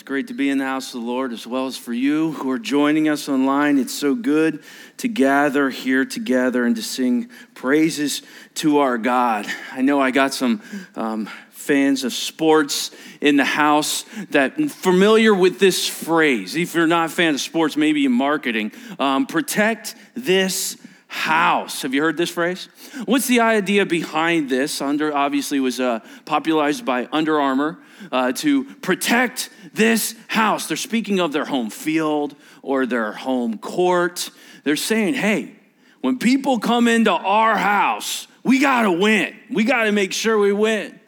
It's 0.00 0.08
great 0.08 0.28
to 0.28 0.34
be 0.34 0.48
in 0.48 0.56
the 0.56 0.64
house 0.64 0.94
of 0.94 1.02
the 1.02 1.06
Lord 1.06 1.30
as 1.30 1.46
well 1.46 1.66
as 1.66 1.76
for 1.76 1.92
you 1.92 2.32
who 2.32 2.50
are 2.50 2.58
joining 2.58 3.06
us 3.06 3.28
online. 3.28 3.76
It's 3.76 3.92
so 3.92 4.14
good 4.14 4.64
to 4.96 5.08
gather 5.08 5.68
here 5.68 6.06
together 6.06 6.64
and 6.64 6.74
to 6.76 6.82
sing 6.82 7.28
praises 7.52 8.22
to 8.54 8.78
our 8.78 8.96
God. 8.96 9.46
I 9.70 9.82
know 9.82 10.00
I 10.00 10.10
got 10.10 10.32
some 10.32 10.62
um, 10.96 11.28
fans 11.50 12.02
of 12.04 12.14
sports 12.14 12.92
in 13.20 13.36
the 13.36 13.44
house 13.44 14.06
that 14.30 14.58
familiar 14.70 15.34
with 15.34 15.58
this 15.58 15.86
phrase. 15.86 16.56
If 16.56 16.74
you're 16.74 16.86
not 16.86 17.10
a 17.10 17.12
fan 17.12 17.34
of 17.34 17.40
sports, 17.42 17.76
maybe 17.76 18.06
in 18.06 18.12
marketing, 18.12 18.72
um, 18.98 19.26
protect 19.26 19.96
this 20.14 20.78
house. 21.10 21.82
Have 21.82 21.92
you 21.92 22.00
heard 22.02 22.16
this 22.16 22.30
phrase? 22.30 22.68
What's 23.04 23.26
the 23.26 23.40
idea 23.40 23.84
behind 23.84 24.48
this? 24.48 24.80
Under 24.80 25.12
obviously 25.12 25.58
was 25.58 25.80
uh, 25.80 25.98
popularized 26.24 26.84
by 26.84 27.08
Under 27.10 27.40
Armour 27.40 27.80
uh, 28.12 28.30
to 28.34 28.64
protect 28.76 29.50
this 29.74 30.14
house. 30.28 30.68
They're 30.68 30.76
speaking 30.76 31.18
of 31.18 31.32
their 31.32 31.44
home 31.44 31.68
field 31.68 32.36
or 32.62 32.86
their 32.86 33.10
home 33.10 33.58
court. 33.58 34.30
They're 34.62 34.76
saying, 34.76 35.14
hey, 35.14 35.56
when 36.00 36.20
people 36.20 36.60
come 36.60 36.86
into 36.86 37.10
our 37.10 37.56
house, 37.56 38.28
we 38.44 38.60
got 38.60 38.82
to 38.82 38.92
win. 38.92 39.34
We 39.50 39.64
got 39.64 39.84
to 39.84 39.92
make 39.92 40.12
sure 40.12 40.38
we 40.38 40.52
win. 40.52 40.99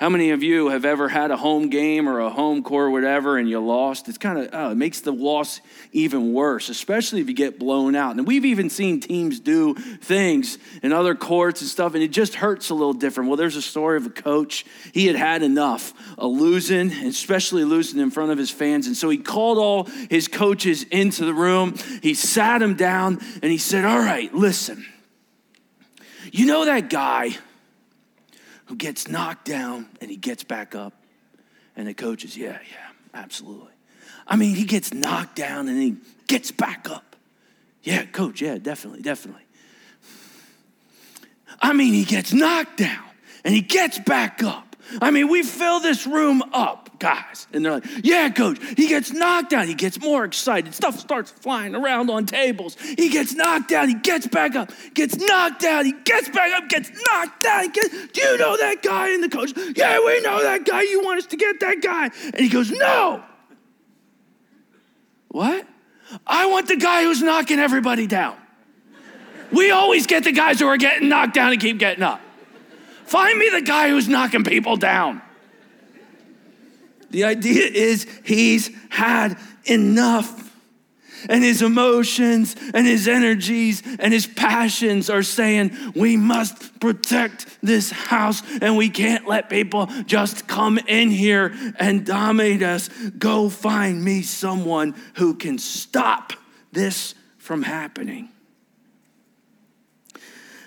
How 0.00 0.08
many 0.08 0.30
of 0.30 0.42
you 0.42 0.70
have 0.70 0.86
ever 0.86 1.10
had 1.10 1.30
a 1.30 1.36
home 1.36 1.68
game 1.68 2.08
or 2.08 2.20
a 2.20 2.30
home 2.30 2.62
court, 2.62 2.86
or 2.86 2.90
whatever, 2.90 3.36
and 3.36 3.46
you 3.46 3.60
lost? 3.60 4.08
It's 4.08 4.16
kind 4.16 4.38
of, 4.38 4.48
oh, 4.50 4.70
it 4.70 4.76
makes 4.76 5.02
the 5.02 5.12
loss 5.12 5.60
even 5.92 6.32
worse, 6.32 6.70
especially 6.70 7.20
if 7.20 7.28
you 7.28 7.34
get 7.34 7.58
blown 7.58 7.94
out. 7.94 8.16
And 8.16 8.26
we've 8.26 8.46
even 8.46 8.70
seen 8.70 9.00
teams 9.00 9.40
do 9.40 9.74
things 9.74 10.56
in 10.82 10.94
other 10.94 11.14
courts 11.14 11.60
and 11.60 11.68
stuff, 11.68 11.92
and 11.92 12.02
it 12.02 12.12
just 12.12 12.36
hurts 12.36 12.70
a 12.70 12.74
little 12.74 12.94
different. 12.94 13.28
Well, 13.28 13.36
there's 13.36 13.56
a 13.56 13.62
story 13.62 13.98
of 13.98 14.06
a 14.06 14.10
coach. 14.10 14.64
He 14.94 15.06
had 15.06 15.16
had 15.16 15.42
enough 15.42 15.92
of 16.16 16.32
losing, 16.32 16.90
especially 16.90 17.64
losing 17.64 18.00
in 18.00 18.10
front 18.10 18.32
of 18.32 18.38
his 18.38 18.50
fans. 18.50 18.86
And 18.86 18.96
so 18.96 19.10
he 19.10 19.18
called 19.18 19.58
all 19.58 19.84
his 20.08 20.28
coaches 20.28 20.82
into 20.84 21.26
the 21.26 21.34
room. 21.34 21.74
He 22.02 22.14
sat 22.14 22.60
them 22.60 22.72
down, 22.72 23.20
and 23.42 23.52
he 23.52 23.58
said, 23.58 23.84
All 23.84 23.98
right, 23.98 24.32
listen. 24.32 24.86
You 26.32 26.46
know 26.46 26.64
that 26.64 26.88
guy 26.88 27.36
who 28.70 28.76
gets 28.76 29.08
knocked 29.08 29.46
down 29.46 29.88
and 30.00 30.08
he 30.08 30.16
gets 30.16 30.44
back 30.44 30.76
up. 30.76 30.92
And 31.74 31.88
the 31.88 31.94
coach 31.94 32.24
is, 32.24 32.36
yeah, 32.36 32.52
yeah, 32.70 32.88
absolutely. 33.12 33.72
I 34.28 34.36
mean, 34.36 34.54
he 34.54 34.62
gets 34.62 34.94
knocked 34.94 35.34
down 35.34 35.66
and 35.66 35.76
he 35.76 35.96
gets 36.28 36.52
back 36.52 36.88
up. 36.88 37.16
Yeah, 37.82 38.04
coach, 38.04 38.40
yeah, 38.40 38.58
definitely, 38.58 39.02
definitely. 39.02 39.42
I 41.60 41.72
mean, 41.72 41.94
he 41.94 42.04
gets 42.04 42.32
knocked 42.32 42.76
down 42.76 43.02
and 43.44 43.52
he 43.52 43.60
gets 43.60 43.98
back 43.98 44.40
up. 44.44 44.76
I 45.02 45.10
mean, 45.10 45.28
we 45.28 45.42
fill 45.42 45.80
this 45.80 46.06
room 46.06 46.40
up 46.52 46.79
guys. 47.00 47.48
And 47.52 47.64
they're 47.64 47.72
like, 47.72 47.84
yeah, 48.04 48.28
coach. 48.28 48.58
He 48.76 48.86
gets 48.86 49.12
knocked 49.12 49.50
down. 49.50 49.66
He 49.66 49.74
gets 49.74 50.00
more 50.00 50.24
excited. 50.24 50.72
Stuff 50.74 51.00
starts 51.00 51.30
flying 51.30 51.74
around 51.74 52.10
on 52.10 52.26
tables. 52.26 52.76
He 52.80 53.08
gets 53.08 53.34
knocked 53.34 53.70
down. 53.70 53.88
He 53.88 53.94
gets 53.94 54.28
back 54.28 54.54
up. 54.54 54.70
Gets 54.94 55.16
knocked 55.16 55.60
down. 55.60 55.86
He 55.86 55.92
gets 56.04 56.28
back 56.28 56.52
up. 56.52 56.68
Gets 56.68 56.90
knocked 57.04 57.42
down. 57.42 57.70
Gets, 57.70 57.88
Do 58.12 58.20
you 58.20 58.38
know 58.38 58.56
that 58.56 58.82
guy? 58.82 59.12
And 59.14 59.24
the 59.24 59.28
coach, 59.28 59.52
yeah, 59.74 59.98
we 59.98 60.20
know 60.20 60.42
that 60.42 60.64
guy. 60.64 60.82
You 60.82 61.02
want 61.02 61.18
us 61.18 61.26
to 61.26 61.36
get 61.36 61.58
that 61.60 61.82
guy. 61.82 62.10
And 62.24 62.38
he 62.38 62.48
goes, 62.48 62.70
no. 62.70 63.24
What? 65.28 65.66
I 66.26 66.46
want 66.46 66.68
the 66.68 66.76
guy 66.76 67.02
who's 67.02 67.22
knocking 67.22 67.58
everybody 67.58 68.06
down. 68.06 68.36
We 69.52 69.70
always 69.70 70.06
get 70.06 70.24
the 70.24 70.32
guys 70.32 70.60
who 70.60 70.66
are 70.66 70.76
getting 70.76 71.08
knocked 71.08 71.34
down 71.34 71.52
and 71.52 71.60
keep 71.60 71.78
getting 71.78 72.02
up. 72.02 72.20
Find 73.04 73.36
me 73.38 73.48
the 73.48 73.62
guy 73.62 73.88
who's 73.88 74.08
knocking 74.08 74.44
people 74.44 74.76
down. 74.76 75.22
The 77.10 77.24
idea 77.24 77.66
is 77.66 78.06
he's 78.24 78.70
had 78.88 79.36
enough. 79.64 80.48
And 81.28 81.44
his 81.44 81.60
emotions 81.60 82.56
and 82.72 82.86
his 82.86 83.06
energies 83.06 83.82
and 83.98 84.10
his 84.10 84.26
passions 84.26 85.10
are 85.10 85.22
saying, 85.22 85.76
we 85.94 86.16
must 86.16 86.80
protect 86.80 87.58
this 87.62 87.90
house 87.90 88.42
and 88.62 88.74
we 88.74 88.88
can't 88.88 89.28
let 89.28 89.50
people 89.50 89.86
just 90.06 90.48
come 90.48 90.78
in 90.78 91.10
here 91.10 91.54
and 91.78 92.06
dominate 92.06 92.62
us. 92.62 92.88
Go 93.18 93.50
find 93.50 94.02
me 94.02 94.22
someone 94.22 94.94
who 95.16 95.34
can 95.34 95.58
stop 95.58 96.32
this 96.72 97.14
from 97.36 97.64
happening. 97.64 98.30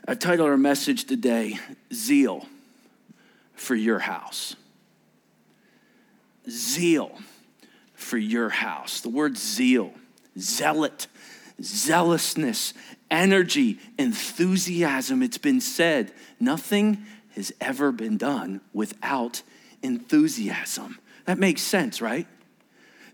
I 0.07 0.13
titled 0.13 0.49
our 0.49 0.57
message 0.57 1.05
today, 1.05 1.57
Zeal 1.91 2.45
for 3.55 3.73
Your 3.73 3.99
House 3.99 4.55
zeal 6.49 7.11
for 7.93 8.17
your 8.17 8.49
house. 8.49 9.01
The 9.01 9.09
word 9.09 9.37
zeal, 9.37 9.93
zealot, 10.37 11.07
zealousness, 11.61 12.73
energy, 13.09 13.79
enthusiasm. 13.97 15.21
It's 15.23 15.37
been 15.37 15.61
said 15.61 16.11
nothing 16.39 17.05
has 17.35 17.51
ever 17.61 17.91
been 17.91 18.17
done 18.17 18.61
without 18.73 19.41
enthusiasm. 19.81 20.99
That 21.25 21.39
makes 21.39 21.61
sense, 21.61 22.01
right? 22.01 22.27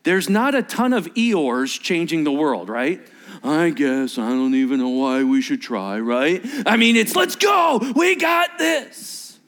There's 0.04 0.30
not 0.30 0.56
a 0.56 0.64
ton 0.64 0.94
of 0.94 1.06
Eeyores 1.14 1.80
changing 1.80 2.24
the 2.24 2.32
world, 2.32 2.70
right? 2.70 3.02
I 3.44 3.70
guess 3.70 4.18
I 4.18 4.30
don't 4.30 4.56
even 4.56 4.80
know 4.80 4.90
why 4.90 5.24
we 5.24 5.42
should 5.42 5.62
try, 5.62 6.00
right? 6.00 6.42
I 6.66 6.78
mean, 6.78 6.96
it's 6.96 7.16
let's 7.16 7.36
go, 7.36 7.80
we 7.96 8.16
got 8.16 8.58
this. 8.58 9.40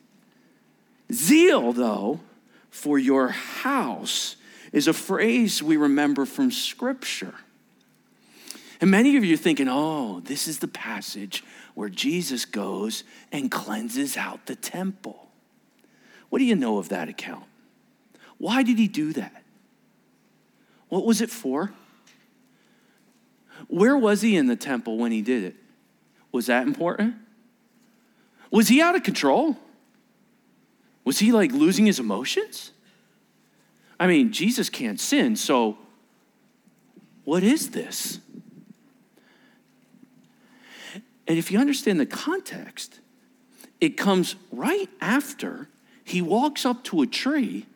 Zeal, 1.12 1.74
though, 1.74 2.20
for 2.72 2.98
your 2.98 3.28
house 3.28 4.38
is 4.72 4.88
a 4.88 4.94
phrase 4.94 5.62
we 5.62 5.78
remember 5.78 6.26
from 6.26 6.50
Scripture. 6.50 7.36
And 8.80 8.90
many 8.90 9.18
of 9.18 9.24
you 9.24 9.36
are 9.36 9.38
thinking, 9.38 9.68
oh, 9.70 10.22
this 10.22 10.48
is 10.48 10.58
the 10.58 10.68
passage 10.68 11.44
where 11.76 11.90
Jesus 11.90 12.46
goes 12.46 13.04
and 13.32 13.52
cleanses 13.52 14.18
out 14.18 14.48
the 14.48 14.56
temple. 14.56 15.30
What 16.30 16.40
do 16.40 16.46
you 16.46 16.56
know 16.56 16.80
of 16.80 16.90
that 16.90 17.10
account? 17.10 17.44
Why 18.40 18.64
did 18.64 18.80
he 18.80 18.88
do 18.88 19.14
that? 19.14 19.44
What 20.88 21.06
was 21.06 21.22
it 21.22 21.30
for? 21.30 21.72
Where 23.68 23.98
was 23.98 24.22
he 24.22 24.36
in 24.36 24.48
the 24.48 24.56
temple 24.56 24.98
when 24.98 25.12
he 25.12 25.22
did 25.22 25.44
it? 25.44 25.56
Was 26.32 26.48
that 26.48 26.66
important? 26.66 27.16
Was 28.50 28.68
he 28.68 28.82
out 28.82 28.96
of 28.96 29.04
control? 29.04 29.58
Was 31.04 31.20
he 31.20 31.32
like 31.32 31.52
losing 31.52 31.86
his 31.86 32.00
emotions? 32.00 32.72
I 34.00 34.08
mean, 34.08 34.32
Jesus 34.32 34.70
can't 34.70 35.00
sin, 35.00 35.36
so 35.36 35.78
what 37.24 37.44
is 37.44 37.70
this? 37.72 38.20
And 41.28 41.38
if 41.38 41.52
you 41.52 41.60
understand 41.60 42.00
the 42.00 42.06
context, 42.06 43.00
it 43.80 43.98
comes 43.98 44.36
right 44.52 44.90
after 45.00 45.70
he 46.04 46.22
walks 46.22 46.66
up 46.66 46.84
to 46.86 47.02
a 47.02 47.08
tree 47.08 47.68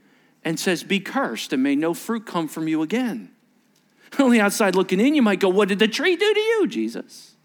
and 0.44 0.59
says, 0.59 0.84
Be 0.84 1.00
cursed, 1.00 1.53
and 1.53 1.63
may 1.63 1.75
no 1.75 1.94
fruit 1.94 2.25
come 2.25 2.47
from 2.47 2.68
you 2.68 2.81
again. 2.81 3.31
Only 4.19 4.40
outside 4.40 4.75
looking 4.75 5.00
in, 5.00 5.16
you 5.16 5.22
might 5.22 5.40
go, 5.40 5.50
What 5.50 5.69
did 5.69 5.80
the 5.80 5.88
tree 5.88 6.16
do 6.16 6.34
to 6.34 6.40
you, 6.40 6.68
Jesus? 6.68 7.36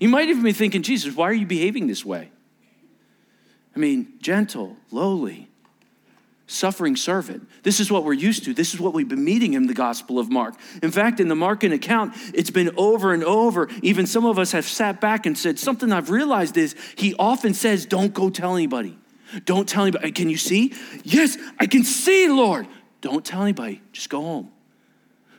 You 0.00 0.08
might 0.08 0.28
even 0.28 0.42
be 0.42 0.52
thinking, 0.52 0.82
Jesus, 0.82 1.14
why 1.14 1.28
are 1.28 1.34
you 1.34 1.46
behaving 1.46 1.86
this 1.86 2.04
way? 2.04 2.30
I 3.74 3.78
mean, 3.78 4.14
gentle, 4.20 4.76
lowly, 4.90 5.48
suffering 6.46 6.96
servant. 6.96 7.48
This 7.62 7.80
is 7.80 7.90
what 7.90 8.04
we're 8.04 8.12
used 8.12 8.44
to. 8.44 8.54
This 8.54 8.74
is 8.74 8.80
what 8.80 8.92
we've 8.92 9.08
been 9.08 9.24
meeting 9.24 9.54
in 9.54 9.66
the 9.66 9.74
Gospel 9.74 10.18
of 10.18 10.30
Mark. 10.30 10.54
In 10.82 10.90
fact, 10.90 11.20
in 11.20 11.28
the 11.28 11.34
Markan 11.34 11.72
account, 11.72 12.14
it's 12.34 12.50
been 12.50 12.72
over 12.76 13.14
and 13.14 13.24
over. 13.24 13.68
Even 13.82 14.06
some 14.06 14.26
of 14.26 14.38
us 14.38 14.52
have 14.52 14.66
sat 14.66 15.00
back 15.00 15.24
and 15.24 15.36
said, 15.36 15.58
Something 15.58 15.92
I've 15.92 16.10
realized 16.10 16.56
is 16.56 16.74
he 16.96 17.14
often 17.18 17.54
says, 17.54 17.86
Don't 17.86 18.12
go 18.12 18.28
tell 18.28 18.54
anybody. 18.54 18.98
Don't 19.46 19.66
tell 19.68 19.84
anybody. 19.84 20.12
Can 20.12 20.28
you 20.28 20.36
see? 20.36 20.74
Yes, 21.04 21.38
I 21.58 21.66
can 21.66 21.84
see, 21.84 22.28
Lord. 22.28 22.66
Don't 23.00 23.24
tell 23.24 23.42
anybody. 23.42 23.80
Just 23.92 24.10
go 24.10 24.20
home. 24.20 24.52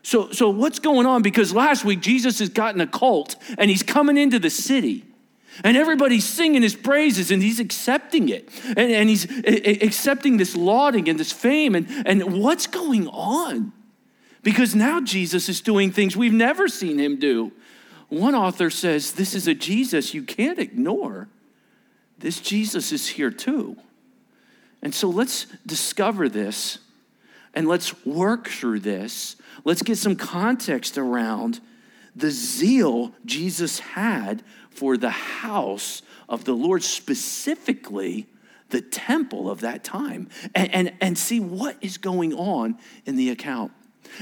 So, 0.01 0.31
so 0.31 0.49
what's 0.49 0.79
going 0.79 1.05
on? 1.05 1.21
Because 1.21 1.53
last 1.53 1.85
week 1.85 2.01
Jesus 2.01 2.39
has 2.39 2.49
gotten 2.49 2.81
a 2.81 2.87
cult 2.87 3.35
and 3.57 3.69
he's 3.69 3.83
coming 3.83 4.17
into 4.17 4.37
the 4.37 4.49
city. 4.49 5.05
And 5.63 5.77
everybody's 5.77 6.25
singing 6.25 6.61
his 6.63 6.75
praises 6.75 7.29
and 7.29 7.43
he's 7.43 7.59
accepting 7.59 8.29
it. 8.29 8.49
And, 8.65 8.79
and 8.79 9.09
he's 9.09 9.25
accepting 9.45 10.37
this 10.37 10.55
lauding 10.55 11.09
and 11.09 11.19
this 11.19 11.31
fame. 11.31 11.75
And, 11.75 11.87
and 12.05 12.41
what's 12.41 12.67
going 12.67 13.07
on? 13.07 13.71
Because 14.41 14.75
now 14.75 14.99
Jesus 14.99 15.49
is 15.49 15.61
doing 15.61 15.91
things 15.91 16.17
we've 16.17 16.33
never 16.33 16.67
seen 16.67 16.99
him 16.99 17.17
do. 17.17 17.51
One 18.09 18.35
author 18.35 18.69
says, 18.69 19.13
This 19.13 19.33
is 19.33 19.47
a 19.47 19.53
Jesus 19.53 20.13
you 20.13 20.23
can't 20.23 20.59
ignore. 20.59 21.29
This 22.17 22.39
Jesus 22.39 22.91
is 22.91 23.07
here 23.07 23.31
too. 23.31 23.77
And 24.81 24.93
so 24.93 25.09
let's 25.09 25.47
discover 25.65 26.29
this 26.29 26.79
and 27.53 27.67
let's 27.67 28.05
work 28.05 28.49
through 28.49 28.81
this. 28.81 29.35
Let's 29.63 29.81
get 29.81 29.97
some 29.97 30.15
context 30.15 30.97
around 30.97 31.61
the 32.15 32.31
zeal 32.31 33.13
Jesus 33.25 33.79
had 33.79 34.43
for 34.69 34.97
the 34.97 35.09
house 35.09 36.01
of 36.29 36.45
the 36.45 36.53
Lord, 36.53 36.83
specifically 36.83 38.27
the 38.69 38.81
temple 38.81 39.49
of 39.49 39.61
that 39.61 39.83
time 39.83 40.27
and, 40.55 40.73
and, 40.73 40.93
and 40.99 41.17
see 41.17 41.39
what 41.39 41.77
is 41.81 41.97
going 41.97 42.33
on 42.33 42.77
in 43.05 43.15
the 43.15 43.29
account. 43.29 43.71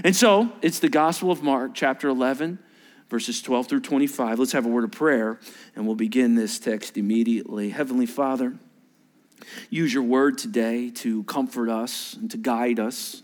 And 0.03 0.15
so 0.15 0.51
it's 0.61 0.79
the 0.79 0.89
Gospel 0.89 1.31
of 1.31 1.41
Mark, 1.41 1.71
chapter 1.73 2.07
11, 2.09 2.59
verses 3.09 3.41
12 3.41 3.67
through 3.67 3.79
25. 3.81 4.39
Let's 4.39 4.51
have 4.51 4.65
a 4.65 4.69
word 4.69 4.83
of 4.83 4.91
prayer 4.91 5.39
and 5.75 5.85
we'll 5.85 5.95
begin 5.95 6.35
this 6.35 6.59
text 6.59 6.97
immediately. 6.97 7.69
Heavenly 7.69 8.05
Father, 8.05 8.53
use 9.69 9.93
your 9.93 10.03
word 10.03 10.37
today 10.37 10.91
to 10.91 11.23
comfort 11.23 11.69
us 11.69 12.13
and 12.13 12.29
to 12.31 12.37
guide 12.37 12.79
us, 12.79 13.23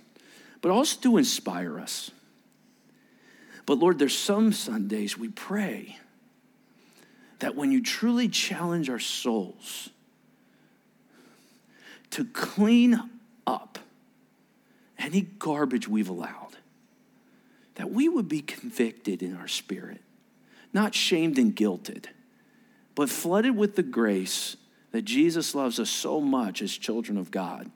but 0.61 0.71
also 0.71 0.99
to 1.01 1.17
inspire 1.17 1.79
us. 1.79 2.11
But 3.67 3.79
Lord, 3.79 3.99
there's 3.99 4.17
some 4.17 4.53
Sundays 4.53 5.17
we 5.17 5.27
pray 5.27 5.97
that 7.39 7.55
when 7.55 7.69
you 7.71 7.83
truly 7.83 8.29
challenge 8.29 8.89
our 8.89 8.97
souls 8.97 9.89
to 12.11 12.23
clean 12.23 12.97
up 13.45 13.77
any 14.97 15.21
garbage 15.21 15.87
we've 15.87 16.09
allowed, 16.09 16.55
that 17.75 17.91
we 17.91 18.07
would 18.07 18.29
be 18.29 18.41
convicted 18.41 19.21
in 19.21 19.35
our 19.35 19.49
spirit, 19.49 20.01
not 20.71 20.95
shamed 20.95 21.37
and 21.37 21.53
guilted, 21.53 22.05
but 22.95 23.09
flooded 23.09 23.55
with 23.55 23.75
the 23.75 23.83
grace 23.83 24.55
that 24.91 25.03
Jesus 25.03 25.53
loves 25.53 25.77
us 25.77 25.89
so 25.89 26.21
much 26.21 26.61
as 26.61 26.71
children 26.71 27.17
of 27.17 27.31
God, 27.31 27.69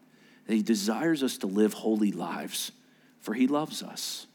that 0.48 0.56
he 0.56 0.64
desires 0.64 1.22
us 1.22 1.38
to 1.40 1.48
live 1.48 1.74
holy 1.74 2.14
lives, 2.14 2.72
for 3.20 3.34
he 3.34 3.46
loves 3.46 3.84
us. 3.84 4.28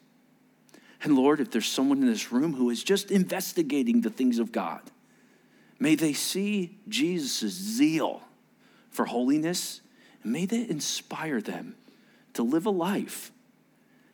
And 1.03 1.15
Lord, 1.15 1.41
if 1.41 1.51
there's 1.51 1.69
someone 1.69 1.99
in 1.99 2.07
this 2.07 2.33
room 2.33 2.55
who 2.55 2.71
is 2.71 2.83
just 2.83 3.11
investigating 3.11 4.01
the 4.01 4.11
things 4.11 4.39
of 4.39 4.53
God, 4.53 4.81
may 5.79 5.95
they 5.95 6.13
see 6.13 6.79
Jesus' 6.89 7.53
zeal 7.53 8.23
for 8.91 9.05
holiness, 9.05 9.83
and 10.23 10.33
may 10.33 10.47
that 10.47 10.71
inspire 10.71 11.41
them 11.41 11.77
to 12.33 12.43
live 12.43 12.67
a 12.67 12.71
life 12.71 13.31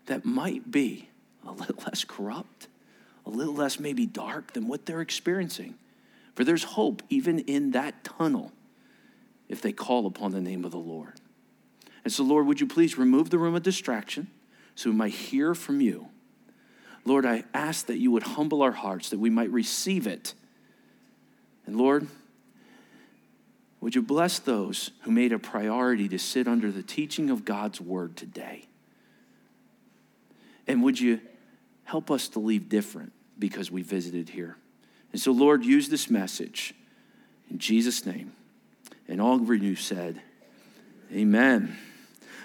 that 0.07 0.25
might 0.25 0.71
be 0.71 1.09
a 1.47 1.53
little 1.53 1.83
less 1.87 2.05
corrupt, 2.05 2.69
a 3.25 3.31
little 3.31 3.55
less 3.55 3.79
maybe 3.79 4.07
dark 4.07 4.53
than 4.53 4.67
what 4.67 4.87
they're 4.87 5.01
experiencing. 5.01 5.75
For 6.35 6.45
there's 6.45 6.65
hope 6.65 7.03
even 7.09 7.41
in 7.41 7.73
that 7.73 8.05
tunnel 8.05 8.53
if 9.49 9.61
they 9.61 9.73
call 9.73 10.07
upon 10.07 10.33
the 10.33 10.41
name 10.41 10.65
of 10.65 10.71
the 10.71 10.79
Lord. 10.79 11.21
And 12.05 12.13
so, 12.13 12.25
Lord, 12.25 12.47
would 12.47 12.61
you 12.61 12.67
please 12.67 12.99
remove 12.99 13.31
the 13.31 13.39
room 13.39 13.55
of 13.55 13.63
distraction 13.63 14.29
so 14.75 14.91
we 14.91 14.97
might 14.97 15.13
hear 15.13 15.55
from 15.55 15.81
you? 15.81 16.09
Lord, 17.05 17.27
I 17.27 17.45
ask 17.53 17.87
that 17.87 17.99
you 17.99 18.11
would 18.13 18.23
humble 18.23 18.63
our 18.63 18.73
hearts 18.73 19.11
that 19.11 19.19
we 19.19 19.31
might 19.31 19.51
receive 19.51 20.07
it. 20.07 20.35
And 21.67 21.77
Lord, 21.77 22.07
would 23.81 23.95
you 23.95 24.03
bless 24.03 24.39
those 24.39 24.91
who 25.03 25.11
made 25.11 25.33
a 25.33 25.39
priority 25.39 26.09
to 26.09 26.19
sit 26.19 26.47
under 26.47 26.71
the 26.71 26.83
teaching 26.83 27.31
of 27.31 27.45
God's 27.45 27.81
word 27.81 28.17
today? 28.17 28.67
And 30.69 30.83
would 30.85 31.01
you 31.01 31.21
help 31.85 32.11
us 32.11 32.29
to 32.29 32.39
leave 32.39 32.69
different 32.69 33.13
because 33.39 33.71
we 33.71 33.83
visited 33.83 34.29
here? 34.29 34.57
And 35.11 35.21
so, 35.21 35.33
Lord, 35.33 35.65
use 35.65 35.89
this 35.89 36.09
message 36.09 36.75
in 37.51 37.59
Jesus' 37.59 38.07
name. 38.07 38.33
And 39.09 39.21
all 39.21 39.35
of 39.35 39.63
you 39.63 39.75
said, 39.75 40.23
Amen. 41.13 41.77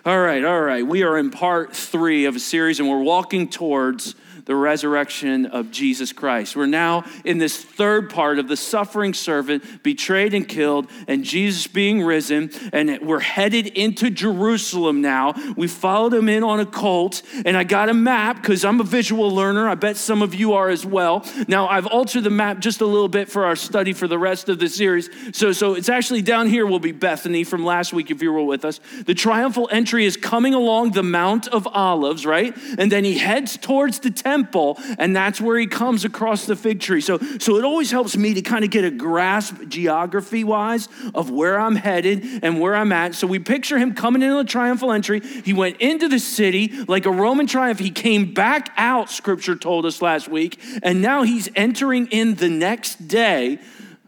All 0.06 0.20
right, 0.20 0.44
all 0.44 0.62
right. 0.62 0.86
We 0.86 1.04
are 1.04 1.18
in 1.18 1.32
part 1.32 1.76
three 1.76 2.26
of 2.26 2.36
a 2.36 2.40
series, 2.40 2.80
and 2.80 2.90
we're 2.90 3.02
walking 3.02 3.48
towards 3.50 4.16
the 4.48 4.56
resurrection 4.56 5.46
of 5.46 5.72
Jesus 5.72 6.14
Christ. 6.14 6.56
We're 6.56 6.66
now 6.68 7.04
in 7.26 7.38
this 7.38 7.62
third 7.62 8.10
part 8.10 8.40
of 8.40 8.48
the 8.48 8.56
suffering 8.56 9.14
servant, 9.14 9.84
betrayed 9.84 10.34
and 10.34 10.48
killed, 10.48 10.90
and 11.08 11.26
Jesus 11.26 11.68
being 11.68 12.02
risen. 12.02 12.50
And 12.72 13.00
we're 13.02 13.20
headed 13.20 13.68
into 13.68 14.10
Jerusalem 14.10 15.02
now. 15.02 15.36
We 15.58 15.68
followed 15.68 16.14
him 16.14 16.30
in 16.30 16.44
on 16.44 16.62
a 16.62 16.66
colt, 16.66 17.24
and 17.46 17.58
I 17.58 17.66
got 17.66 17.90
a 17.90 17.94
map 17.94 18.38
because 18.38 18.64
I'm 18.64 18.80
a 18.80 18.86
visual 18.86 19.30
learner. 19.30 19.68
I 19.68 19.76
bet 19.76 19.98
some 19.98 20.22
of 20.22 20.34
you 20.34 20.54
are 20.54 20.70
as 20.70 20.86
well. 20.86 21.26
Now, 21.50 21.68
I've 21.68 21.88
altered 21.88 22.24
the 22.24 22.30
map 22.30 22.60
just 22.60 22.80
a 22.80 22.86
little 22.86 23.10
bit 23.10 23.30
for 23.30 23.44
our 23.44 23.58
study 23.58 23.92
for 23.92 24.08
the 24.08 24.18
rest 24.18 24.48
of 24.48 24.60
the 24.60 24.70
series. 24.70 25.10
So, 25.34 25.52
so 25.52 25.74
it's 25.74 25.90
actually 25.90 26.22
down 26.22 26.48
here 26.48 26.66
will 26.66 26.80
be 26.80 26.94
Bethany 26.94 27.44
from 27.44 27.66
last 27.66 27.92
week 27.92 28.12
if 28.12 28.22
you 28.22 28.32
were 28.32 28.44
with 28.44 28.64
us. 28.64 28.80
The 29.06 29.14
triumphal 29.14 29.68
entry 29.74 30.06
is 30.06 30.16
coming 30.16 30.54
along 30.54 30.92
the 30.92 31.04
Mount 31.04 31.50
of 31.50 31.68
Olives, 31.68 32.26
right? 32.26 32.56
And 32.78 32.90
then 32.90 33.04
he 33.04 33.18
heads 33.18 33.58
towards 33.58 34.00
the 34.00 34.10
temple 34.10 34.37
temple, 34.38 34.78
and 34.98 35.16
that's 35.16 35.42
where 35.42 35.58
he 35.58 35.68
comes 35.68 36.06
across 36.06 36.46
the 36.46 36.56
fig 36.56 36.80
tree. 36.80 37.02
So, 37.02 37.18
so 37.40 37.58
it 37.58 37.64
always 37.64 37.92
helps 37.92 38.16
me 38.16 38.34
to 38.36 38.42
kind 38.42 38.64
of 38.64 38.70
get 38.70 38.84
a 38.84 38.92
grasp 38.92 39.56
geography 39.68 40.44
wise 40.44 40.88
of 41.16 41.32
where 41.32 41.60
I'm 41.60 41.76
headed 41.76 42.44
and 42.44 42.60
where 42.60 42.76
I'm 42.76 42.92
at. 42.92 43.16
So 43.16 43.28
we 43.28 43.40
picture 43.40 43.78
him 43.78 43.94
coming 43.94 44.22
into 44.22 44.36
the 44.36 44.44
triumphal 44.44 44.92
entry. 44.92 45.22
He 45.22 45.54
went 45.54 45.78
into 45.82 46.08
the 46.08 46.20
city 46.20 46.72
like 46.88 47.06
a 47.06 47.12
Roman 47.12 47.48
triumph. 47.48 47.80
He 47.80 47.92
came 47.92 48.34
back 48.34 48.72
out, 48.78 49.10
scripture 49.10 49.56
told 49.56 49.86
us 49.86 50.02
last 50.02 50.28
week, 50.28 50.60
and 50.84 51.02
now 51.02 51.24
he's 51.24 51.50
entering 51.56 52.08
in 52.08 52.36
the 52.36 52.50
next 52.50 53.08
day 53.08 53.60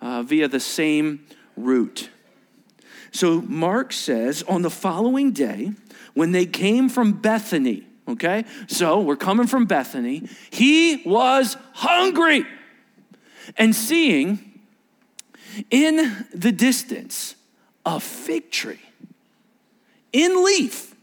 uh, 0.02 0.24
via 0.24 0.48
the 0.48 0.60
same 0.60 1.26
route. 1.58 2.10
So 3.12 3.42
Mark 3.42 3.92
says, 3.92 4.44
on 4.44 4.62
the 4.62 4.70
following 4.70 5.32
day, 5.32 5.72
when 6.14 6.32
they 6.32 6.46
came 6.46 6.90
from 6.90 7.14
Bethany, 7.14 7.89
okay? 8.10 8.46
So 8.68 9.00
we're 9.00 9.16
coming 9.16 9.48
from 9.48 9.66
Bethany. 9.66 10.28
He 10.50 11.02
was 11.06 11.58
hungry. 11.74 12.46
And 13.58 13.76
seeing 13.76 14.62
in 15.70 16.28
the 16.34 16.52
distance 16.52 17.36
a 17.86 18.00
fig 18.00 18.52
tree 18.52 18.82
in 20.12 20.44
leaf, 20.44 20.96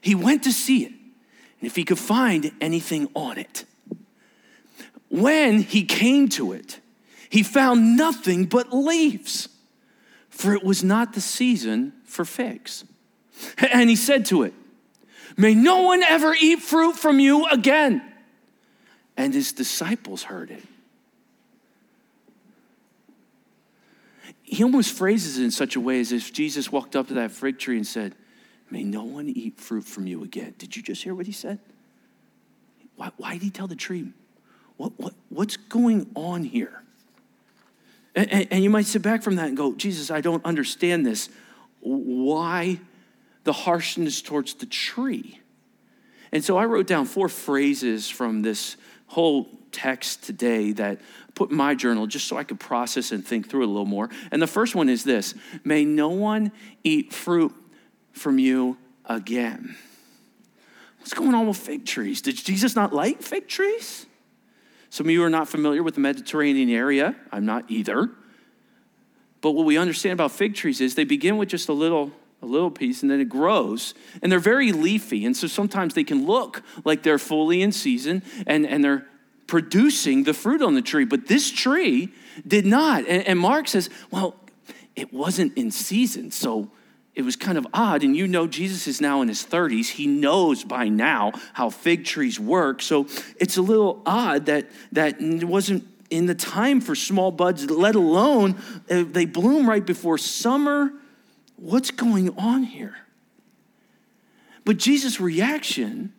he 0.00 0.14
went 0.14 0.42
to 0.44 0.52
see 0.52 0.84
it 0.84 0.92
and 1.64 1.70
if 1.70 1.76
he 1.76 1.84
could 1.84 1.98
find 1.98 2.52
anything 2.60 3.08
on 3.14 3.38
it. 3.38 3.64
When 5.08 5.60
he 5.60 5.84
came 5.84 6.28
to 6.30 6.52
it, 6.52 6.80
he 7.30 7.42
found 7.42 7.96
nothing 7.96 8.44
but 8.44 8.72
leaves, 8.72 9.48
for 10.28 10.52
it 10.52 10.62
was 10.62 10.84
not 10.84 11.14
the 11.14 11.20
season 11.20 11.92
for 12.04 12.24
figs. 12.24 12.84
And 13.72 13.88
he 13.88 13.96
said 13.96 14.26
to 14.26 14.42
it, 14.42 14.54
May 15.36 15.54
no 15.54 15.82
one 15.82 16.02
ever 16.02 16.34
eat 16.34 16.60
fruit 16.60 16.96
from 16.96 17.18
you 17.18 17.46
again. 17.46 18.02
And 19.16 19.32
his 19.32 19.52
disciples 19.52 20.24
heard 20.24 20.50
it. 20.50 20.62
He 24.42 24.62
almost 24.62 24.96
phrases 24.96 25.38
it 25.38 25.44
in 25.44 25.50
such 25.50 25.74
a 25.74 25.80
way 25.80 26.00
as 26.00 26.12
if 26.12 26.32
Jesus 26.32 26.70
walked 26.70 26.94
up 26.94 27.08
to 27.08 27.14
that 27.14 27.32
fig 27.32 27.58
tree 27.58 27.76
and 27.76 27.86
said, 27.86 28.14
May 28.70 28.84
no 28.84 29.04
one 29.04 29.28
eat 29.28 29.60
fruit 29.60 29.84
from 29.84 30.06
you 30.06 30.22
again. 30.22 30.54
Did 30.58 30.76
you 30.76 30.82
just 30.82 31.02
hear 31.02 31.14
what 31.14 31.26
he 31.26 31.32
said? 31.32 31.58
Why, 32.96 33.10
why 33.16 33.32
did 33.34 33.42
he 33.42 33.50
tell 33.50 33.66
the 33.66 33.76
tree? 33.76 34.12
What, 34.76 34.92
what, 34.98 35.14
what's 35.28 35.56
going 35.56 36.10
on 36.14 36.44
here? 36.44 36.82
And, 38.14 38.32
and, 38.32 38.48
and 38.50 38.64
you 38.64 38.70
might 38.70 38.86
sit 38.86 39.02
back 39.02 39.22
from 39.22 39.36
that 39.36 39.48
and 39.48 39.56
go, 39.56 39.74
Jesus, 39.74 40.10
I 40.10 40.20
don't 40.20 40.44
understand 40.44 41.04
this. 41.04 41.28
Why 41.80 42.80
the 43.44 43.52
harshness 43.52 44.22
towards 44.22 44.54
the 44.54 44.66
tree. 44.66 45.40
And 46.32 46.42
so 46.42 46.56
I 46.56 46.64
wrote 46.64 46.86
down 46.86 47.06
four 47.06 47.28
phrases 47.28 48.10
from 48.10 48.42
this 48.42 48.76
whole 49.06 49.48
text 49.70 50.24
today 50.24 50.72
that 50.72 51.00
put 51.34 51.50
in 51.50 51.56
my 51.56 51.74
journal 51.74 52.06
just 52.06 52.26
so 52.26 52.36
I 52.36 52.44
could 52.44 52.58
process 52.58 53.12
and 53.12 53.24
think 53.24 53.48
through 53.48 53.62
it 53.62 53.66
a 53.66 53.68
little 53.68 53.86
more. 53.86 54.08
And 54.30 54.40
the 54.40 54.46
first 54.46 54.74
one 54.74 54.88
is 54.88 55.04
this 55.04 55.34
May 55.62 55.84
no 55.84 56.08
one 56.08 56.52
eat 56.82 57.12
fruit 57.12 57.54
from 58.12 58.38
you 58.38 58.78
again. 59.04 59.76
What's 60.98 61.14
going 61.14 61.34
on 61.34 61.46
with 61.46 61.58
fig 61.58 61.84
trees? 61.84 62.22
Did 62.22 62.36
Jesus 62.36 62.74
not 62.74 62.92
like 62.94 63.20
fig 63.20 63.46
trees? 63.46 64.06
Some 64.88 65.06
of 65.06 65.10
you 65.10 65.22
are 65.22 65.30
not 65.30 65.48
familiar 65.48 65.82
with 65.82 65.94
the 65.94 66.00
Mediterranean 66.00 66.70
area. 66.70 67.14
I'm 67.30 67.44
not 67.44 67.70
either. 67.70 68.10
But 69.40 69.50
what 69.50 69.66
we 69.66 69.76
understand 69.76 70.14
about 70.14 70.32
fig 70.32 70.54
trees 70.54 70.80
is 70.80 70.94
they 70.94 71.04
begin 71.04 71.36
with 71.36 71.50
just 71.50 71.68
a 71.68 71.72
little 71.72 72.10
a 72.44 72.46
little 72.46 72.70
piece, 72.70 73.02
and 73.02 73.10
then 73.10 73.20
it 73.20 73.28
grows. 73.28 73.94
And 74.22 74.30
they're 74.30 74.38
very 74.38 74.72
leafy. 74.72 75.24
And 75.24 75.36
so 75.36 75.46
sometimes 75.46 75.94
they 75.94 76.04
can 76.04 76.26
look 76.26 76.62
like 76.84 77.02
they're 77.02 77.18
fully 77.18 77.62
in 77.62 77.72
season 77.72 78.22
and, 78.46 78.66
and 78.66 78.84
they're 78.84 79.06
producing 79.46 80.24
the 80.24 80.34
fruit 80.34 80.62
on 80.62 80.74
the 80.74 80.82
tree. 80.82 81.04
But 81.04 81.26
this 81.26 81.50
tree 81.50 82.12
did 82.46 82.66
not. 82.66 83.06
And, 83.06 83.26
and 83.26 83.38
Mark 83.38 83.68
says, 83.68 83.90
well, 84.10 84.36
it 84.96 85.12
wasn't 85.12 85.56
in 85.56 85.70
season. 85.70 86.30
So 86.30 86.70
it 87.14 87.22
was 87.22 87.36
kind 87.36 87.58
of 87.58 87.66
odd. 87.72 88.02
And 88.02 88.16
you 88.16 88.26
know, 88.26 88.46
Jesus 88.46 88.86
is 88.86 89.00
now 89.00 89.22
in 89.22 89.28
his 89.28 89.44
30s. 89.44 89.90
He 89.90 90.06
knows 90.06 90.64
by 90.64 90.88
now 90.88 91.32
how 91.52 91.70
fig 91.70 92.04
trees 92.04 92.40
work. 92.40 92.82
So 92.82 93.06
it's 93.40 93.56
a 93.56 93.62
little 93.62 94.02
odd 94.06 94.46
that, 94.46 94.70
that 94.92 95.20
it 95.20 95.44
wasn't 95.44 95.86
in 96.10 96.26
the 96.26 96.34
time 96.34 96.80
for 96.80 96.94
small 96.94 97.30
buds, 97.30 97.68
let 97.70 97.94
alone 97.94 98.56
uh, 98.90 99.04
they 99.06 99.24
bloom 99.24 99.68
right 99.68 99.84
before 99.84 100.18
summer 100.18 100.92
What's 101.56 101.90
going 101.90 102.36
on 102.38 102.64
here? 102.64 102.96
But 104.64 104.78
Jesus' 104.78 105.20
reaction 105.20 106.12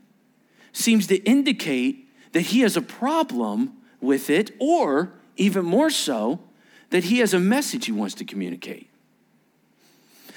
seems 0.72 1.08
to 1.08 1.18
indicate 1.24 2.08
that 2.34 2.42
he 2.42 2.62
has 2.62 2.78
a 2.78 2.82
problem 2.82 3.74
with 4.02 4.30
it, 4.30 4.52
or 4.60 5.14
even 5.38 5.66
more 5.66 5.90
so, 5.90 6.42
that 6.90 7.06
he 7.06 7.20
has 7.20 7.34
a 7.34 7.40
message 7.40 7.86
he 7.86 7.92
wants 7.92 8.14
to 8.16 8.26
communicate. 8.26 8.90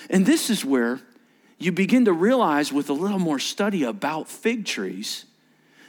And 0.09 0.25
this 0.25 0.49
is 0.49 0.65
where 0.65 1.01
you 1.59 1.73
begin 1.73 2.05
to 2.07 2.13
realize, 2.13 2.73
with 2.73 2.89
a 2.89 2.93
little 2.93 3.19
more 3.19 3.39
study 3.39 3.83
about 3.83 4.29
fig 4.29 4.65
trees, 4.65 5.27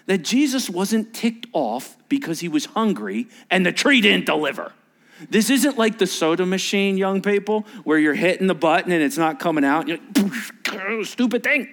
that 0.07 0.23
Jesus 0.23 0.69
wasn't 0.69 1.13
ticked 1.13 1.45
off 1.53 1.95
because 2.09 2.39
he 2.39 2.49
was 2.49 2.65
hungry 2.65 3.27
and 3.51 3.65
the 3.65 3.71
tree 3.71 4.01
didn't 4.01 4.25
deliver. 4.25 4.73
This 5.29 5.49
isn't 5.49 5.77
like 5.77 5.97
the 5.97 6.07
soda 6.07 6.45
machine, 6.45 6.97
young 6.97 7.21
people, 7.21 7.65
where 7.83 7.97
you're 7.97 8.13
hitting 8.13 8.47
the 8.47 8.55
button 8.55 8.91
and 8.91 9.03
it's 9.03 9.17
not 9.17 9.39
coming 9.39 9.65
out. 9.65 9.87
You're 9.87 9.97
like, 10.15 11.05
stupid 11.05 11.43
thing. 11.43 11.67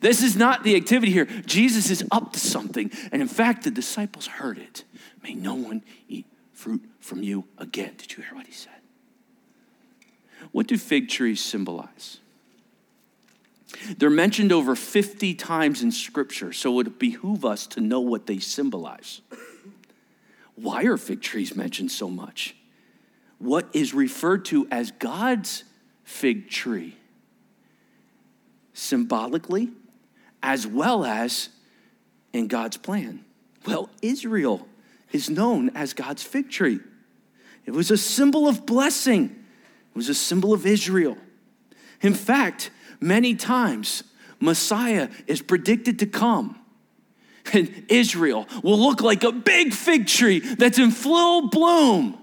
This 0.00 0.22
is 0.22 0.36
not 0.36 0.64
the 0.64 0.76
activity 0.76 1.12
here. 1.12 1.26
Jesus 1.46 1.90
is 1.90 2.04
up 2.10 2.32
to 2.32 2.40
something. 2.40 2.90
And 3.12 3.20
in 3.20 3.28
fact, 3.28 3.64
the 3.64 3.70
disciples 3.70 4.26
heard 4.26 4.58
it. 4.58 4.84
May 5.22 5.34
no 5.34 5.54
one 5.54 5.82
eat 6.08 6.26
fruit 6.52 6.82
from 7.00 7.22
you 7.22 7.44
again. 7.58 7.94
Did 7.96 8.16
you 8.16 8.22
hear 8.22 8.34
what 8.34 8.46
he 8.46 8.52
said? 8.52 8.72
What 10.52 10.66
do 10.66 10.78
fig 10.78 11.08
trees 11.08 11.42
symbolize? 11.42 12.18
They're 13.98 14.10
mentioned 14.10 14.52
over 14.52 14.76
50 14.76 15.34
times 15.34 15.82
in 15.82 15.90
Scripture, 15.90 16.52
so 16.52 16.70
it 16.70 16.74
would 16.74 16.98
behoove 16.98 17.44
us 17.44 17.66
to 17.68 17.80
know 17.80 18.00
what 18.00 18.26
they 18.26 18.38
symbolize. 18.38 19.20
Why 20.54 20.84
are 20.84 20.96
fig 20.96 21.20
trees 21.20 21.56
mentioned 21.56 21.90
so 21.90 22.08
much? 22.08 22.54
What 23.44 23.68
is 23.74 23.92
referred 23.92 24.46
to 24.46 24.66
as 24.70 24.90
God's 24.90 25.64
fig 26.02 26.48
tree, 26.48 26.96
symbolically, 28.72 29.68
as 30.42 30.66
well 30.66 31.04
as 31.04 31.50
in 32.32 32.48
God's 32.48 32.78
plan? 32.78 33.22
Well, 33.66 33.90
Israel 34.00 34.66
is 35.12 35.28
known 35.28 35.68
as 35.74 35.92
God's 35.92 36.22
fig 36.22 36.50
tree. 36.50 36.80
It 37.66 37.72
was 37.72 37.90
a 37.90 37.98
symbol 37.98 38.48
of 38.48 38.64
blessing, 38.64 39.24
it 39.24 39.94
was 39.94 40.08
a 40.08 40.14
symbol 40.14 40.54
of 40.54 40.64
Israel. 40.64 41.18
In 42.00 42.14
fact, 42.14 42.70
many 42.98 43.34
times 43.34 44.04
Messiah 44.40 45.10
is 45.26 45.42
predicted 45.42 45.98
to 45.98 46.06
come. 46.06 46.58
And 47.52 47.84
Israel 47.90 48.48
will 48.62 48.78
look 48.78 49.02
like 49.02 49.22
a 49.22 49.32
big 49.32 49.74
fig 49.74 50.06
tree 50.06 50.38
that's 50.38 50.78
in 50.78 50.90
full 50.90 51.50
bloom. 51.50 52.18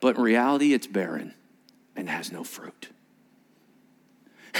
But 0.00 0.16
in 0.16 0.22
reality, 0.22 0.72
it's 0.72 0.86
barren 0.86 1.34
and 1.94 2.08
has 2.08 2.32
no 2.32 2.42
fruit. 2.44 2.88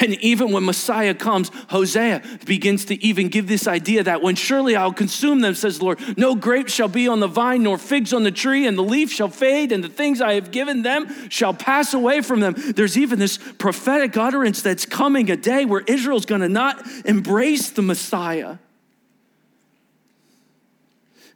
And 0.01 0.15
even 0.21 0.53
when 0.53 0.65
Messiah 0.65 1.15
comes, 1.15 1.51
Hosea 1.69 2.23
begins 2.47 2.85
to 2.87 3.05
even 3.05 3.29
give 3.29 3.49
this 3.49 3.67
idea 3.67 4.05
that 4.05 4.23
when 4.23 4.37
surely 4.37 4.77
I'll 4.77 4.93
consume 4.93 5.41
them, 5.41 5.55
says 5.55 5.79
the 5.79 5.85
Lord, 5.85 6.17
no 6.17 6.35
grapes 6.35 6.73
shall 6.73 6.89
be 6.89 7.09
on 7.09 7.21
the 7.21 7.27
vine, 7.27 7.65
nor 7.65 7.77
figs 7.77 8.13
on 8.13 8.23
the 8.23 8.31
tree, 8.31 8.67
and 8.67 8.79
the 8.79 8.83
leaf 8.83 9.13
shall 9.13 9.29
fade, 9.29 9.73
and 9.73 9.83
the 9.83 9.89
things 9.89 10.21
I 10.21 10.35
have 10.35 10.53
given 10.53 10.83
them 10.83 11.29
shall 11.29 11.53
pass 11.53 11.93
away 11.93 12.21
from 12.21 12.41
them. 12.41 12.55
There's 12.57 12.97
even 12.97 13.19
this 13.19 13.39
prophetic 13.59 14.17
utterance 14.17 14.63
that's 14.63 14.87
coming 14.87 15.31
a 15.31 15.37
day 15.37 15.65
where 15.65 15.83
Israel's 15.87 16.27
gonna 16.27 16.49
not 16.49 16.87
embrace 17.05 17.71
the 17.71 17.83
Messiah. 17.83 18.59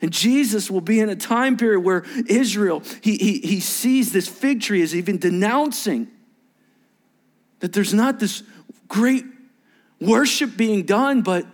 And 0.05 0.13
Jesus 0.13 0.71
will 0.71 0.83
be 0.83 1.01
in 1.01 1.09
a 1.09 1.17
time 1.17 1.57
period 1.57 1.81
where 1.81 2.05
Israel, 2.27 2.83
he, 3.01 3.17
he, 3.17 3.39
he 3.39 3.59
sees 3.59 4.13
this 4.13 4.29
fig 4.29 4.61
tree 4.61 4.83
as 4.83 4.95
even 4.95 5.17
denouncing 5.17 6.09
that 7.61 7.73
there's 7.73 7.95
not 7.95 8.21
this 8.21 8.43
great 8.87 9.25
worship 10.03 10.59
being 10.59 10.83
done, 10.83 11.23
but 11.23 11.47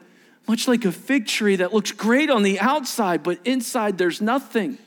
much 0.49 0.66
like 0.66 0.85
a 0.85 0.90
fig 0.90 1.28
tree 1.28 1.54
that 1.54 1.73
looks 1.73 1.92
great 1.92 2.28
on 2.28 2.42
the 2.42 2.59
outside, 2.59 3.23
but 3.23 3.38
inside 3.45 3.99
there's 3.99 4.21
nothing. 4.21 4.78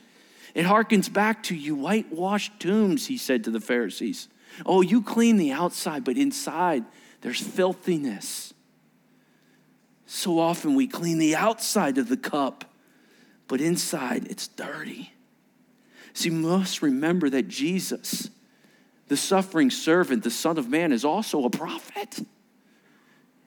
It 0.54 0.66
harkens 0.66 1.10
back 1.10 1.42
to 1.44 1.56
you 1.56 1.74
whitewashed 1.74 2.60
tombs, 2.60 3.06
he 3.06 3.16
said 3.16 3.44
to 3.44 3.50
the 3.50 3.60
Pharisees. 3.60 4.28
Oh, 4.66 4.82
you 4.82 5.00
clean 5.00 5.38
the 5.38 5.52
outside, 5.52 6.04
but 6.04 6.18
inside 6.18 6.84
there's 7.22 7.40
filthiness. 7.40 8.52
So 10.04 10.38
often 10.38 10.74
we 10.74 10.86
clean 10.86 11.16
the 11.16 11.34
outside 11.34 11.96
of 11.96 12.10
the 12.10 12.18
cup, 12.18 12.66
but 13.48 13.60
inside 13.60 14.26
it's 14.30 14.48
dirty. 14.48 15.12
So 16.12 16.26
you 16.26 16.32
must 16.32 16.82
remember 16.82 17.28
that 17.30 17.48
Jesus 17.48 18.30
the 19.08 19.16
suffering 19.16 19.70
servant, 19.70 20.24
the 20.24 20.30
Son 20.30 20.58
of 20.58 20.68
Man, 20.68 20.92
is 20.92 21.04
also 21.04 21.44
a 21.44 21.50
prophet. 21.50 22.24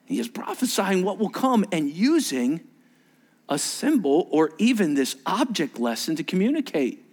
He 0.06 0.18
is 0.18 0.28
prophesying 0.28 1.04
what 1.04 1.18
will 1.18 1.28
come 1.28 1.64
and 1.72 1.90
using 1.90 2.60
a 3.48 3.58
symbol 3.58 4.28
or 4.30 4.52
even 4.58 4.94
this 4.94 5.16
object 5.26 5.78
lesson 5.78 6.16
to 6.16 6.24
communicate. 6.24 7.04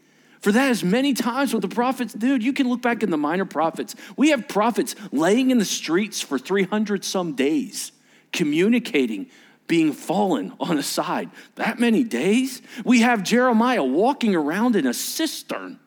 For 0.41 0.51
that 0.51 0.69
is 0.69 0.83
many 0.83 1.13
times 1.13 1.53
what 1.53 1.61
the 1.61 1.67
prophets, 1.67 2.13
dude, 2.13 2.43
you 2.43 2.53
can 2.53 2.69
look 2.69 2.81
back 2.81 3.01
in 3.01 3.09
the 3.09 3.17
minor 3.17 3.45
prophets. 3.45 3.95
We 4.15 4.29
have 4.29 4.47
prophets 4.47 4.95
laying 5.11 5.49
in 5.49 5.57
the 5.57 5.65
streets 5.65 6.21
for 6.21 6.37
300 6.37 7.03
some 7.03 7.33
days, 7.33 7.91
communicating, 8.31 9.27
being 9.67 9.93
fallen 9.93 10.53
on 10.59 10.77
a 10.77 10.83
side. 10.83 11.29
That 11.55 11.79
many 11.79 12.03
days? 12.03 12.61
We 12.83 13.01
have 13.01 13.23
Jeremiah 13.23 13.83
walking 13.83 14.35
around 14.35 14.75
in 14.75 14.85
a 14.85 14.93
cistern 14.93 15.79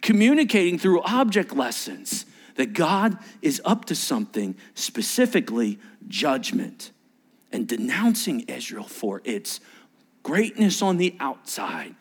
communicating 0.00 0.78
through 0.78 1.00
object 1.02 1.54
lessons 1.54 2.26
that 2.56 2.74
God 2.74 3.16
is 3.40 3.62
up 3.64 3.86
to 3.86 3.94
something, 3.94 4.56
specifically 4.74 5.78
judgment, 6.08 6.90
and 7.50 7.66
denouncing 7.66 8.40
Israel 8.40 8.84
for 8.84 9.22
its 9.24 9.60
greatness 10.22 10.82
on 10.82 10.98
the 10.98 11.16
outside, 11.20 11.94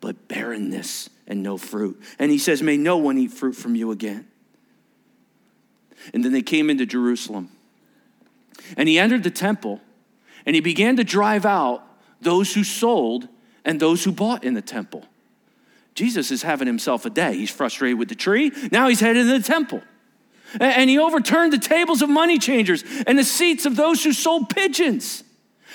but 0.00 0.28
barrenness 0.28 1.10
and 1.26 1.42
no 1.42 1.58
fruit. 1.58 2.00
And 2.18 2.30
he 2.30 2.38
says, 2.38 2.62
May 2.62 2.76
no 2.76 2.96
one 2.96 3.18
eat 3.18 3.32
fruit 3.32 3.54
from 3.54 3.74
you 3.74 3.90
again. 3.90 4.26
And 6.14 6.24
then 6.24 6.32
they 6.32 6.42
came 6.42 6.70
into 6.70 6.86
Jerusalem. 6.86 7.50
And 8.76 8.88
he 8.88 8.98
entered 8.98 9.24
the 9.24 9.30
temple 9.30 9.80
and 10.48 10.54
he 10.54 10.62
began 10.62 10.96
to 10.96 11.04
drive 11.04 11.44
out 11.44 11.82
those 12.22 12.54
who 12.54 12.64
sold 12.64 13.28
and 13.66 13.78
those 13.78 14.02
who 14.02 14.10
bought 14.10 14.44
in 14.44 14.54
the 14.54 14.62
temple. 14.62 15.04
Jesus 15.94 16.30
is 16.30 16.40
having 16.40 16.66
himself 16.66 17.04
a 17.04 17.10
day. 17.10 17.36
He's 17.36 17.50
frustrated 17.50 17.98
with 17.98 18.08
the 18.08 18.14
tree. 18.14 18.50
Now 18.72 18.88
he's 18.88 18.98
headed 18.98 19.26
to 19.26 19.38
the 19.38 19.44
temple. 19.44 19.82
And 20.58 20.88
he 20.88 20.98
overturned 20.98 21.52
the 21.52 21.58
tables 21.58 22.00
of 22.00 22.08
money 22.08 22.38
changers 22.38 22.82
and 23.06 23.18
the 23.18 23.24
seats 23.24 23.66
of 23.66 23.76
those 23.76 24.02
who 24.02 24.14
sold 24.14 24.48
pigeons. 24.48 25.22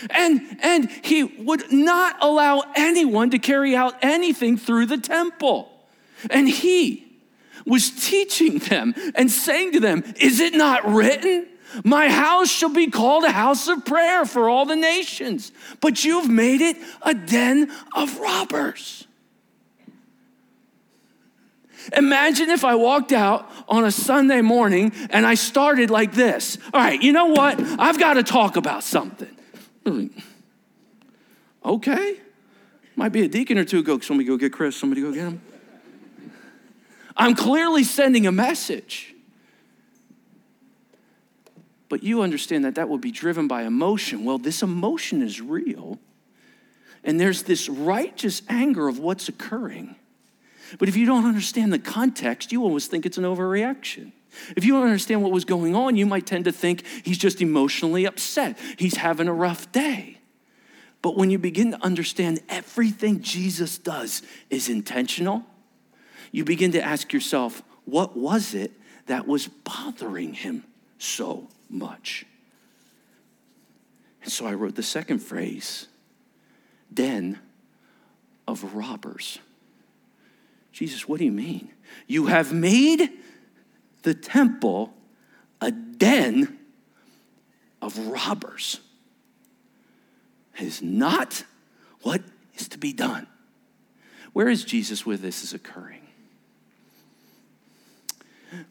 And, 0.10 0.42
and 0.64 0.90
he 0.90 1.24
would 1.24 1.72
not 1.72 2.16
allow 2.20 2.64
anyone 2.76 3.30
to 3.30 3.38
carry 3.38 3.76
out 3.76 3.94
anything 4.02 4.58
through 4.58 4.88
the 4.88 4.98
temple. 4.98 5.72
And 6.32 6.50
he 6.50 7.22
was 7.64 7.92
teaching 7.92 8.58
them 8.58 8.96
and 9.14 9.30
saying 9.30 9.74
to 9.74 9.80
them, 9.80 10.04
Is 10.20 10.40
it 10.40 10.56
not 10.56 10.84
written? 10.92 11.46
My 11.84 12.10
house 12.10 12.50
shall 12.50 12.74
be 12.74 12.88
called 12.88 13.24
a 13.24 13.32
house 13.32 13.68
of 13.68 13.86
prayer 13.86 14.26
for 14.26 14.50
all 14.50 14.66
the 14.66 14.76
nations, 14.76 15.52
but 15.82 16.04
you've 16.04 16.30
made 16.30 16.62
it 16.62 16.78
a 17.02 17.14
den 17.14 17.72
of 17.96 18.20
robbers. 18.20 19.08
Imagine 21.98 22.50
if 22.50 22.64
I 22.64 22.76
walked 22.76 23.12
out 23.12 23.50
on 23.68 23.84
a 23.84 23.92
Sunday 23.92 24.42
morning 24.42 24.94
and 25.10 25.26
I 25.26 25.34
started 25.34 25.90
like 25.90 26.14
this. 26.14 26.58
All 26.74 26.80
right, 26.80 27.02
you 27.02 27.12
know 27.12 27.28
what? 27.28 27.60
I've 27.60 28.00
got 28.00 28.14
to 28.14 28.24
talk 28.24 28.56
about 28.56 28.84
something. 28.84 29.30
Okay. 31.66 32.18
Might 32.96 33.12
be 33.12 33.24
a 33.24 33.28
deacon 33.28 33.58
or 33.58 33.66
two 33.66 33.84
go, 33.84 34.00
somebody 34.00 34.28
go 34.28 34.38
get 34.38 34.54
Chris, 34.54 34.76
somebody 34.76 35.02
go 35.02 35.12
get 35.12 35.24
him. 35.24 35.42
I'm 37.18 37.36
clearly 37.36 37.84
sending 37.84 38.28
a 38.28 38.32
message. 38.32 39.13
But 41.94 42.02
you 42.02 42.24
understand 42.24 42.66
that 42.66 42.74
that 42.74 42.90
would 42.90 43.02
be 43.02 43.12
driven 43.12 43.48
by 43.48 43.66
emotion. 43.66 44.26
Well, 44.26 44.40
this 44.40 44.64
emotion 44.64 45.22
is 45.22 45.40
real. 45.40 46.00
And 47.04 47.20
there's 47.20 47.44
this 47.44 47.70
righteous 47.70 48.42
anger 48.50 48.88
of 48.88 48.98
what's 48.98 49.30
occurring. 49.30 49.94
But 50.80 50.90
if 50.90 50.98
you 50.98 51.06
don't 51.06 51.28
understand 51.28 51.72
the 51.72 51.78
context, 51.78 52.52
you 52.52 52.64
always 52.64 52.88
think 52.88 53.06
it's 53.06 53.20
an 53.20 53.26
overreaction. 53.26 54.12
If 54.58 54.66
you 54.66 54.74
don't 54.74 54.86
understand 54.86 55.22
what 55.22 55.32
was 55.32 55.46
going 55.46 55.76
on, 55.76 55.96
you 55.96 56.08
might 56.08 56.26
tend 56.26 56.46
to 56.46 56.52
think 56.52 56.84
he's 57.04 57.20
just 57.20 57.44
emotionally 57.44 58.06
upset. 58.06 58.58
He's 58.80 58.96
having 58.96 59.28
a 59.28 59.34
rough 59.34 59.72
day. 59.72 60.18
But 61.04 61.16
when 61.16 61.30
you 61.30 61.38
begin 61.38 61.74
to 61.74 61.86
understand 61.86 62.40
everything 62.50 63.22
Jesus 63.22 63.78
does 63.78 64.24
is 64.50 64.68
intentional, 64.68 65.44
you 66.32 66.44
begin 66.44 66.72
to 66.72 66.82
ask 66.82 67.14
yourself, 67.14 67.62
what 67.86 68.18
was 68.18 68.56
it 68.56 68.72
that 69.06 69.28
was 69.28 69.48
bothering 69.48 70.34
him 70.34 70.64
so 70.98 71.50
much? 71.74 72.26
And 74.24 74.32
so 74.32 74.46
I 74.46 74.54
wrote 74.54 74.76
the 74.76 74.84
second 74.84 75.20
phrase 75.20 75.88
den 76.94 77.40
of 78.48 78.76
robbers. 78.76 79.40
Jesus, 80.72 81.08
what 81.08 81.20
do 81.20 81.26
you 81.26 81.32
mean? 81.32 81.72
You 82.08 82.28
have 82.28 82.54
made 82.54 83.10
the 84.04 84.14
temple 84.14 84.94
a 85.62 85.72
den 85.72 86.60
of 87.82 87.98
robbers. 88.08 88.80
Is 90.60 90.82
not 90.82 91.44
what 92.04 92.22
is 92.56 92.70
to 92.70 92.78
be 92.78 92.94
done. 92.94 93.28
Where 94.32 94.48
is 94.48 94.64
Jesus 94.64 95.06
where 95.06 95.18
this 95.18 95.44
is 95.44 95.54
occurring? 95.54 96.08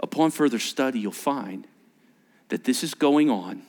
Upon 0.01 0.31
further 0.31 0.59
study, 0.59 1.01
you'll 1.01 1.13
find 1.13 1.67
that 2.53 2.65
this 2.65 2.85
is 2.85 2.93
going 2.93 3.31
on 3.31 3.63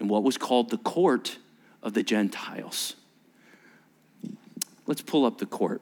in 0.00 0.08
what 0.08 0.24
was 0.24 0.36
called 0.36 0.70
the 0.70 0.78
court 0.78 1.38
of 1.84 1.94
the 1.94 2.02
Gentiles. 2.02 2.96
Let's 4.88 5.02
pull 5.02 5.24
up 5.24 5.38
the 5.38 5.46
court. 5.46 5.80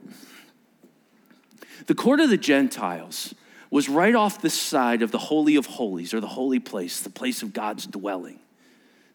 The 1.86 1.94
court 1.94 2.20
of 2.20 2.28
the 2.28 2.36
Gentiles 2.36 3.34
was 3.70 3.88
right 3.88 4.14
off 4.14 4.42
the 4.42 4.50
side 4.50 5.00
of 5.00 5.12
the 5.12 5.18
Holy 5.18 5.56
of 5.56 5.64
Holies, 5.64 6.12
or 6.12 6.20
the 6.20 6.26
holy 6.26 6.58
place, 6.58 7.00
the 7.00 7.08
place 7.08 7.42
of 7.42 7.54
God's 7.54 7.86
dwelling. 7.86 8.38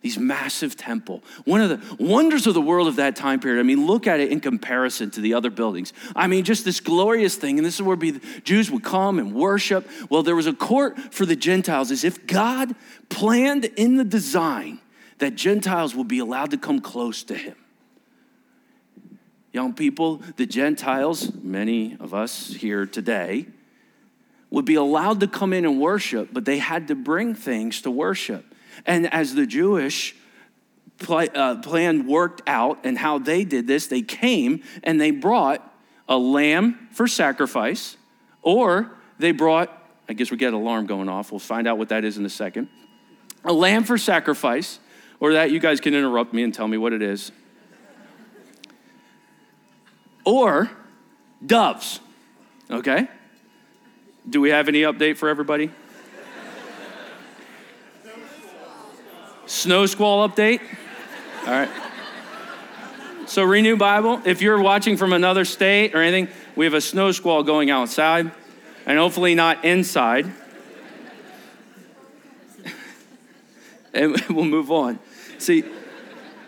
These 0.05 0.19
massive 0.19 0.77
temple. 0.77 1.23
One 1.45 1.61
of 1.61 1.69
the 1.69 1.95
wonders 2.03 2.45
of 2.45 2.53
the 2.53 2.61
world 2.61 2.87
of 2.87 2.97
that 2.97 3.15
time 3.15 3.39
period. 3.39 3.59
I 3.59 3.63
mean, 3.63 3.87
look 3.87 4.05
at 4.05 4.19
it 4.19 4.31
in 4.31 4.39
comparison 4.39 5.09
to 5.09 5.19
the 5.19 5.33
other 5.33 5.49
buildings. 5.49 5.93
I 6.15 6.27
mean, 6.27 6.43
just 6.43 6.63
this 6.63 6.79
glorious 6.79 7.37
thing. 7.37 7.57
And 7.57 7.65
this 7.65 7.73
is 7.73 7.81
where 7.81 7.97
the 7.97 8.21
Jews 8.43 8.69
would 8.69 8.83
come 8.83 9.17
and 9.17 9.33
worship. 9.33 9.89
Well, 10.11 10.21
there 10.21 10.35
was 10.35 10.45
a 10.45 10.53
court 10.53 11.11
for 11.11 11.25
the 11.25 11.35
Gentiles 11.35 11.89
as 11.89 12.03
if 12.03 12.27
God 12.27 12.75
planned 13.09 13.65
in 13.65 13.95
the 13.95 14.03
design 14.03 14.79
that 15.17 15.33
Gentiles 15.33 15.95
would 15.95 16.07
be 16.07 16.19
allowed 16.19 16.51
to 16.51 16.57
come 16.59 16.81
close 16.81 17.23
to 17.23 17.33
him. 17.33 17.55
Young 19.53 19.73
people, 19.73 20.21
the 20.35 20.45
Gentiles, 20.45 21.33
many 21.33 21.97
of 21.99 22.13
us 22.13 22.53
here 22.53 22.85
today, 22.85 23.47
would 24.51 24.65
be 24.65 24.75
allowed 24.75 25.19
to 25.21 25.27
come 25.27 25.51
in 25.51 25.65
and 25.65 25.81
worship, 25.81 26.29
but 26.31 26.45
they 26.45 26.59
had 26.59 26.89
to 26.89 26.93
bring 26.93 27.33
things 27.33 27.81
to 27.81 27.89
worship. 27.89 28.45
And 28.85 29.11
as 29.13 29.35
the 29.35 29.45
Jewish 29.45 30.15
uh, 31.07 31.55
plan 31.57 32.07
worked 32.07 32.41
out 32.47 32.79
and 32.85 32.97
how 32.97 33.19
they 33.19 33.43
did 33.43 33.67
this, 33.67 33.87
they 33.87 34.01
came 34.01 34.63
and 34.83 34.99
they 34.99 35.11
brought 35.11 35.61
a 36.07 36.17
lamb 36.17 36.87
for 36.91 37.07
sacrifice, 37.07 37.97
or 38.41 38.91
they 39.17 39.31
brought, 39.31 39.71
I 40.07 40.13
guess 40.13 40.29
we 40.29 40.37
get 40.37 40.49
an 40.49 40.53
alarm 40.53 40.85
going 40.85 41.09
off. 41.09 41.31
We'll 41.31 41.39
find 41.39 41.67
out 41.67 41.77
what 41.77 41.89
that 41.89 42.03
is 42.03 42.17
in 42.17 42.25
a 42.25 42.29
second. 42.29 42.69
A 43.43 43.53
lamb 43.53 43.83
for 43.83 43.97
sacrifice, 43.97 44.79
or 45.19 45.33
that 45.33 45.51
you 45.51 45.59
guys 45.59 45.79
can 45.79 45.93
interrupt 45.93 46.33
me 46.33 46.43
and 46.43 46.53
tell 46.53 46.67
me 46.67 46.77
what 46.77 46.93
it 46.93 47.01
is. 47.01 47.31
Or 50.25 50.71
doves, 51.45 51.99
okay? 52.69 53.07
Do 54.27 54.41
we 54.41 54.49
have 54.49 54.67
any 54.67 54.81
update 54.81 55.17
for 55.17 55.29
everybody? 55.29 55.71
Snow 59.55 59.85
squall 59.85 60.27
update? 60.27 60.59
All 61.47 61.53
right. 61.53 61.69
So, 63.25 63.41
Renew 63.41 63.77
Bible, 63.77 64.21
if 64.25 64.41
you're 64.41 64.61
watching 64.61 64.97
from 64.97 65.13
another 65.13 65.45
state 65.45 65.95
or 65.95 66.01
anything, 66.01 66.27
we 66.57 66.65
have 66.65 66.73
a 66.73 66.81
snow 66.81 67.13
squall 67.13 67.41
going 67.41 67.71
outside 67.71 68.31
and 68.85 68.99
hopefully 68.99 69.33
not 69.33 69.63
inside. 69.63 70.29
and 73.93 74.19
we'll 74.29 74.43
move 74.43 74.71
on. 74.71 74.99
See, 75.37 75.63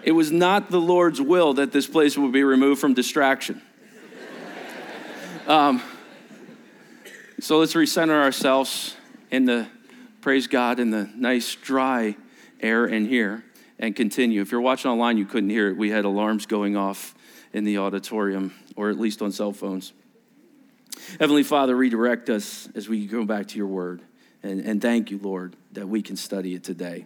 it 0.04 0.12
was 0.12 0.30
not 0.30 0.70
the 0.70 0.82
Lord's 0.82 1.22
will 1.22 1.54
that 1.54 1.72
this 1.72 1.88
place 1.88 2.18
would 2.18 2.34
be 2.34 2.44
removed 2.44 2.82
from 2.82 2.94
distraction. 2.94 3.62
Um, 5.48 5.82
so 7.40 7.60
let's 7.60 7.74
recenter 7.74 8.22
ourselves 8.22 8.98
in 9.32 9.46
the 9.46 9.68
praise 10.20 10.48
God 10.48 10.82
in 10.82 10.92
the 10.92 11.10
nice 11.16 11.56
dry 11.56 12.18
air 12.62 12.86
in 12.86 13.08
here 13.08 13.44
and 13.80 13.96
continue. 13.96 14.42
If 14.42 14.52
you're 14.52 14.62
watching 14.62 14.92
online, 14.92 15.18
you 15.18 15.26
couldn't 15.26 15.50
hear 15.50 15.70
it. 15.70 15.78
We 15.78 15.90
had 15.90 16.06
alarms 16.06 16.46
going 16.46 16.76
off 16.76 17.16
in 17.54 17.64
the 17.64 17.78
auditorium, 17.78 18.54
or 18.76 18.90
at 18.90 19.00
least 19.00 19.22
on 19.22 19.32
cell 19.32 19.54
phones. 19.54 19.94
Heavenly 21.20 21.44
Father, 21.44 21.76
redirect 21.76 22.30
us 22.30 22.68
as 22.76 22.90
we 22.90 23.06
go 23.06 23.26
back 23.26 23.48
to 23.48 23.58
your 23.58 23.68
word. 23.68 24.02
And, 24.44 24.62
and 24.62 24.82
thank 24.82 25.12
you, 25.12 25.20
Lord, 25.20 25.56
that 25.74 25.88
we 25.88 26.02
can 26.02 26.16
study 26.16 26.54
it 26.54 26.64
today. 26.64 27.06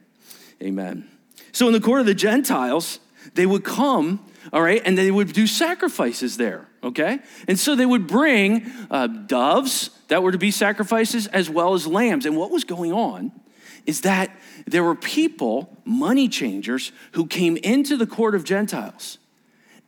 Amen. 0.62 1.10
So, 1.52 1.68
in 1.68 1.74
the 1.74 1.80
court 1.80 2.02
of 2.02 2.06
the 2.06 2.14
Gentiles, 2.14 3.00
they 3.34 3.46
would 3.46 3.64
come, 3.64 4.26
all 4.52 4.62
right, 4.62 4.82
and 4.84 4.98
they 4.98 5.12
would 5.12 5.34
do 5.34 5.48
sacrifices 5.48 6.38
there, 6.38 6.68
okay? 6.84 7.20
And 7.48 7.60
so 7.60 7.76
they 7.76 7.86
would 7.86 8.08
bring 8.08 8.72
uh, 8.90 9.08
doves 9.08 9.92
that 10.08 10.24
were 10.24 10.32
to 10.32 10.38
be 10.38 10.52
sacrifices 10.52 11.28
as 11.28 11.50
well 11.50 11.74
as 11.74 11.86
lambs. 11.88 12.26
And 12.26 12.36
what 12.36 12.52
was 12.52 12.64
going 12.64 12.92
on 12.92 13.32
is 13.86 14.02
that 14.02 14.36
there 14.66 14.84
were 14.84 14.96
people, 14.96 15.78
money 15.86 16.28
changers, 16.28 16.92
who 17.14 17.26
came 17.26 17.58
into 17.58 17.98
the 17.98 18.08
court 18.08 18.36
of 18.36 18.44
Gentiles 18.44 19.18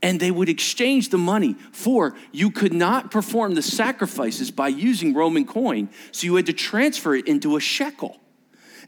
and 0.03 0.19
they 0.19 0.29
would 0.29 0.49
exchange 0.49 1.09
the 1.09 1.17
money 1.17 1.55
for 1.71 2.13
you 2.31 2.51
could 2.51 2.73
not 2.73 3.09
perform 3.09 3.55
the 3.55 3.61
sacrifices 3.61 4.51
by 4.51 4.67
using 4.67 5.13
Roman 5.13 5.45
coin, 5.45 5.89
so 6.11 6.25
you 6.25 6.35
had 6.35 6.45
to 6.47 6.53
transfer 6.53 7.15
it 7.15 7.25
into 7.27 7.55
a 7.55 7.61
shekel. 7.61 8.19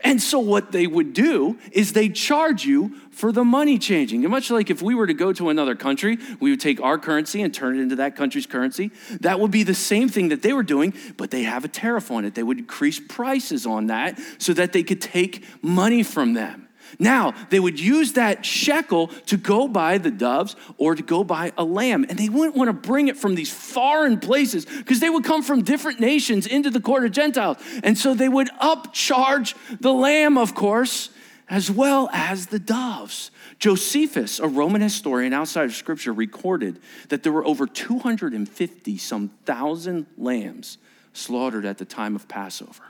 And 0.02 0.22
so 0.22 0.40
what 0.40 0.72
they 0.72 0.88
would 0.88 1.14
do 1.14 1.58
is 1.72 1.94
they 1.94 2.10
charge 2.10 2.66
you 2.66 2.96
for 3.12 3.32
the 3.32 3.46
money 3.46 3.80
changing. 3.80 4.24
And 4.24 4.32
much 4.32 4.52
like 4.52 4.70
if 4.70 4.82
we 4.82 4.94
were 4.94 5.08
to 5.08 5.14
go 5.14 5.32
to 5.34 5.50
another 5.50 5.76
country, 5.76 6.18
we 6.40 6.50
would 6.50 6.60
take 6.60 6.82
our 6.82 6.98
currency 6.98 7.42
and 7.42 7.54
turn 7.54 7.78
it 7.78 7.82
into 7.82 7.96
that 7.98 8.16
country's 8.16 8.46
currency. 8.46 8.92
That 9.22 9.40
would 9.40 9.52
be 9.52 9.64
the 9.64 9.74
same 9.74 10.10
thing 10.10 10.30
that 10.30 10.42
they 10.42 10.54
were 10.54 10.64
doing, 10.64 10.94
but 11.18 11.32
they 11.32 11.44
have 11.44 11.64
a 11.64 11.70
tariff 11.70 12.12
on 12.12 12.26
it. 12.26 12.36
They 12.36 12.44
would 12.44 12.60
increase 12.60 13.00
prices 13.00 13.66
on 13.66 13.88
that 13.88 14.20
so 14.38 14.54
that 14.54 14.74
they 14.74 14.84
could 14.84 15.02
take 15.02 15.46
money 15.62 16.04
from 16.04 16.34
them. 16.34 16.65
Now, 17.00 17.34
they 17.50 17.60
would 17.60 17.80
use 17.80 18.14
that 18.14 18.46
shekel 18.46 19.08
to 19.28 19.38
go 19.38 19.68
buy 19.68 19.98
the 19.98 20.12
doves 20.12 20.56
or 20.78 20.96
to 20.96 21.04
go 21.04 21.24
buy 21.24 21.52
a 21.58 21.64
lamb. 21.64 22.06
And 22.10 22.18
they 22.18 22.30
wouldn't 22.30 22.56
want 22.56 22.70
to 22.70 22.74
bring 22.74 23.08
it 23.08 23.18
from 23.18 23.36
these 23.36 23.52
foreign 23.52 24.20
places 24.20 24.66
because 24.66 25.00
they 25.00 25.10
would 25.10 25.24
come 25.24 25.44
from 25.44 25.64
different 25.64 26.00
nations 26.00 26.48
into 26.48 26.70
the 26.70 26.80
court 26.80 27.06
of 27.06 27.12
Gentiles. 27.12 27.58
And 27.84 27.98
so 27.98 28.14
they 28.14 28.30
would 28.30 28.50
upcharge 28.62 29.56
the 29.80 29.94
lamb, 29.94 30.38
of 30.38 30.56
course, 30.56 31.10
as 31.48 31.70
well 31.70 32.10
as 32.12 32.48
the 32.48 32.60
doves. 32.60 33.32
Josephus, 33.60 34.40
a 34.40 34.48
Roman 34.48 34.82
historian 34.82 35.34
outside 35.34 35.66
of 35.66 35.76
scripture, 35.76 36.14
recorded 36.14 36.80
that 37.10 37.24
there 37.24 37.32
were 37.32 37.46
over 37.46 37.68
250 37.68 38.98
some 38.98 39.30
thousand 39.46 40.08
lambs 40.18 40.78
slaughtered 41.14 41.66
at 41.66 41.78
the 41.78 41.86
time 41.86 42.16
of 42.16 42.28
Passover. 42.28 42.84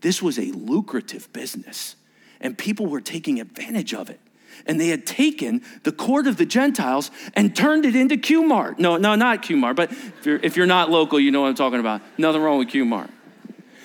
This 0.00 0.22
was 0.22 0.38
a 0.38 0.52
lucrative 0.52 1.32
business 1.32 1.96
and 2.40 2.56
people 2.56 2.86
were 2.86 3.00
taking 3.00 3.40
advantage 3.40 3.94
of 3.94 4.10
it. 4.10 4.20
And 4.64 4.80
they 4.80 4.88
had 4.88 5.06
taken 5.06 5.62
the 5.82 5.92
court 5.92 6.26
of 6.26 6.38
the 6.38 6.46
Gentiles 6.46 7.10
and 7.34 7.54
turned 7.54 7.84
it 7.84 7.94
into 7.94 8.16
Q-Mart. 8.16 8.78
No, 8.78 8.96
no, 8.96 9.14
not 9.14 9.42
Q-Mart, 9.42 9.76
but 9.76 9.92
if 9.92 10.24
you're, 10.24 10.40
if 10.42 10.56
you're 10.56 10.66
not 10.66 10.90
local, 10.90 11.20
you 11.20 11.30
know 11.30 11.42
what 11.42 11.48
I'm 11.48 11.54
talking 11.54 11.80
about. 11.80 12.00
Nothing 12.16 12.42
wrong 12.42 12.58
with 12.58 12.68
Q-Mart. 12.68 13.10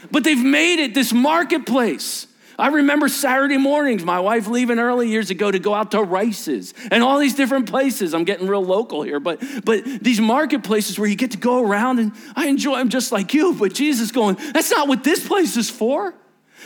But 0.09 0.23
they've 0.23 0.43
made 0.43 0.79
it 0.79 0.93
this 0.93 1.11
marketplace. 1.13 2.27
I 2.57 2.67
remember 2.67 3.09
Saturday 3.09 3.57
mornings, 3.57 4.03
my 4.03 4.19
wife 4.19 4.47
leaving 4.47 4.77
early 4.77 5.09
years 5.09 5.29
ago 5.31 5.49
to 5.49 5.57
go 5.57 5.73
out 5.73 5.91
to 5.91 6.03
Rice's 6.03 6.73
and 6.91 7.01
all 7.01 7.17
these 7.17 7.33
different 7.33 7.67
places. 7.67 8.13
I'm 8.13 8.23
getting 8.23 8.47
real 8.47 8.63
local 8.63 9.01
here, 9.01 9.19
but 9.19 9.41
but 9.65 9.83
these 9.83 10.21
marketplaces 10.21 10.99
where 10.99 11.09
you 11.09 11.15
get 11.15 11.31
to 11.31 11.37
go 11.37 11.63
around 11.63 11.99
and 11.99 12.11
I 12.35 12.47
enjoy 12.47 12.77
them 12.77 12.89
just 12.89 13.11
like 13.11 13.33
you. 13.33 13.53
But 13.53 13.73
Jesus 13.73 14.11
going, 14.11 14.37
that's 14.53 14.69
not 14.69 14.87
what 14.87 15.03
this 15.03 15.27
place 15.27 15.57
is 15.57 15.69
for. 15.71 16.13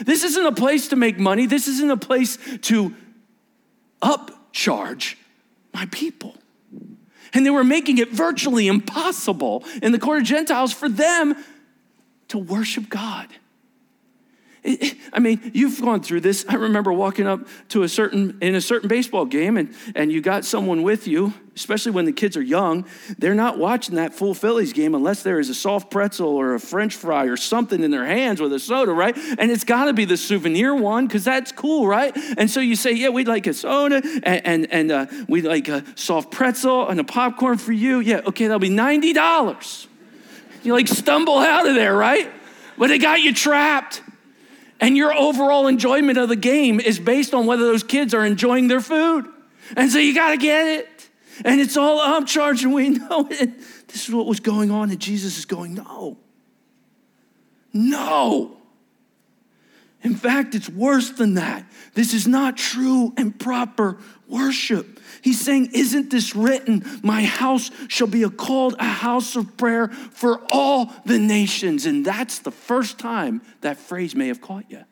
This 0.02 0.24
isn't 0.24 0.46
a 0.46 0.52
place 0.52 0.90
to 0.90 0.96
make 0.96 1.18
money. 1.18 1.46
This 1.46 1.68
isn't 1.68 1.92
a 1.92 1.98
place 1.98 2.38
to 2.64 2.94
upcharge 4.02 5.16
my 5.74 5.86
people. 5.88 6.36
And 7.34 7.46
they 7.46 7.50
were 7.50 7.64
making 7.64 7.98
it 7.98 8.12
virtually 8.12 8.68
impossible 8.68 9.66
in 9.82 9.92
the 9.92 10.00
court 10.00 10.20
of 10.20 10.26
Gentiles 10.26 10.72
for 10.72 10.88
them 10.88 11.36
to 12.30 12.38
worship 12.38 12.90
God. 12.90 13.28
I 15.14 15.20
mean, 15.20 15.52
you've 15.54 15.80
gone 15.82 16.02
through 16.02 16.22
this. 16.22 16.46
I 16.50 16.56
remember 16.56 16.92
walking 16.92 17.28
up 17.28 17.48
to 17.70 17.84
a 17.84 17.90
certain 17.90 18.38
in 18.42 18.56
a 18.56 18.62
certain 18.62 18.88
baseball 18.90 19.26
game, 19.26 19.58
and 19.58 19.74
and 19.96 20.12
you 20.12 20.22
got 20.22 20.44
someone 20.44 20.82
with 20.82 21.08
you, 21.08 21.34
especially 21.56 21.92
when 21.92 22.06
the 22.06 22.12
kids 22.12 22.36
are 22.36 22.42
young. 22.42 22.86
They're 23.18 23.36
not 23.36 23.60
watching 23.60 23.96
that 23.96 24.14
full 24.14 24.34
Phillies 24.34 24.74
game 24.74 24.96
unless 24.96 25.24
there 25.24 25.40
is 25.40 25.50
a 25.50 25.54
soft 25.54 25.92
pretzel 25.92 26.30
or 26.30 26.56
a 26.56 26.60
French 26.60 26.96
fry 26.96 27.26
or 27.26 27.38
something 27.38 27.84
in 27.84 27.92
their 27.92 28.06
hands 28.06 28.42
with 28.42 28.52
a 28.54 28.60
soda, 28.60 28.92
right? 28.92 29.16
And 29.38 29.52
it's 29.52 29.64
got 29.64 29.86
to 29.86 29.94
be 29.94 30.06
the 30.06 30.18
souvenir 30.18 30.74
one 30.74 31.06
because 31.06 31.24
that's 31.24 31.52
cool, 31.52 31.88
right? 31.88 32.16
And 32.38 32.50
so 32.50 32.60
you 32.60 32.76
say, 32.76 32.94
yeah, 32.94 33.10
we'd 33.10 33.28
like 33.28 33.48
a 33.48 33.54
soda, 33.54 34.02
and 34.24 34.46
and, 34.46 34.72
and 34.72 34.92
uh, 34.92 35.06
we'd 35.28 35.46
like 35.46 35.68
a 35.68 35.84
soft 35.96 36.32
pretzel 36.32 36.88
and 36.88 37.00
a 37.00 37.04
popcorn 37.04 37.58
for 37.58 37.72
you. 37.72 38.00
Yeah, 38.00 38.22
okay, 38.26 38.48
that'll 38.48 38.60
be 38.60 38.70
ninety 38.70 39.14
dollars. 39.14 39.88
You 40.64 40.74
like 40.74 40.88
stumble 40.88 41.38
out 41.38 41.68
of 41.68 41.76
there, 41.76 41.96
right? 41.96 42.32
But 42.78 42.90
it 42.90 43.00
got 43.00 43.22
you 43.22 43.34
trapped. 43.34 44.02
And 44.80 44.98
your 44.98 45.14
overall 45.14 45.68
enjoyment 45.68 46.18
of 46.18 46.30
the 46.30 46.36
game 46.36 46.80
is 46.80 47.00
based 47.00 47.34
on 47.34 47.46
whether 47.46 47.64
those 47.64 47.84
kids 47.84 48.14
are 48.14 48.26
enjoying 48.26 48.68
their 48.68 48.82
food. 48.82 49.26
And 49.76 49.92
so 49.92 50.00
you 50.00 50.14
got 50.14 50.32
to 50.32 50.38
get 50.38 50.68
it. 50.68 51.10
And 51.44 51.60
it's 51.60 51.76
all 51.76 52.00
upcharged, 52.00 52.64
and 52.64 52.74
we 52.74 52.90
know 52.90 53.28
it. 53.30 53.58
This 53.88 54.08
is 54.08 54.14
what 54.14 54.26
was 54.26 54.40
going 54.40 54.72
on, 54.72 54.90
and 54.90 55.00
Jesus 55.00 55.38
is 55.38 55.46
going, 55.46 55.76
No. 55.76 56.18
No. 57.74 58.58
In 60.02 60.16
fact, 60.16 60.54
it's 60.54 60.70
worse 60.70 61.10
than 61.10 61.34
that. 61.34 61.66
This 61.96 62.14
is 62.14 62.28
not 62.28 62.58
true 62.58 63.12
and 63.18 63.38
proper 63.38 63.98
worship. 64.28 65.00
He's 65.22 65.40
saying, 65.40 65.72
Isn't 65.74 66.10
this 66.10 66.36
written? 66.36 66.84
My 67.04 67.24
house 67.24 67.72
shall 67.88 68.08
be 68.08 68.28
called 68.30 68.76
a 68.80 68.84
house 68.84 69.36
of 69.36 69.58
prayer 69.58 69.90
for 69.90 70.42
all 70.52 70.94
the 71.06 71.20
nations. 71.20 71.86
And 71.86 72.06
that's 72.06 72.40
the 72.40 72.52
first 72.52 73.00
time 73.00 73.42
that 73.62 73.78
phrase 73.78 74.16
may 74.16 74.28
have 74.28 74.42
caught 74.42 74.66
you. 74.70 74.84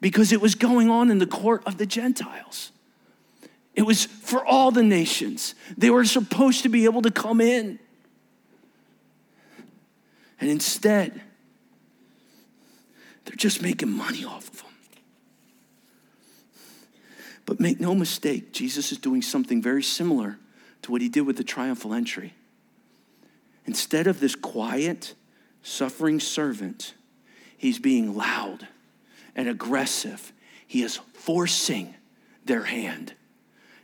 because 0.00 0.32
it 0.32 0.40
was 0.40 0.54
going 0.54 0.90
on 0.90 1.10
in 1.10 1.18
the 1.18 1.26
court 1.26 1.62
of 1.64 1.78
the 1.78 1.86
Gentiles. 1.86 2.72
It 3.74 3.82
was 3.82 4.04
for 4.04 4.44
all 4.44 4.70
the 4.70 4.82
nations. 4.82 5.54
They 5.76 5.90
were 5.90 6.04
supposed 6.04 6.62
to 6.62 6.68
be 6.68 6.84
able 6.84 7.02
to 7.02 7.10
come 7.10 7.40
in. 7.40 7.78
And 10.40 10.50
instead, 10.50 11.22
they're 13.24 13.36
just 13.36 13.62
making 13.62 13.90
money 13.90 14.24
off 14.24 14.48
of. 14.48 14.63
But 17.46 17.60
make 17.60 17.80
no 17.80 17.94
mistake, 17.94 18.52
Jesus 18.52 18.92
is 18.92 18.98
doing 18.98 19.22
something 19.22 19.60
very 19.60 19.82
similar 19.82 20.38
to 20.82 20.92
what 20.92 21.00
he 21.00 21.08
did 21.08 21.22
with 21.22 21.36
the 21.36 21.44
triumphal 21.44 21.94
entry. 21.94 22.34
Instead 23.66 24.06
of 24.06 24.20
this 24.20 24.34
quiet, 24.34 25.14
suffering 25.62 26.20
servant, 26.20 26.94
he's 27.56 27.78
being 27.78 28.14
loud 28.14 28.68
and 29.34 29.48
aggressive. 29.48 30.32
He 30.66 30.82
is 30.82 31.00
forcing 31.14 31.94
their 32.44 32.64
hand. 32.64 33.14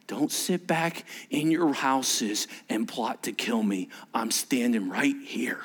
Don't 0.07 0.33
sit 0.33 0.67
back 0.67 1.05
in 1.31 1.51
your 1.51 1.73
houses 1.73 2.49
and 2.69 2.89
plot 2.89 3.23
to 3.25 3.33
kill 3.33 3.63
me. 3.63 3.89
I'm 4.13 4.31
standing 4.31 4.89
right 4.89 5.17
here. 5.25 5.61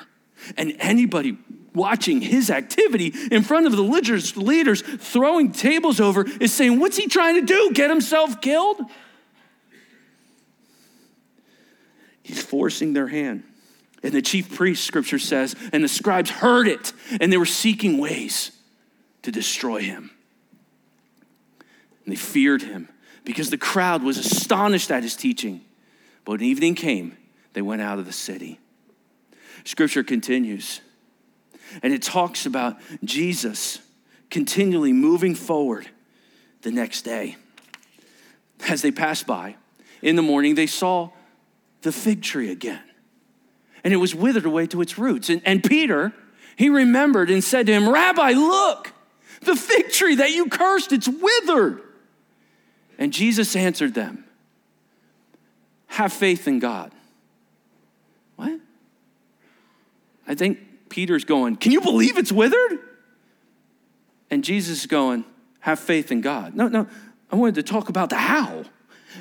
And 0.56 0.76
anybody 0.78 1.38
watching 1.74 2.20
his 2.20 2.50
activity 2.50 3.12
in 3.30 3.42
front 3.42 3.66
of 3.66 3.72
the 3.72 3.82
leaders, 3.82 4.36
leaders 4.36 4.82
throwing 4.82 5.52
tables 5.52 6.00
over 6.00 6.26
is 6.40 6.52
saying, 6.52 6.80
What's 6.80 6.96
he 6.96 7.06
trying 7.06 7.34
to 7.40 7.46
do? 7.46 7.72
Get 7.72 7.90
himself 7.90 8.40
killed? 8.40 8.80
He's 12.22 12.42
forcing 12.42 12.92
their 12.92 13.06
hand. 13.06 13.44
And 14.02 14.12
the 14.12 14.22
chief 14.22 14.54
priest, 14.54 14.84
scripture 14.84 15.18
says, 15.18 15.54
and 15.72 15.82
the 15.82 15.88
scribes 15.88 16.30
heard 16.30 16.68
it, 16.68 16.92
and 17.20 17.32
they 17.32 17.36
were 17.36 17.46
seeking 17.46 17.98
ways 17.98 18.52
to 19.22 19.32
destroy 19.32 19.80
him. 19.80 20.10
And 22.04 22.12
they 22.12 22.16
feared 22.16 22.62
him 22.62 22.88
because 23.24 23.50
the 23.50 23.58
crowd 23.58 24.02
was 24.02 24.18
astonished 24.18 24.90
at 24.90 25.02
his 25.02 25.16
teaching. 25.16 25.60
But 26.24 26.32
when 26.32 26.42
evening 26.42 26.74
came, 26.74 27.16
they 27.52 27.62
went 27.62 27.82
out 27.82 27.98
of 27.98 28.06
the 28.06 28.12
city. 28.12 28.60
Scripture 29.66 30.04
continues, 30.04 30.80
and 31.82 31.92
it 31.92 32.00
talks 32.00 32.46
about 32.46 32.76
Jesus 33.02 33.80
continually 34.30 34.92
moving 34.92 35.34
forward 35.34 35.88
the 36.62 36.70
next 36.70 37.02
day. 37.02 37.34
As 38.68 38.80
they 38.80 38.92
passed 38.92 39.26
by 39.26 39.56
in 40.02 40.14
the 40.14 40.22
morning, 40.22 40.54
they 40.54 40.68
saw 40.68 41.10
the 41.82 41.90
fig 41.90 42.22
tree 42.22 42.50
again. 42.50 42.82
And 43.82 43.92
it 43.92 43.96
was 43.96 44.14
withered 44.14 44.46
away 44.46 44.68
to 44.68 44.80
its 44.80 44.98
roots. 44.98 45.28
And, 45.28 45.42
and 45.44 45.62
Peter, 45.62 46.12
he 46.56 46.68
remembered 46.68 47.28
and 47.28 47.42
said 47.42 47.66
to 47.66 47.72
him, 47.72 47.88
Rabbi, 47.88 48.30
look, 48.32 48.92
the 49.42 49.56
fig 49.56 49.90
tree 49.90 50.14
that 50.14 50.30
you 50.30 50.48
cursed, 50.48 50.92
it's 50.92 51.08
withered. 51.08 51.82
And 52.98 53.12
Jesus 53.12 53.56
answered 53.56 53.94
them, 53.94 54.24
Have 55.88 56.12
faith 56.12 56.46
in 56.46 56.60
God. 56.60 56.92
What? 58.36 58.60
I 60.26 60.34
think 60.34 60.88
Peter's 60.88 61.24
going, 61.24 61.56
Can 61.56 61.72
you 61.72 61.80
believe 61.80 62.18
it's 62.18 62.32
withered? 62.32 62.78
And 64.30 64.42
Jesus 64.42 64.80
is 64.80 64.86
going, 64.86 65.24
Have 65.60 65.78
faith 65.78 66.10
in 66.10 66.20
God. 66.20 66.54
No, 66.54 66.68
no, 66.68 66.86
I 67.30 67.36
wanted 67.36 67.56
to 67.56 67.62
talk 67.62 67.88
about 67.88 68.10
the 68.10 68.16
how 68.16 68.64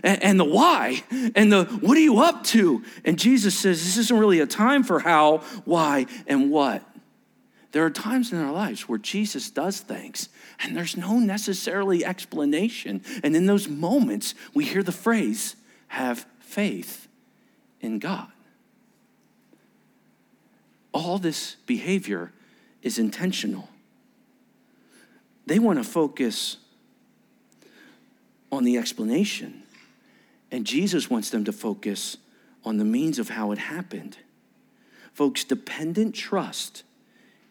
and, 0.03 0.21
and 0.23 0.39
the 0.39 0.45
why 0.45 1.03
and 1.35 1.51
the 1.51 1.65
what 1.65 1.97
are 1.97 2.01
you 2.01 2.19
up 2.19 2.43
to? 2.45 2.83
And 3.03 3.17
Jesus 3.17 3.57
says 3.57 3.83
this 3.83 3.97
isn't 3.97 4.17
really 4.17 4.39
a 4.39 4.47
time 4.47 4.83
for 4.83 4.99
how, 4.99 5.39
why, 5.65 6.07
and 6.27 6.51
what. 6.51 6.83
There 7.71 7.85
are 7.85 7.89
times 7.89 8.31
in 8.31 8.39
our 8.39 8.53
lives 8.53 8.87
where 8.87 8.97
Jesus 8.97 9.49
does 9.49 9.81
things 9.81 10.29
and 10.59 10.75
there's 10.75 10.95
no 10.95 11.19
necessarily 11.19 12.05
explanation. 12.05 13.01
And 13.21 13.35
in 13.35 13.47
those 13.47 13.67
moments, 13.67 14.33
we 14.53 14.63
hear 14.63 14.81
the 14.81 14.93
phrase, 14.93 15.55
have 15.89 16.25
faith 16.39 17.07
in 17.81 17.99
God. 17.99 18.27
All 20.95 21.17
this 21.17 21.57
behavior 21.65 22.31
is 22.81 22.97
intentional. 22.97 23.67
They 25.45 25.59
want 25.59 25.77
to 25.77 25.83
focus 25.83 26.55
on 28.49 28.63
the 28.63 28.77
explanation 28.77 29.63
and 30.51 30.65
Jesus 30.65 31.09
wants 31.09 31.31
them 31.31 31.43
to 31.43 31.51
focus 31.51 32.15
on 32.63 32.77
the 32.77 32.85
means 32.85 33.19
of 33.19 33.27
how 33.27 33.51
it 33.51 33.57
happened. 33.57 34.15
Folks, 35.11 35.43
dependent 35.43 36.15
trust 36.15 36.83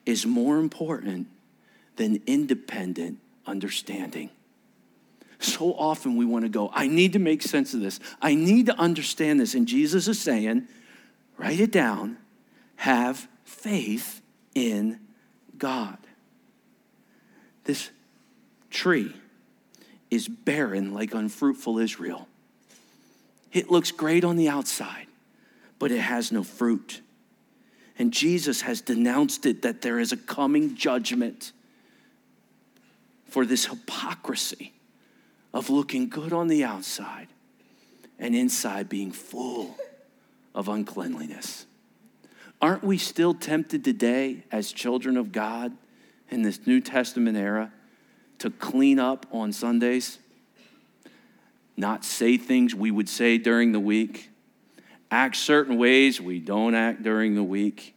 is 0.07 0.24
more 0.24 0.57
important 0.57 1.26
than 1.96 2.22
independent 2.26 3.18
understanding. 3.46 4.30
So 5.38 5.74
often 5.74 6.16
we 6.16 6.24
want 6.24 6.46
to 6.46 6.48
go, 6.48 6.70
I 6.72 6.87
need 6.87 7.12
to 7.12 7.18
make 7.18 7.42
sense 7.42 7.74
of 7.74 7.80
this. 7.80 8.00
I 8.22 8.35
need 8.35 8.66
to 8.66 8.78
understand 8.78 9.38
this. 9.38 9.54
And 9.54 9.68
Jesus 9.68 10.09
is 10.09 10.18
saying, 10.18 10.66
write 11.37 11.61
it 11.61 11.70
down, 11.70 12.16
have 12.76 13.28
faith 13.55 14.21
in 14.55 15.01
God. 15.57 15.99
This 17.64 17.90
tree 18.71 19.14
is 20.11 20.29
barren 20.29 20.93
like 20.93 21.14
unfruitful 21.14 21.79
Israel. 21.79 22.29
It 23.53 23.71
looks 23.71 23.90
great 23.90 24.25
on 24.25 24.37
the 24.37 24.49
outside, 24.49 25.07
but 25.79 25.90
it 25.90 26.01
has 26.01 26.33
no 26.33 26.43
fruit. 26.43 27.01
And 27.99 28.12
Jesus 28.12 28.62
has 28.62 28.81
denounced 28.81 29.47
it 29.47 29.62
that 29.62 29.83
there 29.83 29.99
is 29.99 30.12
a 30.12 30.17
coming 30.17 30.77
judgment 30.77 31.53
for 33.29 33.47
this 33.47 33.67
hypocrisy 33.67 34.73
of 35.53 35.71
looking 35.71 36.09
good 36.09 36.33
on 36.33 36.49
the 36.49 36.64
outside 36.64 37.29
and 38.19 38.35
inside 38.35 38.88
being 38.88 39.12
full 39.12 39.77
of 40.55 40.69
uncleanliness. 40.69 41.67
Aren't 42.64 42.83
we 42.83 42.96
still 42.96 43.35
tempted 43.35 43.85
today 43.85 44.42
as 44.50 44.72
children 44.72 45.18
of 45.18 45.33
God 45.33 45.77
in 46.31 46.40
this 46.40 46.66
New 46.66 46.81
Testament 46.81 47.37
era 47.37 47.70
to 48.38 48.48
clean 48.48 48.98
up 48.98 49.27
on 49.31 49.53
Sundays? 49.53 50.18
not 51.77 52.07
say 52.07 52.38
things 52.38 52.74
we 52.74 52.90
would 52.90 53.11
say 53.11 53.37
during 53.37 53.72
the 53.72 53.81
week, 53.81 54.31
act 55.11 55.37
certain 55.37 55.77
ways 55.77 56.22
we 56.22 56.38
don't 56.38 56.74
act 56.74 57.03
during 57.03 57.35
the 57.35 57.42
week, 57.42 57.94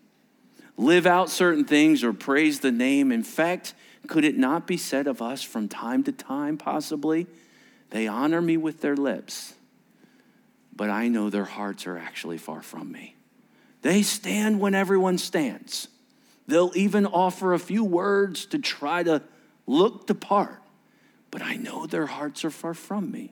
live 0.75 1.05
out 1.05 1.29
certain 1.29 1.63
things 1.63 2.03
or 2.03 2.11
praise 2.11 2.59
the 2.59 2.71
name. 2.71 3.09
In 3.09 3.23
fact, 3.23 3.73
could 4.07 4.25
it 4.25 4.37
not 4.37 4.67
be 4.67 4.75
said 4.75 5.07
of 5.07 5.21
us 5.21 5.43
from 5.43 5.69
time 5.69 6.03
to 6.03 6.11
time, 6.11 6.57
possibly? 6.57 7.25
They 7.91 8.05
honor 8.05 8.41
me 8.41 8.57
with 8.57 8.81
their 8.81 8.97
lips, 8.97 9.53
but 10.75 10.89
I 10.89 11.07
know 11.07 11.29
their 11.29 11.45
hearts 11.45 11.87
are 11.87 11.97
actually 11.97 12.37
far 12.37 12.61
from 12.61 12.91
me. 12.91 13.16
They 13.87 14.01
stand 14.01 14.59
when 14.59 14.75
everyone 14.75 15.17
stands. 15.17 15.87
They'll 16.45 16.73
even 16.75 17.05
offer 17.05 17.53
a 17.53 17.57
few 17.57 17.85
words 17.85 18.45
to 18.47 18.59
try 18.59 19.01
to 19.03 19.23
look 19.65 20.07
the 20.07 20.13
part, 20.13 20.61
but 21.31 21.41
I 21.41 21.55
know 21.55 21.85
their 21.85 22.05
hearts 22.05 22.43
are 22.43 22.49
far 22.49 22.73
from 22.73 23.09
me. 23.09 23.31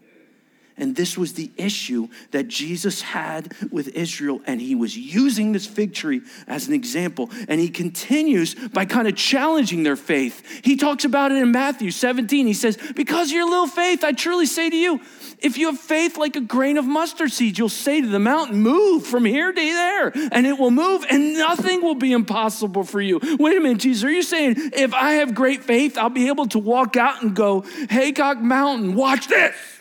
And 0.77 0.95
this 0.95 1.17
was 1.17 1.33
the 1.33 1.51
issue 1.55 2.09
that 2.31 2.49
Jesus 2.49 3.01
had 3.01 3.53
with 3.71 3.87
Israel. 3.89 4.41
And 4.45 4.59
he 4.59 4.75
was 4.75 4.97
using 4.97 5.53
this 5.53 5.65
fig 5.65 5.93
tree 5.93 6.21
as 6.47 6.67
an 6.67 6.73
example. 6.73 7.29
And 7.47 7.61
he 7.61 7.69
continues 7.69 8.55
by 8.55 8.85
kind 8.85 9.07
of 9.07 9.15
challenging 9.15 9.83
their 9.83 9.95
faith. 9.95 10.43
He 10.63 10.75
talks 10.75 11.05
about 11.05 11.31
it 11.31 11.41
in 11.41 11.51
Matthew 11.51 11.91
17. 11.91 12.45
He 12.45 12.53
says, 12.53 12.77
Because 12.95 13.29
of 13.29 13.35
your 13.35 13.49
little 13.49 13.67
faith, 13.67 14.03
I 14.03 14.11
truly 14.11 14.45
say 14.45 14.69
to 14.69 14.75
you, 14.75 14.99
if 15.39 15.57
you 15.57 15.67
have 15.67 15.79
faith 15.79 16.17
like 16.17 16.35
a 16.35 16.41
grain 16.41 16.77
of 16.77 16.85
mustard 16.85 17.31
seed, 17.31 17.57
you'll 17.57 17.69
say 17.69 18.01
to 18.01 18.07
the 18.07 18.19
mountain, 18.19 18.61
Move 18.61 19.05
from 19.05 19.25
here 19.25 19.51
to 19.51 19.61
there, 19.61 20.11
and 20.31 20.45
it 20.45 20.57
will 20.57 20.71
move, 20.71 21.05
and 21.09 21.33
nothing 21.33 21.81
will 21.81 21.95
be 21.95 22.11
impossible 22.11 22.83
for 22.83 23.01
you. 23.01 23.19
Wait 23.39 23.57
a 23.57 23.61
minute, 23.61 23.79
Jesus, 23.79 24.03
are 24.03 24.11
you 24.11 24.23
saying 24.23 24.55
if 24.73 24.93
I 24.93 25.13
have 25.13 25.33
great 25.33 25.63
faith, 25.63 25.97
I'll 25.97 26.09
be 26.09 26.27
able 26.27 26.47
to 26.47 26.59
walk 26.59 26.97
out 26.97 27.21
and 27.21 27.35
go, 27.35 27.61
Haycock 27.89 28.39
Mountain, 28.39 28.95
watch 28.95 29.27
this? 29.27 29.74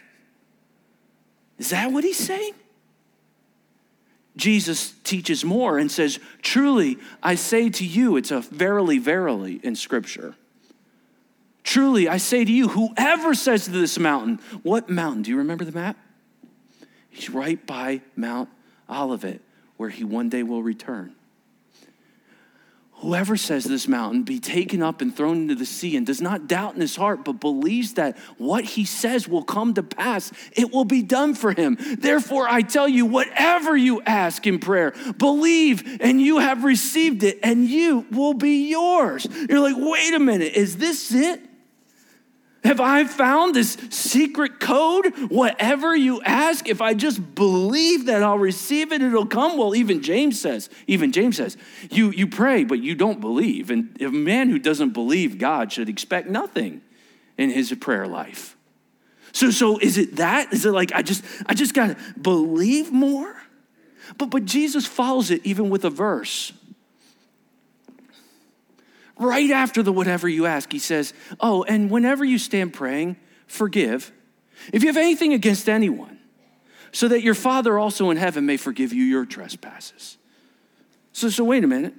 Is 1.58 1.70
that 1.70 1.92
what 1.92 2.04
he's 2.04 2.18
saying? 2.18 2.54
Jesus 4.36 4.92
teaches 5.04 5.44
more 5.44 5.78
and 5.78 5.90
says, 5.90 6.18
Truly, 6.42 6.98
I 7.22 7.36
say 7.36 7.70
to 7.70 7.84
you, 7.84 8.16
it's 8.16 8.30
a 8.30 8.40
verily, 8.40 8.98
verily 8.98 9.60
in 9.62 9.76
Scripture. 9.76 10.34
Truly, 11.62 12.08
I 12.08 12.18
say 12.18 12.44
to 12.44 12.52
you, 12.52 12.68
whoever 12.68 13.34
says 13.34 13.64
to 13.64 13.70
this 13.70 13.98
mountain, 13.98 14.40
what 14.62 14.90
mountain? 14.90 15.22
Do 15.22 15.30
you 15.30 15.38
remember 15.38 15.64
the 15.64 15.72
map? 15.72 15.96
He's 17.08 17.30
right 17.30 17.64
by 17.64 18.02
Mount 18.16 18.50
Olivet, 18.90 19.40
where 19.76 19.88
he 19.88 20.04
one 20.04 20.28
day 20.28 20.42
will 20.42 20.62
return. 20.62 21.14
Whoever 23.04 23.36
says 23.36 23.64
this 23.64 23.86
mountain 23.86 24.22
be 24.22 24.40
taken 24.40 24.82
up 24.82 25.02
and 25.02 25.14
thrown 25.14 25.42
into 25.42 25.54
the 25.54 25.66
sea 25.66 25.94
and 25.94 26.06
does 26.06 26.22
not 26.22 26.46
doubt 26.46 26.74
in 26.74 26.80
his 26.80 26.96
heart, 26.96 27.22
but 27.22 27.34
believes 27.34 27.92
that 27.94 28.16
what 28.38 28.64
he 28.64 28.86
says 28.86 29.28
will 29.28 29.42
come 29.42 29.74
to 29.74 29.82
pass, 29.82 30.32
it 30.52 30.72
will 30.72 30.86
be 30.86 31.02
done 31.02 31.34
for 31.34 31.52
him. 31.52 31.76
Therefore, 31.98 32.48
I 32.48 32.62
tell 32.62 32.88
you, 32.88 33.04
whatever 33.04 33.76
you 33.76 34.00
ask 34.00 34.46
in 34.46 34.58
prayer, 34.58 34.94
believe 35.18 35.98
and 36.00 36.18
you 36.18 36.38
have 36.38 36.64
received 36.64 37.24
it, 37.24 37.40
and 37.42 37.68
you 37.68 38.06
will 38.10 38.32
be 38.32 38.70
yours. 38.70 39.26
You're 39.50 39.60
like, 39.60 39.76
wait 39.76 40.14
a 40.14 40.18
minute, 40.18 40.54
is 40.54 40.78
this 40.78 41.12
it? 41.12 41.42
Have 42.64 42.80
I 42.80 43.04
found 43.04 43.54
this 43.54 43.76
secret 43.90 44.58
code? 44.58 45.12
Whatever 45.28 45.94
you 45.94 46.22
ask, 46.22 46.66
if 46.66 46.80
I 46.80 46.94
just 46.94 47.34
believe 47.34 48.06
that 48.06 48.22
I'll 48.22 48.38
receive 48.38 48.90
it, 48.90 49.02
it'll 49.02 49.26
come. 49.26 49.58
Well, 49.58 49.74
even 49.74 50.00
James 50.02 50.40
says, 50.40 50.70
even 50.86 51.12
James 51.12 51.36
says, 51.36 51.58
you, 51.90 52.10
you 52.10 52.26
pray, 52.26 52.64
but 52.64 52.80
you 52.80 52.94
don't 52.94 53.20
believe. 53.20 53.70
And 53.70 54.00
a 54.00 54.10
man 54.10 54.48
who 54.48 54.58
doesn't 54.58 54.90
believe 54.90 55.36
God 55.36 55.72
should 55.72 55.90
expect 55.90 56.28
nothing 56.28 56.80
in 57.36 57.50
his 57.50 57.70
prayer 57.74 58.06
life. 58.06 58.56
So, 59.32 59.50
so 59.50 59.78
is 59.78 59.98
it 59.98 60.16
that? 60.16 60.52
Is 60.52 60.64
it 60.64 60.70
like 60.70 60.92
I 60.94 61.02
just 61.02 61.24
I 61.46 61.54
just 61.54 61.74
gotta 61.74 61.96
believe 62.20 62.92
more? 62.92 63.34
But 64.16 64.30
but 64.30 64.44
Jesus 64.44 64.86
follows 64.86 65.30
it 65.30 65.44
even 65.44 65.70
with 65.70 65.84
a 65.84 65.90
verse. 65.90 66.52
Right 69.18 69.50
after 69.50 69.82
the 69.82 69.92
whatever 69.92 70.28
you 70.28 70.46
ask, 70.46 70.72
he 70.72 70.78
says, 70.78 71.14
Oh, 71.40 71.62
and 71.64 71.90
whenever 71.90 72.24
you 72.24 72.38
stand 72.38 72.72
praying, 72.72 73.16
forgive. 73.46 74.12
If 74.72 74.82
you 74.82 74.88
have 74.88 74.96
anything 74.96 75.32
against 75.32 75.68
anyone, 75.68 76.18
so 76.90 77.08
that 77.08 77.22
your 77.22 77.34
Father 77.34 77.78
also 77.78 78.10
in 78.10 78.16
heaven 78.16 78.46
may 78.46 78.56
forgive 78.56 78.92
you 78.92 79.04
your 79.04 79.26
trespasses. 79.26 80.16
So, 81.12 81.28
so 81.28 81.44
wait 81.44 81.64
a 81.64 81.66
minute. 81.66 81.94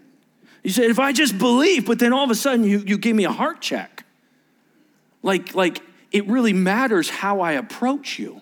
You 0.63 0.71
said, 0.71 0.89
if 0.89 0.99
I 0.99 1.11
just 1.11 1.37
believe, 1.37 1.85
but 1.85 1.99
then 1.99 2.11
all 2.11 2.23
of 2.23 2.31
a 2.31 2.35
sudden 2.35 2.63
you, 2.65 2.79
you 2.79 2.97
give 2.97 3.15
me 3.15 3.25
a 3.25 3.31
heart 3.31 3.61
check. 3.61 4.05
Like, 5.21 5.53
like 5.53 5.81
it 6.11 6.25
really 6.27 6.53
matters 6.53 7.09
how 7.09 7.41
I 7.41 7.53
approach 7.53 8.17
you. 8.19 8.41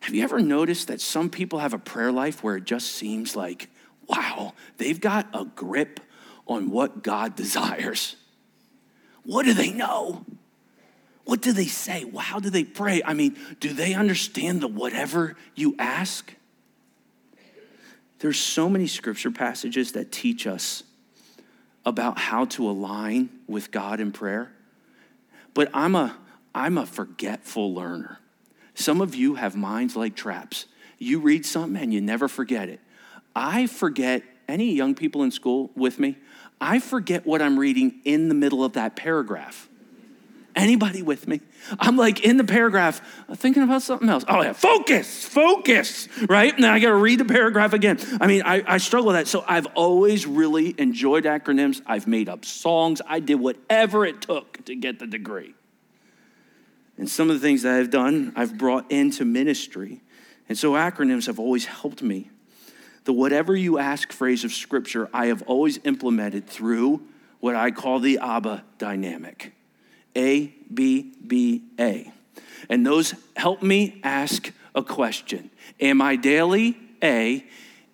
Have 0.00 0.14
you 0.14 0.24
ever 0.24 0.40
noticed 0.40 0.88
that 0.88 1.00
some 1.00 1.30
people 1.30 1.60
have 1.60 1.72
a 1.72 1.78
prayer 1.78 2.10
life 2.10 2.42
where 2.42 2.56
it 2.56 2.64
just 2.64 2.92
seems 2.92 3.36
like, 3.36 3.70
wow, 4.08 4.52
they've 4.78 5.00
got 5.00 5.28
a 5.32 5.44
grip 5.44 6.00
on 6.46 6.70
what 6.70 7.02
God 7.02 7.36
desires. 7.36 8.16
What 9.24 9.44
do 9.44 9.54
they 9.54 9.72
know? 9.72 10.24
What 11.24 11.40
do 11.40 11.52
they 11.52 11.66
say? 11.66 12.04
How 12.18 12.40
do 12.40 12.50
they 12.50 12.64
pray? 12.64 13.02
I 13.04 13.14
mean, 13.14 13.36
do 13.60 13.72
they 13.72 13.94
understand 13.94 14.60
the 14.60 14.68
whatever 14.68 15.36
you 15.54 15.76
ask? 15.78 16.34
There's 18.18 18.38
so 18.38 18.68
many 18.68 18.86
scripture 18.86 19.30
passages 19.30 19.92
that 19.92 20.10
teach 20.10 20.46
us 20.46 20.82
about 21.84 22.18
how 22.18 22.44
to 22.46 22.68
align 22.68 23.30
with 23.46 23.70
God 23.70 24.00
in 24.00 24.12
prayer. 24.12 24.52
But 25.54 25.70
I'm 25.74 25.94
a 25.94 26.16
I'm 26.54 26.76
a 26.76 26.86
forgetful 26.86 27.74
learner. 27.74 28.18
Some 28.74 29.00
of 29.00 29.14
you 29.14 29.36
have 29.36 29.56
minds 29.56 29.96
like 29.96 30.14
traps. 30.14 30.66
You 30.98 31.18
read 31.18 31.46
something 31.46 31.80
and 31.80 31.92
you 31.92 32.00
never 32.00 32.28
forget 32.28 32.68
it. 32.68 32.80
I 33.34 33.66
forget 33.66 34.22
any 34.48 34.72
young 34.72 34.94
people 34.94 35.22
in 35.22 35.30
school 35.30 35.70
with 35.74 35.98
me? 35.98 36.18
I 36.62 36.78
forget 36.78 37.26
what 37.26 37.42
I'm 37.42 37.58
reading 37.58 38.00
in 38.04 38.28
the 38.28 38.34
middle 38.34 38.64
of 38.64 38.74
that 38.74 38.94
paragraph. 38.96 39.68
Anybody 40.54 41.02
with 41.02 41.26
me? 41.26 41.40
I'm 41.78 41.96
like 41.96 42.20
in 42.20 42.36
the 42.36 42.44
paragraph 42.44 43.00
uh, 43.28 43.34
thinking 43.34 43.62
about 43.62 43.82
something 43.82 44.08
else. 44.08 44.24
Oh, 44.28 44.42
yeah, 44.42 44.52
focus, 44.52 45.24
focus, 45.24 46.08
right? 46.28 46.56
Now 46.58 46.74
I 46.74 46.78
got 46.78 46.90
to 46.90 46.96
read 46.96 47.20
the 47.20 47.24
paragraph 47.24 47.72
again. 47.72 47.98
I 48.20 48.26
mean, 48.26 48.42
I, 48.44 48.62
I 48.66 48.78
struggle 48.78 49.08
with 49.08 49.16
that. 49.16 49.28
So 49.28 49.44
I've 49.48 49.66
always 49.74 50.26
really 50.26 50.74
enjoyed 50.78 51.24
acronyms. 51.24 51.80
I've 51.86 52.06
made 52.06 52.28
up 52.28 52.44
songs. 52.44 53.00
I 53.06 53.20
did 53.20 53.36
whatever 53.36 54.04
it 54.04 54.20
took 54.20 54.64
to 54.66 54.74
get 54.76 54.98
the 54.98 55.06
degree. 55.06 55.54
And 56.98 57.08
some 57.08 57.30
of 57.30 57.40
the 57.40 57.46
things 57.46 57.62
that 57.62 57.74
I've 57.74 57.90
done, 57.90 58.32
I've 58.36 58.58
brought 58.58 58.92
into 58.92 59.24
ministry. 59.24 60.02
And 60.48 60.58
so 60.58 60.72
acronyms 60.72 61.26
have 61.26 61.38
always 61.38 61.64
helped 61.64 62.02
me 62.02 62.30
the 63.04 63.12
whatever 63.12 63.56
you 63.56 63.78
ask 63.78 64.12
phrase 64.12 64.44
of 64.44 64.52
Scripture, 64.52 65.08
I 65.12 65.26
have 65.26 65.42
always 65.42 65.78
implemented 65.84 66.46
through 66.46 67.02
what 67.40 67.56
I 67.56 67.70
call 67.70 67.98
the 67.98 68.18
ABBA 68.18 68.64
dynamic 68.78 69.52
A, 70.16 70.54
B, 70.72 71.12
B, 71.26 71.62
A. 71.78 72.12
And 72.68 72.86
those 72.86 73.14
help 73.36 73.62
me 73.62 74.00
ask 74.04 74.52
a 74.74 74.82
question 74.82 75.50
Am 75.80 76.00
I 76.00 76.16
daily? 76.16 76.76
A. 77.02 77.44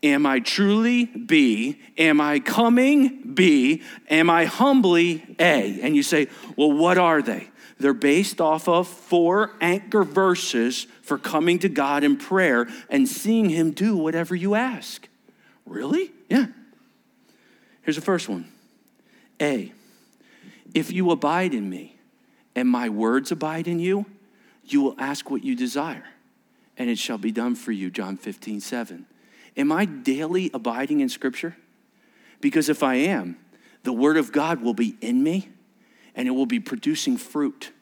Am 0.03 0.27
I 0.27 0.39
truly? 0.41 1.07
B. 1.07 1.81
Am 1.97 2.21
I 2.21 2.39
coming? 2.39 3.35
B. 3.35 3.83
Am 4.09 4.31
I 4.31 4.45
humbly? 4.45 5.25
A. 5.41 5.81
And 5.81 5.97
you 5.97 6.05
say, 6.05 6.29
well, 6.57 6.71
what 6.71 6.99
are 6.99 7.21
they? 7.21 7.49
They're 7.79 7.95
based 7.95 8.41
off 8.41 8.69
of 8.69 8.87
four 8.87 9.53
anchor 9.61 10.05
verses 10.05 10.87
for 11.09 11.19
coming 11.19 11.59
to 11.61 11.69
God 11.69 12.05
in 12.05 12.17
prayer 12.17 12.69
and 12.89 13.09
seeing 13.09 13.49
Him 13.49 13.73
do 13.73 13.97
whatever 13.97 14.37
you 14.37 14.55
ask. 14.55 15.09
Really? 15.67 16.13
Yeah. 16.29 16.47
Here's 17.83 17.97
the 17.97 18.03
first 18.03 18.29
one 18.29 18.51
A, 19.41 19.73
if 20.75 20.93
you 20.93 21.11
abide 21.11 21.55
in 21.55 21.69
me 21.69 21.97
and 22.55 22.69
my 22.69 22.89
words 22.89 23.33
abide 23.33 23.67
in 23.67 23.79
you, 23.79 24.05
you 24.65 24.83
will 24.83 24.95
ask 24.99 25.31
what 25.31 25.43
you 25.43 25.57
desire, 25.57 26.05
and 26.77 26.91
it 26.91 26.99
shall 26.99 27.19
be 27.19 27.33
done 27.33 27.55
for 27.55 27.73
you. 27.73 27.91
John 27.91 28.17
15, 28.17 28.61
7. 28.61 29.07
Am 29.57 29.73
I 29.73 29.87
daily 29.87 30.51
abiding 30.53 31.01
in 31.01 31.09
Scripture? 31.09 31.57
Because 32.41 32.69
if 32.69 32.83
I 32.83 32.97
am, 32.97 33.39
the 33.83 33.93
Word 33.93 34.17
of 34.17 34.31
God 34.31 34.61
will 34.61 34.75
be 34.75 34.97
in 35.01 35.23
me 35.23 35.49
and 36.15 36.29
it 36.29 36.33
will 36.33 36.47
be 36.47 36.61
producing 36.61 37.17
fruit. 37.17 37.73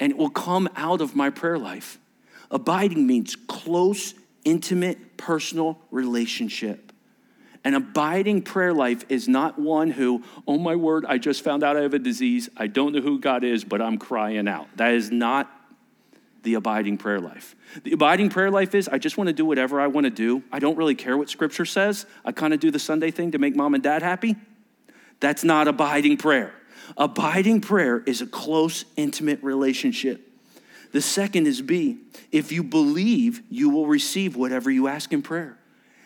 And 0.00 0.12
it 0.12 0.18
will 0.18 0.30
come 0.30 0.68
out 0.76 1.00
of 1.00 1.14
my 1.14 1.30
prayer 1.30 1.58
life. 1.58 1.98
Abiding 2.50 3.06
means 3.06 3.36
close, 3.36 4.14
intimate, 4.44 5.16
personal 5.16 5.78
relationship. 5.90 6.92
An 7.64 7.74
abiding 7.74 8.42
prayer 8.42 8.74
life 8.74 9.04
is 9.08 9.26
not 9.26 9.58
one 9.58 9.90
who, 9.90 10.22
oh 10.46 10.58
my 10.58 10.76
word, 10.76 11.06
I 11.06 11.16
just 11.16 11.42
found 11.42 11.64
out 11.64 11.76
I 11.78 11.80
have 11.80 11.94
a 11.94 11.98
disease. 11.98 12.50
I 12.56 12.66
don't 12.66 12.92
know 12.92 13.00
who 13.00 13.18
God 13.18 13.42
is, 13.42 13.64
but 13.64 13.80
I'm 13.80 13.96
crying 13.96 14.46
out. 14.46 14.68
That 14.76 14.92
is 14.92 15.10
not 15.10 15.50
the 16.42 16.54
abiding 16.54 16.98
prayer 16.98 17.20
life. 17.20 17.56
The 17.82 17.92
abiding 17.92 18.28
prayer 18.28 18.50
life 18.50 18.74
is 18.74 18.86
I 18.86 18.98
just 18.98 19.16
want 19.16 19.28
to 19.28 19.32
do 19.32 19.46
whatever 19.46 19.80
I 19.80 19.86
want 19.86 20.04
to 20.04 20.10
do. 20.10 20.42
I 20.52 20.58
don't 20.58 20.76
really 20.76 20.94
care 20.94 21.16
what 21.16 21.30
scripture 21.30 21.64
says. 21.64 22.04
I 22.22 22.32
kind 22.32 22.52
of 22.52 22.60
do 22.60 22.70
the 22.70 22.78
Sunday 22.78 23.10
thing 23.10 23.32
to 23.32 23.38
make 23.38 23.56
mom 23.56 23.72
and 23.72 23.82
dad 23.82 24.02
happy. 24.02 24.36
That's 25.20 25.42
not 25.42 25.66
abiding 25.66 26.18
prayer. 26.18 26.52
Abiding 26.96 27.60
prayer 27.60 28.00
is 28.00 28.20
a 28.20 28.26
close, 28.26 28.84
intimate 28.96 29.42
relationship. 29.42 30.30
The 30.92 31.00
second 31.00 31.46
is 31.46 31.60
B. 31.60 31.98
If 32.30 32.52
you 32.52 32.62
believe, 32.62 33.42
you 33.50 33.70
will 33.70 33.86
receive 33.86 34.36
whatever 34.36 34.70
you 34.70 34.86
ask 34.86 35.12
in 35.12 35.22
prayer. 35.22 35.58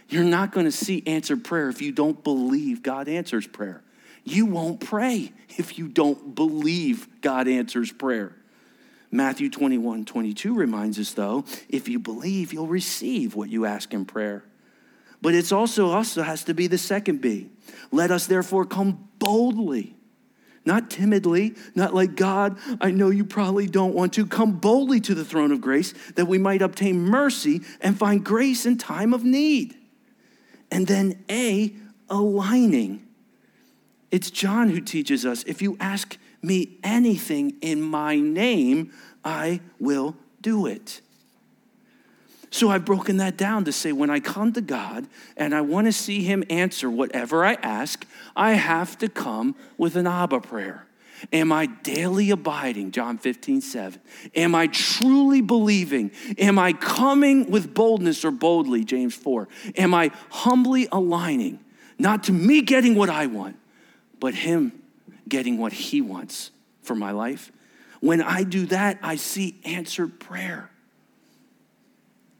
You're 0.09 0.25
not 0.25 0.53
going 0.53 0.64
to 0.64 0.73
see 0.73 1.03
answered 1.07 1.45
prayer 1.45 1.69
if 1.69 1.83
you 1.83 1.93
don't 1.93 2.25
believe 2.25 2.83
God 2.83 3.09
answers 3.09 3.47
prayer. 3.47 3.83
You 4.25 4.47
won't 4.47 4.81
pray 4.81 5.33
if 5.57 5.79
you 5.79 5.88
don't 5.88 6.35
believe 6.35 7.21
God 7.21 7.49
answers 7.49 7.93
prayer. 7.93 8.35
Matthew 9.11 9.51
21 9.51 10.05
22 10.05 10.55
reminds 10.55 10.99
us, 10.99 11.12
though, 11.12 11.45
if 11.69 11.88
you 11.88 11.99
believe, 11.99 12.53
you'll 12.53 12.67
receive 12.67 13.35
what 13.35 13.49
you 13.49 13.64
ask 13.64 13.93
in 13.93 14.05
prayer. 14.05 14.45
But 15.21 15.35
it's 15.35 15.53
also 15.53 15.91
also 15.91 16.23
has 16.23 16.45
to 16.45 16.55
be 16.55 16.67
the 16.67 16.79
second 16.79 17.21
B. 17.21 17.51
Let 17.91 18.11
us 18.11 18.27
therefore 18.27 18.64
come 18.64 19.09
boldly 19.19 19.97
not 20.64 20.90
timidly, 20.90 21.55
not 21.75 21.94
like, 21.94 22.14
God, 22.14 22.59
I 22.81 22.90
know 22.90 23.11
you 23.11 23.25
probably 23.25 23.66
don't 23.66 23.94
want 23.94 24.12
to. 24.14 24.27
Come 24.27 24.53
boldly 24.53 25.01
to 25.01 25.14
the 25.14 25.25
throne 25.25 25.53
of 25.53 25.61
grace 25.61 25.94
that 26.16 26.27
we 26.27 26.38
might 26.38 26.62
obtain 26.62 27.01
mercy 27.01 27.62
and 27.81 27.99
find 27.99 28.25
grace 28.25 28.66
in 28.66 28.79
time 28.79 29.14
of 29.14 29.25
need. 29.25 29.77
And 30.71 30.87
then 30.87 31.25
A, 31.31 31.75
aligning. 32.11 33.07
It's 34.11 34.31
John 34.31 34.71
who 34.71 34.81
teaches 34.81 35.27
us 35.27 35.42
if 35.44 35.62
you 35.62 35.77
ask 35.81 36.16
me 36.42 36.79
anything 36.83 37.57
in 37.61 37.83
my 37.83 38.16
name, 38.16 38.92
I 39.25 39.61
will 39.79 40.16
do 40.40 40.66
it. 40.66 41.01
So 42.51 42.71
I've 42.71 42.85
broken 42.85 43.19
that 43.19 43.37
down 43.37 43.65
to 43.65 43.73
say 43.73 43.93
when 43.93 44.11
I 44.11 44.21
come 44.21 44.53
to 44.55 44.61
God 44.61 45.07
and 45.37 45.55
I 45.55 45.61
want 45.61 45.87
to 45.87 45.93
see 45.93 46.23
Him 46.23 46.45
answer 46.49 46.91
whatever 46.91 47.45
I 47.45 47.55
ask, 47.55 48.07
I 48.35 48.53
have 48.53 48.97
to 48.99 49.09
come 49.09 49.55
with 49.77 49.97
an 49.97 50.07
Abba 50.07 50.41
prayer. 50.41 50.87
Am 51.33 51.53
I 51.53 51.67
daily 51.67 52.31
abiding? 52.31 52.93
John 52.93 53.19
15, 53.19 53.61
7. 53.61 54.01
Am 54.35 54.55
I 54.55 54.69
truly 54.69 55.41
believing? 55.41 56.13
Am 56.39 56.59
I 56.59 56.73
coming 56.73 57.51
with 57.51 57.75
boldness 57.75 58.25
or 58.25 58.31
boldly? 58.31 58.85
James 58.85 59.15
4. 59.15 59.49
Am 59.77 59.95
I 59.95 60.13
humbly 60.31 60.89
aligning, 60.93 61.59
not 61.99 62.25
to 62.25 62.33
me 62.33 62.63
getting 62.63 62.95
what 62.95 63.11
I 63.11 63.27
want, 63.27 63.57
but 64.21 64.35
Him 64.35 64.73
getting 65.29 65.59
what 65.59 65.73
He 65.73 66.01
wants 66.01 66.51
for 66.83 66.95
my 66.95 67.11
life? 67.11 67.51
When 68.01 68.23
I 68.23 68.45
do 68.45 68.67
that, 68.67 68.99
I 69.03 69.17
see 69.17 69.57
answered 69.65 70.21
prayer. 70.21 70.71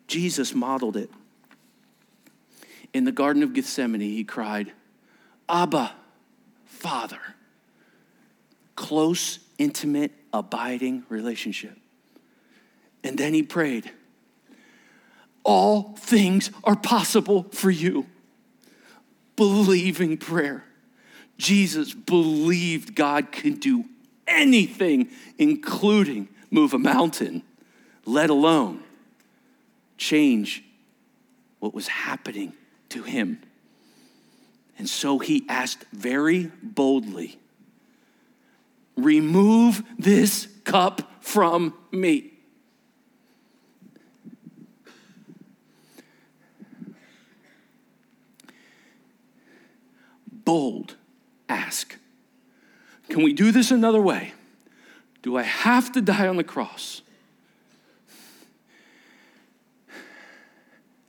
Jesus 0.09 0.55
modeled 0.55 0.97
it. 0.97 1.11
In 2.93 3.05
the 3.05 3.13
Garden 3.13 3.43
of 3.43 3.53
Gethsemane, 3.53 4.01
he 4.01 4.25
cried, 4.25 4.73
Abba, 5.49 5.93
Father. 6.65 7.21
Close, 8.75 9.39
intimate, 9.59 10.13
abiding 10.33 11.05
relationship. 11.09 11.77
And 13.05 13.19
then 13.19 13.35
he 13.35 13.43
prayed, 13.43 13.91
All 15.45 15.95
things 15.99 16.51
are 16.65 16.77
possible 16.77 17.45
for 17.53 17.71
you. 17.71 18.07
Believing 19.37 20.17
prayer. 20.17 20.65
Jesus 21.37 21.93
believed 21.93 22.95
God 22.95 23.31
could 23.31 23.61
do 23.61 23.85
anything, 24.27 25.11
including 25.37 26.29
move 26.51 26.75
a 26.75 26.79
mountain, 26.79 27.43
let 28.05 28.31
alone 28.31 28.83
change 29.99 30.65
what 31.59 31.75
was 31.75 31.89
happening 31.89 32.55
to 32.89 33.03
him. 33.03 33.43
And 34.79 34.89
so 34.89 35.19
he 35.19 35.45
asked 35.49 35.85
very 35.93 36.51
boldly, 36.63 37.39
Remove 38.97 39.85
this 39.97 40.49
cup 40.65 41.03
from 41.21 41.75
me. 41.93 42.33
Bold 50.45 50.97
ask. 51.49 51.97
Can 53.09 53.23
we 53.23 53.33
do 53.33 53.53
this 53.53 53.71
another 53.71 54.01
way? 54.01 54.33
Do 55.23 55.37
I 55.37 55.43
have 55.43 55.93
to 55.93 56.01
die 56.01 56.27
on 56.27 56.37
the 56.37 56.45
cross? 56.45 57.03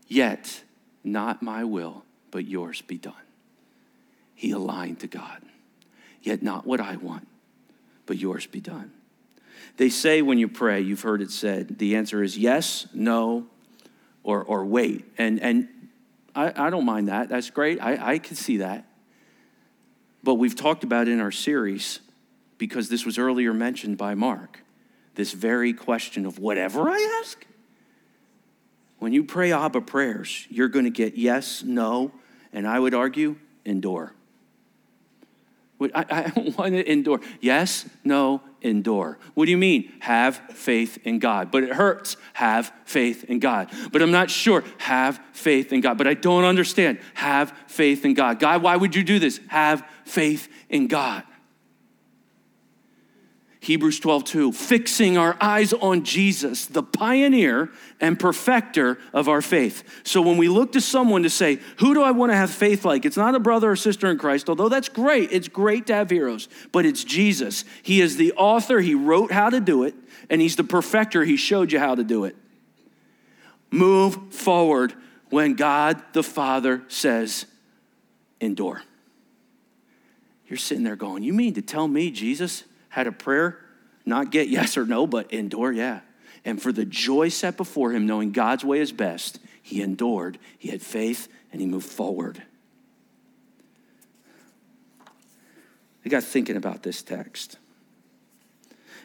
Yet, 0.10 0.64
not 1.04 1.42
my 1.42 1.64
will, 1.64 2.04
but 2.32 2.46
yours 2.46 2.82
be 2.82 2.98
done. 2.98 3.14
He 4.36 4.52
aligned 4.52 5.00
to 5.02 5.08
God. 5.08 5.42
Yet, 6.22 6.44
not 6.44 6.66
what 6.66 6.82
I 6.82 6.98
want, 6.98 7.28
but 8.06 8.18
yours 8.18 8.46
be 8.46 8.60
done. 8.60 8.92
They 9.78 9.90
say 9.90 10.22
when 10.22 10.38
you 10.38 10.50
pray, 10.50 10.82
you've 10.82 11.02
heard 11.02 11.22
it 11.22 11.32
said, 11.32 11.78
the 11.78 11.96
answer 11.96 12.22
is 12.24 12.38
yes, 12.38 12.88
no, 12.94 13.48
or, 14.24 14.44
or 14.44 14.66
wait. 14.66 15.06
And, 15.18 15.40
and 15.42 15.70
I, 16.36 16.68
I 16.68 16.70
don't 16.70 16.86
mind 16.86 17.08
that. 17.08 17.30
That's 17.30 17.50
great. 17.50 17.82
I, 17.82 18.14
I 18.14 18.20
can 18.20 18.36
see 18.36 18.58
that. 18.58 18.86
But 20.24 20.34
we've 20.36 20.56
talked 20.56 20.84
about 20.84 21.08
in 21.08 21.22
our 21.22 21.32
series, 21.32 22.00
because 22.58 22.90
this 22.90 23.06
was 23.06 23.18
earlier 23.18 23.54
mentioned 23.54 23.98
by 23.98 24.16
Mark, 24.16 24.60
this 25.16 25.32
very 25.32 25.72
question 25.72 26.26
of 26.26 26.40
whatever 26.40 26.90
I 26.90 27.22
ask. 27.22 27.46
When 29.00 29.14
you 29.14 29.24
pray 29.24 29.52
Abba 29.52 29.82
prayers, 29.82 30.46
you're 30.50 30.68
going 30.68 30.86
to 30.86 30.92
get 30.92 31.18
yes, 31.18 31.64
no, 31.64 32.12
and 32.54 32.68
I 32.68 32.80
would 32.80 32.94
argue, 32.94 33.38
endure. 33.66 34.14
I, 35.82 36.06
I 36.36 36.54
want 36.58 36.74
to 36.74 36.92
endure. 36.92 37.22
Yes, 37.40 37.86
no, 38.04 38.42
endure. 38.62 39.18
What 39.34 39.46
do 39.46 39.52
you 39.52 39.58
mean? 39.58 39.92
Have 40.00 40.38
faith 40.54 41.00
in 41.06 41.20
God. 41.20 41.52
But 41.52 41.64
it 41.64 41.72
hurts. 41.72 42.18
Have 42.34 42.74
faith 42.86 43.24
in 43.26 43.40
God. 43.40 43.70
But 43.92 44.02
I'm 44.02 44.12
not 44.12 44.30
sure. 44.30 44.64
Have 44.80 45.20
faith 45.32 45.72
in 45.72 45.82
God. 45.82 45.98
But 45.98 46.08
I 46.08 46.14
don't 46.14 46.44
understand. 46.44 47.00
Have 47.14 47.54
faith 47.68 48.06
in 48.06 48.14
God. 48.14 48.40
God, 48.40 48.62
why 48.62 48.76
would 48.76 48.96
you 48.96 49.04
do 49.04 49.20
this? 49.20 49.40
Have 49.48 49.88
faith 50.04 50.50
in 50.70 50.88
God. 50.88 51.24
Hebrews 53.62 54.00
12, 54.00 54.24
2, 54.24 54.52
fixing 54.54 55.18
our 55.18 55.36
eyes 55.42 55.74
on 55.74 56.04
Jesus, 56.04 56.66
the 56.66 56.82
pioneer 56.82 57.70
and 58.00 58.18
perfecter 58.18 58.98
of 59.12 59.28
our 59.28 59.42
faith. 59.42 59.84
So 60.06 60.22
when 60.22 60.38
we 60.38 60.48
look 60.48 60.72
to 60.74 60.82
someone 60.82 61.24
to 61.24 61.30
say, 61.30 61.60
Who 61.80 61.94
do 61.94 62.02
I 62.02 62.12
want 62.12 62.32
to 62.32 62.38
have 62.38 62.52
faith 62.52 62.86
like? 62.86 63.06
It's 63.06 63.18
not 63.18 63.36
a 63.36 63.40
brother 63.40 63.72
or 63.72 63.76
sister 63.76 64.10
in 64.10 64.18
Christ, 64.18 64.48
although 64.48 64.70
that's 64.70 64.88
great. 64.88 65.34
It's 65.34 65.50
great 65.50 65.88
to 65.88 65.94
have 65.94 66.10
heroes, 66.10 66.48
but 66.72 66.86
it's 66.86 67.04
Jesus. 67.04 67.66
He 67.84 68.00
is 68.00 68.16
the 68.16 68.32
author, 68.34 68.80
He 68.80 68.96
wrote 68.96 69.32
how 69.32 69.50
to 69.50 69.60
do 69.60 69.84
it, 69.84 69.94
and 70.30 70.40
He's 70.40 70.56
the 70.56 70.64
perfecter, 70.64 71.26
He 71.26 71.36
showed 71.36 71.74
you 71.74 71.80
how 71.80 71.96
to 71.96 72.04
do 72.04 72.24
it. 72.24 72.38
Move 73.72 74.34
forward 74.34 74.94
when 75.32 75.56
God 75.56 76.02
the 76.14 76.24
Father 76.24 76.84
says, 76.88 77.46
Endure. 78.40 78.82
You're 80.48 80.58
sitting 80.58 80.86
there 80.86 80.96
going, 80.96 81.24
You 81.24 81.34
mean 81.34 81.56
to 81.56 81.62
tell 81.62 81.90
me 81.90 82.10
Jesus 82.10 82.64
had 83.00 83.08
a 83.08 83.12
prayer, 83.12 83.58
not 84.06 84.32
get 84.32 84.50
yes 84.50 84.78
or 84.78 84.86
no, 84.86 85.08
but 85.08 85.34
endure, 85.34 85.72
yeah. 85.72 86.02
And 86.46 86.62
for 86.62 86.72
the 86.72 86.86
joy 86.86 87.30
set 87.30 87.58
before 87.58 87.92
him, 87.92 88.06
knowing 88.06 88.32
God's 88.32 88.64
way 88.64 88.80
is 88.80 88.92
best, 88.92 89.40
he 89.62 89.82
endured, 89.82 90.38
he 90.58 90.70
had 90.70 90.82
faith, 90.82 91.28
and 91.52 91.60
he 91.60 91.68
moved 91.68 91.88
forward. 91.88 92.42
I 96.06 96.10
got 96.10 96.24
thinking 96.24 96.56
about 96.56 96.82
this 96.82 97.04
text. 97.04 97.58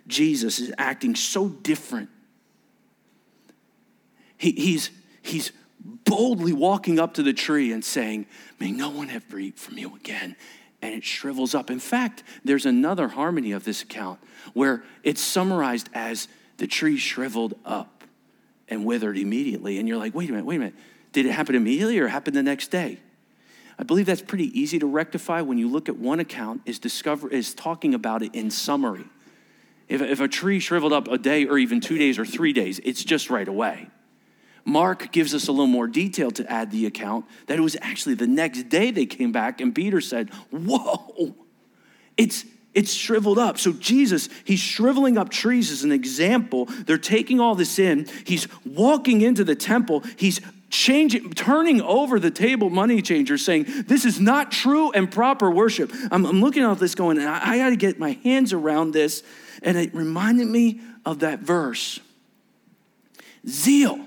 Jesus 0.06 0.58
is 0.58 0.72
acting 0.78 1.16
so 1.16 1.48
different. 1.48 2.08
He, 4.38 4.52
he's, 4.52 4.90
he's 5.22 5.50
boldly 5.80 6.52
walking 6.52 6.98
up 6.98 7.14
to 7.14 7.22
the 7.22 7.32
tree 7.32 7.72
and 7.72 7.84
saying, 7.84 8.26
May 8.60 8.70
no 8.70 8.90
one 8.90 9.10
ever 9.10 9.38
eat 9.38 9.58
from 9.58 9.76
you 9.78 9.96
again 9.96 10.36
and 10.84 10.94
it 10.94 11.02
shrivels 11.02 11.54
up. 11.54 11.70
In 11.70 11.78
fact, 11.78 12.22
there's 12.44 12.66
another 12.66 13.08
harmony 13.08 13.52
of 13.52 13.64
this 13.64 13.82
account 13.82 14.20
where 14.52 14.84
it's 15.02 15.20
summarized 15.20 15.88
as 15.94 16.28
the 16.58 16.66
tree 16.66 16.98
shriveled 16.98 17.54
up 17.64 18.04
and 18.68 18.84
withered 18.84 19.16
immediately. 19.16 19.78
And 19.78 19.88
you're 19.88 19.96
like, 19.96 20.14
wait 20.14 20.28
a 20.28 20.32
minute, 20.32 20.44
wait 20.44 20.56
a 20.56 20.58
minute. 20.58 20.74
Did 21.12 21.24
it 21.24 21.32
happen 21.32 21.54
immediately 21.54 21.98
or 21.98 22.08
happen 22.08 22.34
the 22.34 22.42
next 22.42 22.68
day? 22.68 22.98
I 23.78 23.82
believe 23.82 24.04
that's 24.04 24.22
pretty 24.22 24.58
easy 24.58 24.78
to 24.78 24.86
rectify 24.86 25.40
when 25.40 25.56
you 25.56 25.68
look 25.68 25.88
at 25.88 25.96
one 25.96 26.20
account 26.20 26.60
is 26.66 26.78
discover 26.78 27.28
is 27.30 27.54
talking 27.54 27.94
about 27.94 28.22
it 28.22 28.34
in 28.34 28.50
summary. 28.50 29.06
If, 29.88 30.02
if 30.02 30.20
a 30.20 30.28
tree 30.28 30.60
shriveled 30.60 30.92
up 30.92 31.08
a 31.08 31.16
day 31.16 31.46
or 31.46 31.56
even 31.56 31.80
two 31.80 31.96
days 31.96 32.18
or 32.18 32.26
three 32.26 32.52
days, 32.52 32.78
it's 32.84 33.02
just 33.02 33.30
right 33.30 33.48
away. 33.48 33.88
Mark 34.64 35.12
gives 35.12 35.34
us 35.34 35.48
a 35.48 35.52
little 35.52 35.66
more 35.66 35.86
detail 35.86 36.30
to 36.32 36.50
add 36.50 36.70
the 36.70 36.86
account 36.86 37.26
that 37.46 37.58
it 37.58 37.62
was 37.62 37.76
actually 37.80 38.14
the 38.14 38.26
next 38.26 38.64
day 38.64 38.90
they 38.90 39.06
came 39.06 39.32
back 39.32 39.60
and 39.60 39.74
Peter 39.74 40.00
said, 40.00 40.30
Whoa, 40.50 41.34
it's 42.16 42.44
it's 42.74 42.92
shriveled 42.92 43.38
up. 43.38 43.56
So 43.58 43.72
Jesus, 43.72 44.28
he's 44.42 44.58
shriveling 44.58 45.16
up 45.16 45.30
trees 45.30 45.70
as 45.70 45.84
an 45.84 45.92
example. 45.92 46.64
They're 46.64 46.98
taking 46.98 47.38
all 47.38 47.54
this 47.54 47.78
in. 47.78 48.08
He's 48.24 48.48
walking 48.64 49.20
into 49.20 49.44
the 49.44 49.54
temple. 49.54 50.02
He's 50.16 50.40
changing, 50.70 51.30
turning 51.34 51.80
over 51.80 52.18
the 52.18 52.32
table 52.32 52.70
money 52.70 53.00
changer, 53.00 53.38
saying, 53.38 53.66
This 53.86 54.04
is 54.04 54.18
not 54.18 54.50
true 54.50 54.90
and 54.90 55.10
proper 55.10 55.50
worship. 55.50 55.92
I'm, 56.10 56.26
I'm 56.26 56.40
looking 56.40 56.64
at 56.64 56.78
this 56.80 56.96
going, 56.96 57.20
I, 57.20 57.52
I 57.52 57.58
got 57.58 57.70
to 57.70 57.76
get 57.76 57.98
my 57.98 58.18
hands 58.24 58.52
around 58.52 58.90
this. 58.90 59.22
And 59.62 59.78
it 59.78 59.94
reminded 59.94 60.48
me 60.48 60.80
of 61.06 61.20
that 61.20 61.40
verse 61.40 62.00
zeal 63.46 64.04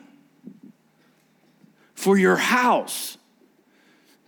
for 2.08 2.18
your 2.18 2.38
house 2.38 3.18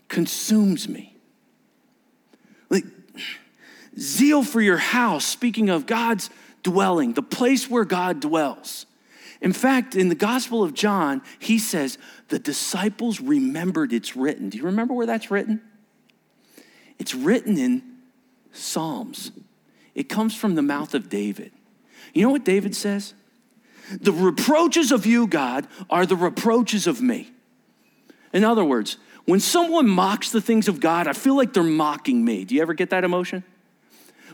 consumes 0.09 0.89
me. 0.89 1.15
Like, 2.69 2.83
zeal 3.97 4.43
for 4.43 4.59
your 4.59 4.75
house, 4.75 5.23
speaking 5.23 5.69
of 5.69 5.85
God's 5.85 6.29
dwelling, 6.61 7.13
the 7.13 7.21
place 7.21 7.69
where 7.69 7.85
God 7.85 8.19
dwells. 8.19 8.85
In 9.39 9.53
fact, 9.53 9.95
in 9.95 10.09
the 10.09 10.15
Gospel 10.15 10.61
of 10.61 10.73
John, 10.73 11.21
he 11.39 11.57
says, 11.57 11.97
the 12.27 12.37
disciples 12.37 13.21
remembered 13.21 13.93
it's 13.93 14.13
written. 14.13 14.49
Do 14.49 14.57
you 14.57 14.65
remember 14.65 14.93
where 14.93 15.07
that's 15.07 15.31
written? 15.31 15.61
It's 16.97 17.15
written 17.15 17.57
in 17.57 17.81
Psalms. 18.51 19.31
It 19.95 20.09
comes 20.09 20.35
from 20.35 20.55
the 20.55 20.61
mouth 20.61 20.93
of 20.93 21.07
David. 21.07 21.53
You 22.13 22.23
know 22.23 22.31
what 22.31 22.43
David 22.43 22.75
says? 22.75 23.13
The 24.01 24.11
reproaches 24.11 24.91
of 24.91 25.05
you, 25.05 25.27
God, 25.27 25.65
are 25.89 26.05
the 26.05 26.17
reproaches 26.17 26.85
of 26.85 27.01
me. 27.01 27.31
In 28.33 28.43
other 28.43 28.63
words, 28.63 28.97
when 29.25 29.39
someone 29.39 29.87
mocks 29.87 30.31
the 30.31 30.41
things 30.41 30.67
of 30.67 30.79
God, 30.79 31.07
I 31.07 31.13
feel 31.13 31.35
like 31.35 31.53
they're 31.53 31.63
mocking 31.63 32.23
me. 32.25 32.45
Do 32.45 32.55
you 32.55 32.61
ever 32.61 32.73
get 32.73 32.89
that 32.89 33.03
emotion? 33.03 33.43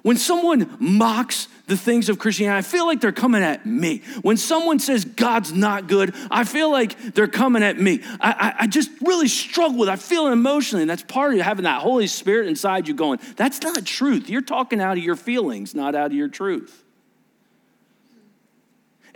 When 0.03 0.17
someone 0.17 0.77
mocks 0.79 1.47
the 1.65 1.75
things 1.75 2.09
of 2.09 2.19
Christianity, 2.19 2.59
I 2.59 2.61
feel 2.61 2.85
like 2.85 3.01
they're 3.01 3.11
coming 3.11 3.41
at 3.41 3.65
me. 3.65 4.03
When 4.21 4.37
someone 4.37 4.77
says 4.77 5.03
God's 5.03 5.51
not 5.51 5.87
good, 5.87 6.13
I 6.29 6.43
feel 6.43 6.71
like 6.71 7.15
they're 7.15 7.27
coming 7.27 7.63
at 7.63 7.79
me. 7.79 8.03
I, 8.21 8.31
I, 8.31 8.53
I 8.59 8.67
just 8.67 8.91
really 9.01 9.27
struggle 9.27 9.79
with 9.79 9.89
it. 9.89 9.91
I 9.91 9.95
feel 9.95 10.27
it 10.27 10.31
emotionally, 10.31 10.83
and 10.83 10.89
that's 10.89 11.01
part 11.01 11.33
of 11.33 11.39
having 11.41 11.63
that 11.63 11.81
Holy 11.81 12.05
Spirit 12.05 12.47
inside 12.47 12.87
you 12.87 12.93
going, 12.93 13.19
that's 13.35 13.61
not 13.63 13.83
truth. 13.83 14.29
You're 14.29 14.41
talking 14.41 14.79
out 14.79 14.95
of 14.95 15.03
your 15.03 15.15
feelings, 15.15 15.73
not 15.73 15.95
out 15.95 16.07
of 16.07 16.13
your 16.13 16.27
truth. 16.27 16.84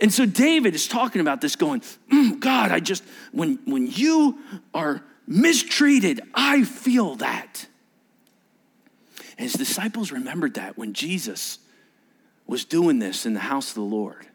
And 0.00 0.12
so 0.12 0.24
David 0.24 0.74
is 0.74 0.88
talking 0.88 1.20
about 1.20 1.40
this, 1.40 1.56
going, 1.56 1.82
mm, 2.10 2.40
God, 2.40 2.70
I 2.70 2.80
just, 2.80 3.04
when, 3.32 3.58
when 3.66 3.86
you 3.86 4.38
are 4.72 5.02
mistreated, 5.26 6.20
I 6.34 6.64
feel 6.64 7.16
that. 7.16 7.66
And 9.36 9.40
his 9.40 9.52
disciples 9.52 10.10
remembered 10.10 10.54
that 10.54 10.78
when 10.78 10.94
Jesus 10.94 11.58
was 12.46 12.64
doing 12.64 12.98
this 12.98 13.26
in 13.26 13.34
the 13.34 13.40
house 13.40 13.68
of 13.68 13.74
the 13.74 13.80
Lord. 13.82 14.26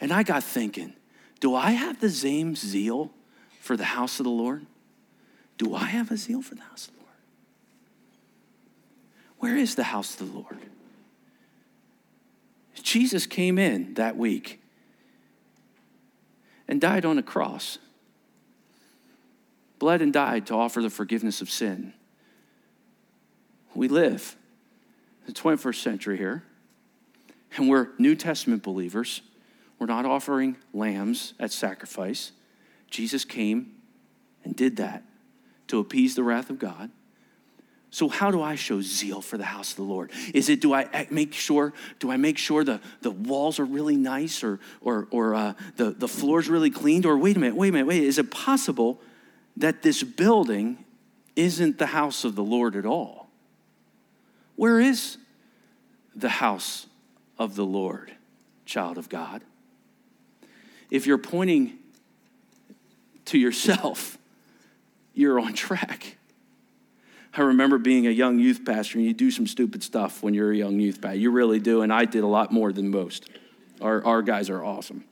And 0.00 0.12
I 0.12 0.22
got 0.22 0.44
thinking, 0.44 0.92
do 1.40 1.54
I 1.54 1.72
have 1.72 2.00
the 2.00 2.10
same 2.10 2.54
zeal 2.54 3.10
for 3.60 3.76
the 3.76 3.84
house 3.84 4.20
of 4.20 4.24
the 4.24 4.30
Lord? 4.30 4.66
Do 5.56 5.74
I 5.74 5.84
have 5.84 6.10
a 6.10 6.16
zeal 6.16 6.42
for 6.42 6.54
the 6.54 6.62
house 6.62 6.88
of 6.88 6.94
the 6.94 7.00
Lord? 7.00 7.14
Where 9.38 9.56
is 9.56 9.74
the 9.74 9.84
house 9.84 10.20
of 10.20 10.30
the 10.30 10.38
Lord? 10.38 10.58
Jesus 12.82 13.26
came 13.26 13.58
in 13.58 13.94
that 13.94 14.16
week 14.16 14.60
and 16.66 16.80
died 16.80 17.04
on 17.04 17.18
a 17.18 17.22
cross, 17.22 17.78
bled 19.78 20.02
and 20.02 20.12
died 20.12 20.46
to 20.46 20.54
offer 20.54 20.82
the 20.82 20.90
forgiveness 20.90 21.40
of 21.40 21.50
sin. 21.50 21.92
We 23.74 23.88
live 23.88 24.36
the 25.26 25.32
21st 25.32 25.82
century 25.82 26.16
here. 26.16 26.42
And 27.56 27.68
we're 27.68 27.90
New 27.98 28.14
Testament 28.14 28.62
believers. 28.62 29.22
We're 29.78 29.86
not 29.86 30.04
offering 30.04 30.56
lambs 30.72 31.34
at 31.38 31.52
sacrifice. 31.52 32.32
Jesus 32.90 33.24
came 33.24 33.74
and 34.44 34.56
did 34.56 34.76
that 34.76 35.04
to 35.68 35.78
appease 35.78 36.14
the 36.14 36.22
wrath 36.22 36.50
of 36.50 36.58
God. 36.58 36.90
So 37.90 38.08
how 38.08 38.30
do 38.30 38.42
I 38.42 38.54
show 38.54 38.82
zeal 38.82 39.22
for 39.22 39.38
the 39.38 39.44
house 39.44 39.70
of 39.70 39.76
the 39.76 39.82
Lord? 39.82 40.10
Is 40.34 40.48
it 40.48 40.60
do 40.60 40.74
I 40.74 41.06
make 41.10 41.32
sure 41.32 41.72
do 41.98 42.10
I 42.10 42.16
make 42.18 42.36
sure 42.36 42.62
the, 42.62 42.80
the 43.00 43.10
walls 43.10 43.58
are 43.58 43.64
really 43.64 43.96
nice 43.96 44.44
or 44.44 44.60
or 44.80 45.08
or 45.10 45.34
uh, 45.34 45.54
the 45.76 45.90
the 45.92 46.08
floors 46.08 46.48
really 46.48 46.70
cleaned 46.70 47.06
or 47.06 47.16
wait 47.16 47.36
a 47.36 47.40
minute 47.40 47.56
wait 47.56 47.70
a 47.70 47.72
minute 47.72 47.86
wait 47.86 48.02
is 48.02 48.18
it 48.18 48.30
possible 48.30 49.00
that 49.56 49.82
this 49.82 50.02
building 50.02 50.84
isn't 51.34 51.78
the 51.78 51.86
house 51.86 52.24
of 52.24 52.34
the 52.34 52.44
Lord 52.44 52.76
at 52.76 52.84
all? 52.84 53.30
Where 54.56 54.80
is 54.80 55.16
the 56.14 56.28
house 56.28 56.86
of 57.38 57.54
the 57.54 57.64
Lord, 57.64 58.12
child 58.66 58.98
of 58.98 59.08
God? 59.08 59.42
If 60.90 61.06
you're 61.06 61.16
pointing 61.16 61.78
to 63.26 63.38
yourself, 63.38 64.18
you're 65.14 65.38
on 65.38 65.54
track. 65.54 66.17
I 67.38 67.42
remember 67.42 67.78
being 67.78 68.06
a 68.06 68.10
young 68.10 68.38
youth 68.40 68.64
pastor, 68.64 68.98
and 68.98 69.06
you 69.06 69.14
do 69.14 69.30
some 69.30 69.46
stupid 69.46 69.84
stuff 69.84 70.22
when 70.22 70.34
you're 70.34 70.50
a 70.50 70.56
young 70.56 70.80
youth 70.80 71.00
pastor. 71.00 71.18
You 71.18 71.30
really 71.30 71.60
do, 71.60 71.82
and 71.82 71.92
I 71.92 72.04
did 72.04 72.24
a 72.24 72.26
lot 72.26 72.50
more 72.50 72.72
than 72.72 72.90
most. 72.90 73.30
Our, 73.80 74.04
our 74.04 74.22
guys 74.22 74.50
are 74.50 74.64
awesome. 74.64 75.04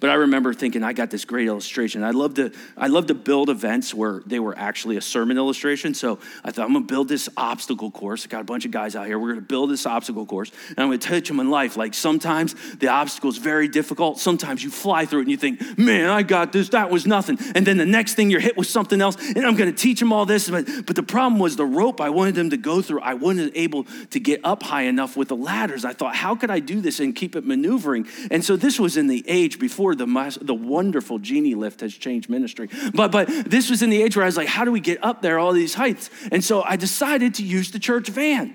But 0.00 0.10
I 0.10 0.14
remember 0.14 0.54
thinking, 0.54 0.82
I 0.82 0.92
got 0.92 1.10
this 1.10 1.24
great 1.24 1.46
illustration. 1.46 2.02
I 2.02 2.10
love 2.10 2.34
to, 2.34 2.52
I 2.76 2.88
love 2.88 3.06
to 3.06 3.14
build 3.14 3.50
events 3.50 3.94
where 3.94 4.22
they 4.26 4.38
were 4.38 4.56
actually 4.56 4.96
a 4.96 5.00
sermon 5.00 5.36
illustration. 5.36 5.94
So 5.94 6.18
I 6.44 6.50
thought, 6.50 6.66
I'm 6.66 6.72
going 6.72 6.86
to 6.86 6.92
build 6.92 7.08
this 7.08 7.28
obstacle 7.36 7.90
course. 7.90 8.24
I 8.24 8.28
got 8.28 8.40
a 8.40 8.44
bunch 8.44 8.64
of 8.64 8.70
guys 8.70 8.96
out 8.96 9.06
here. 9.06 9.18
We're 9.18 9.32
going 9.32 9.40
to 9.40 9.46
build 9.46 9.70
this 9.70 9.86
obstacle 9.86 10.26
course. 10.26 10.50
And 10.70 10.78
I'm 10.78 10.88
going 10.88 10.98
to 10.98 11.08
teach 11.08 11.28
them 11.28 11.40
in 11.40 11.50
life. 11.50 11.76
Like 11.76 11.94
sometimes 11.94 12.54
the 12.76 12.88
obstacle 12.88 13.30
is 13.30 13.38
very 13.38 13.68
difficult. 13.68 14.18
Sometimes 14.18 14.62
you 14.62 14.70
fly 14.70 15.06
through 15.06 15.20
it 15.20 15.22
and 15.22 15.30
you 15.30 15.36
think, 15.36 15.78
man, 15.78 16.10
I 16.10 16.22
got 16.22 16.52
this. 16.52 16.70
That 16.70 16.90
was 16.90 17.06
nothing. 17.06 17.38
And 17.54 17.66
then 17.66 17.76
the 17.76 17.86
next 17.86 18.14
thing 18.14 18.30
you're 18.30 18.40
hit 18.40 18.56
with 18.56 18.66
something 18.66 19.00
else. 19.00 19.16
And 19.16 19.46
I'm 19.46 19.56
going 19.56 19.72
to 19.72 19.76
teach 19.76 20.00
them 20.00 20.12
all 20.12 20.26
this. 20.26 20.48
But, 20.48 20.66
but 20.86 20.96
the 20.96 21.02
problem 21.02 21.38
was 21.38 21.56
the 21.56 21.64
rope 21.64 22.00
I 22.00 22.10
wanted 22.10 22.34
them 22.34 22.50
to 22.50 22.56
go 22.56 22.82
through, 22.82 23.00
I 23.00 23.14
wasn't 23.14 23.52
able 23.54 23.84
to 24.10 24.20
get 24.20 24.40
up 24.44 24.62
high 24.62 24.82
enough 24.82 25.16
with 25.16 25.28
the 25.28 25.36
ladders. 25.36 25.84
I 25.84 25.92
thought, 25.92 26.14
how 26.14 26.34
could 26.34 26.50
I 26.50 26.60
do 26.60 26.80
this 26.80 27.00
and 27.00 27.14
keep 27.14 27.36
it 27.36 27.44
maneuvering? 27.44 28.06
And 28.30 28.44
so 28.44 28.56
this 28.56 28.78
was 28.78 28.96
in 28.96 29.06
the 29.06 29.24
age 29.26 29.58
before 29.64 29.94
the, 29.94 30.04
the 30.42 30.52
wonderful 30.52 31.18
genie 31.18 31.54
lift 31.54 31.80
has 31.80 31.94
changed 31.94 32.28
ministry. 32.28 32.68
But, 32.92 33.10
but 33.10 33.28
this 33.46 33.70
was 33.70 33.82
in 33.82 33.88
the 33.88 34.02
age 34.02 34.14
where 34.14 34.22
I 34.22 34.26
was 34.26 34.36
like, 34.36 34.46
how 34.46 34.66
do 34.66 34.70
we 34.70 34.80
get 34.80 35.02
up 35.02 35.22
there, 35.22 35.38
all 35.38 35.54
these 35.54 35.72
heights? 35.72 36.10
And 36.30 36.44
so 36.44 36.62
I 36.62 36.76
decided 36.76 37.32
to 37.36 37.42
use 37.42 37.70
the 37.70 37.78
church 37.78 38.10
van. 38.10 38.54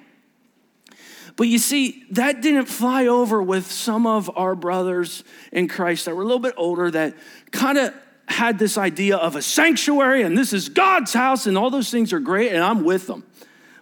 But 1.35 1.47
you 1.47 1.57
see, 1.57 2.03
that 2.11 2.43
didn't 2.43 2.67
fly 2.67 3.07
over 3.07 3.41
with 3.41 3.71
some 3.71 4.05
of 4.05 4.29
our 4.37 4.53
brothers 4.53 5.23
in 5.51 5.67
Christ 5.67 6.05
that 6.05 6.15
were 6.15 6.21
a 6.21 6.25
little 6.25 6.37
bit 6.37 6.53
older 6.57 6.91
that 6.91 7.15
kind 7.49 7.79
of 7.79 7.91
had 8.27 8.59
this 8.59 8.77
idea 8.77 9.17
of 9.17 9.35
a 9.35 9.41
sanctuary 9.41 10.21
and 10.21 10.37
this 10.37 10.53
is 10.53 10.69
God's 10.69 11.11
house 11.11 11.47
and 11.47 11.57
all 11.57 11.71
those 11.71 11.89
things 11.89 12.13
are 12.13 12.19
great 12.19 12.51
and 12.51 12.63
I'm 12.63 12.83
with 12.83 13.07
them. 13.07 13.23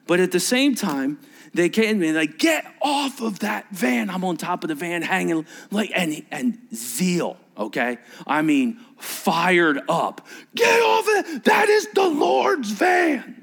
But 0.05 0.21
at 0.21 0.31
the 0.31 0.39
same 0.39 0.75
time, 0.75 1.19
they 1.53 1.69
came 1.69 1.99
to 1.99 2.07
me 2.07 2.11
like, 2.11 2.37
get 2.37 2.65
off 2.81 3.21
of 3.21 3.39
that 3.39 3.67
van. 3.71 4.09
I'm 4.09 4.23
on 4.23 4.37
top 4.37 4.63
of 4.63 4.67
the 4.67 4.75
van 4.75 5.01
hanging 5.01 5.45
like 5.71 5.91
and 5.95 6.25
and 6.31 6.57
zeal, 6.73 7.37
okay? 7.57 7.97
I 8.25 8.41
mean 8.41 8.79
fired 8.97 9.81
up. 9.89 10.25
Get 10.55 10.81
off 10.81 11.05
it. 11.07 11.43
That 11.45 11.69
is 11.69 11.87
the 11.93 12.07
Lord's 12.07 12.71
van. 12.71 13.37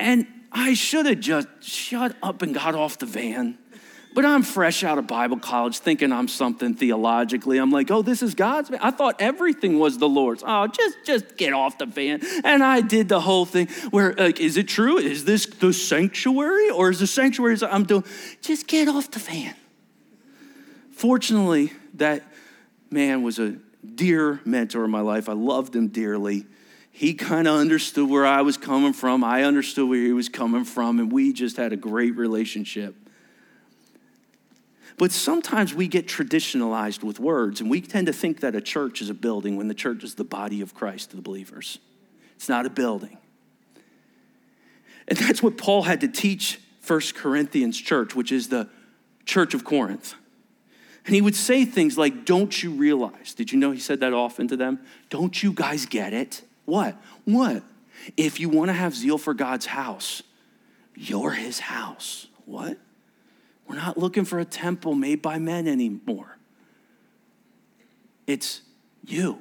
and 0.00 0.26
I 0.50 0.74
should 0.74 1.06
have 1.06 1.20
just 1.20 1.46
shut 1.60 2.16
up 2.22 2.42
and 2.42 2.52
got 2.52 2.74
off 2.74 2.98
the 2.98 3.06
van. 3.06 3.56
But 4.12 4.24
I'm 4.24 4.42
fresh 4.42 4.82
out 4.82 4.98
of 4.98 5.06
Bible 5.06 5.38
college 5.38 5.78
thinking 5.78 6.10
I'm 6.10 6.26
something 6.26 6.74
theologically. 6.74 7.58
I'm 7.58 7.70
like, 7.70 7.90
oh, 7.92 8.02
this 8.02 8.22
is 8.22 8.34
God's. 8.34 8.70
I 8.80 8.90
thought 8.90 9.20
everything 9.20 9.78
was 9.78 9.98
the 9.98 10.08
Lord's. 10.08 10.42
Oh, 10.44 10.66
just, 10.66 10.96
just 11.04 11.36
get 11.36 11.52
off 11.52 11.78
the 11.78 11.86
van. 11.86 12.20
And 12.44 12.62
I 12.62 12.80
did 12.80 13.08
the 13.08 13.20
whole 13.20 13.44
thing 13.44 13.68
where, 13.90 14.12
like, 14.14 14.40
is 14.40 14.56
it 14.56 14.66
true? 14.66 14.98
Is 14.98 15.24
this 15.24 15.46
the 15.46 15.72
sanctuary 15.72 16.70
or 16.70 16.90
is 16.90 16.98
the 16.98 17.06
sanctuary 17.06 17.56
I'm 17.62 17.84
doing? 17.84 18.04
Just 18.40 18.66
get 18.66 18.88
off 18.88 19.12
the 19.12 19.20
van. 19.20 19.54
Fortunately, 20.90 21.72
that 21.94 22.24
man 22.90 23.22
was 23.22 23.38
a 23.38 23.56
dear 23.94 24.40
mentor 24.44 24.84
in 24.84 24.90
my 24.90 25.00
life. 25.00 25.28
I 25.28 25.34
loved 25.34 25.74
him 25.74 25.88
dearly. 25.88 26.46
He 26.90 27.14
kind 27.14 27.46
of 27.46 27.54
understood 27.54 28.10
where 28.10 28.26
I 28.26 28.42
was 28.42 28.56
coming 28.56 28.92
from. 28.92 29.22
I 29.22 29.44
understood 29.44 29.88
where 29.88 30.00
he 30.00 30.12
was 30.12 30.28
coming 30.28 30.64
from, 30.64 30.98
and 30.98 31.12
we 31.12 31.32
just 31.32 31.56
had 31.56 31.72
a 31.72 31.76
great 31.76 32.16
relationship. 32.16 32.96
But 35.00 35.12
sometimes 35.12 35.72
we 35.72 35.88
get 35.88 36.06
traditionalized 36.06 37.02
with 37.02 37.18
words, 37.18 37.62
and 37.62 37.70
we 37.70 37.80
tend 37.80 38.06
to 38.08 38.12
think 38.12 38.40
that 38.40 38.54
a 38.54 38.60
church 38.60 39.00
is 39.00 39.08
a 39.08 39.14
building 39.14 39.56
when 39.56 39.66
the 39.66 39.72
church 39.72 40.04
is 40.04 40.16
the 40.16 40.24
body 40.24 40.60
of 40.60 40.74
Christ, 40.74 41.08
to 41.08 41.16
the 41.16 41.22
believers. 41.22 41.78
It's 42.36 42.50
not 42.50 42.66
a 42.66 42.68
building. 42.68 43.16
And 45.08 45.16
that's 45.16 45.42
what 45.42 45.56
Paul 45.56 45.84
had 45.84 46.02
to 46.02 46.08
teach 46.08 46.60
First 46.82 47.14
Corinthians 47.14 47.80
church, 47.80 48.14
which 48.14 48.30
is 48.30 48.50
the 48.50 48.68
church 49.24 49.54
of 49.54 49.64
Corinth. 49.64 50.16
And 51.06 51.14
he 51.14 51.22
would 51.22 51.34
say 51.34 51.64
things 51.64 51.96
like, 51.96 52.26
Don't 52.26 52.62
you 52.62 52.70
realize? 52.70 53.32
Did 53.32 53.52
you 53.52 53.58
know 53.58 53.70
he 53.70 53.80
said 53.80 54.00
that 54.00 54.12
often 54.12 54.48
to 54.48 54.56
them? 54.58 54.80
Don't 55.08 55.42
you 55.42 55.54
guys 55.54 55.86
get 55.86 56.12
it? 56.12 56.42
What? 56.66 56.94
What? 57.24 57.62
If 58.18 58.38
you 58.38 58.50
want 58.50 58.68
to 58.68 58.74
have 58.74 58.94
zeal 58.94 59.16
for 59.16 59.32
God's 59.32 59.64
house, 59.64 60.22
you're 60.94 61.30
his 61.30 61.58
house. 61.58 62.26
What? 62.44 62.76
We're 63.70 63.76
not 63.76 63.96
looking 63.96 64.24
for 64.24 64.40
a 64.40 64.44
temple 64.44 64.96
made 64.96 65.22
by 65.22 65.38
men 65.38 65.68
anymore. 65.68 66.36
It's 68.26 68.62
you. 69.06 69.40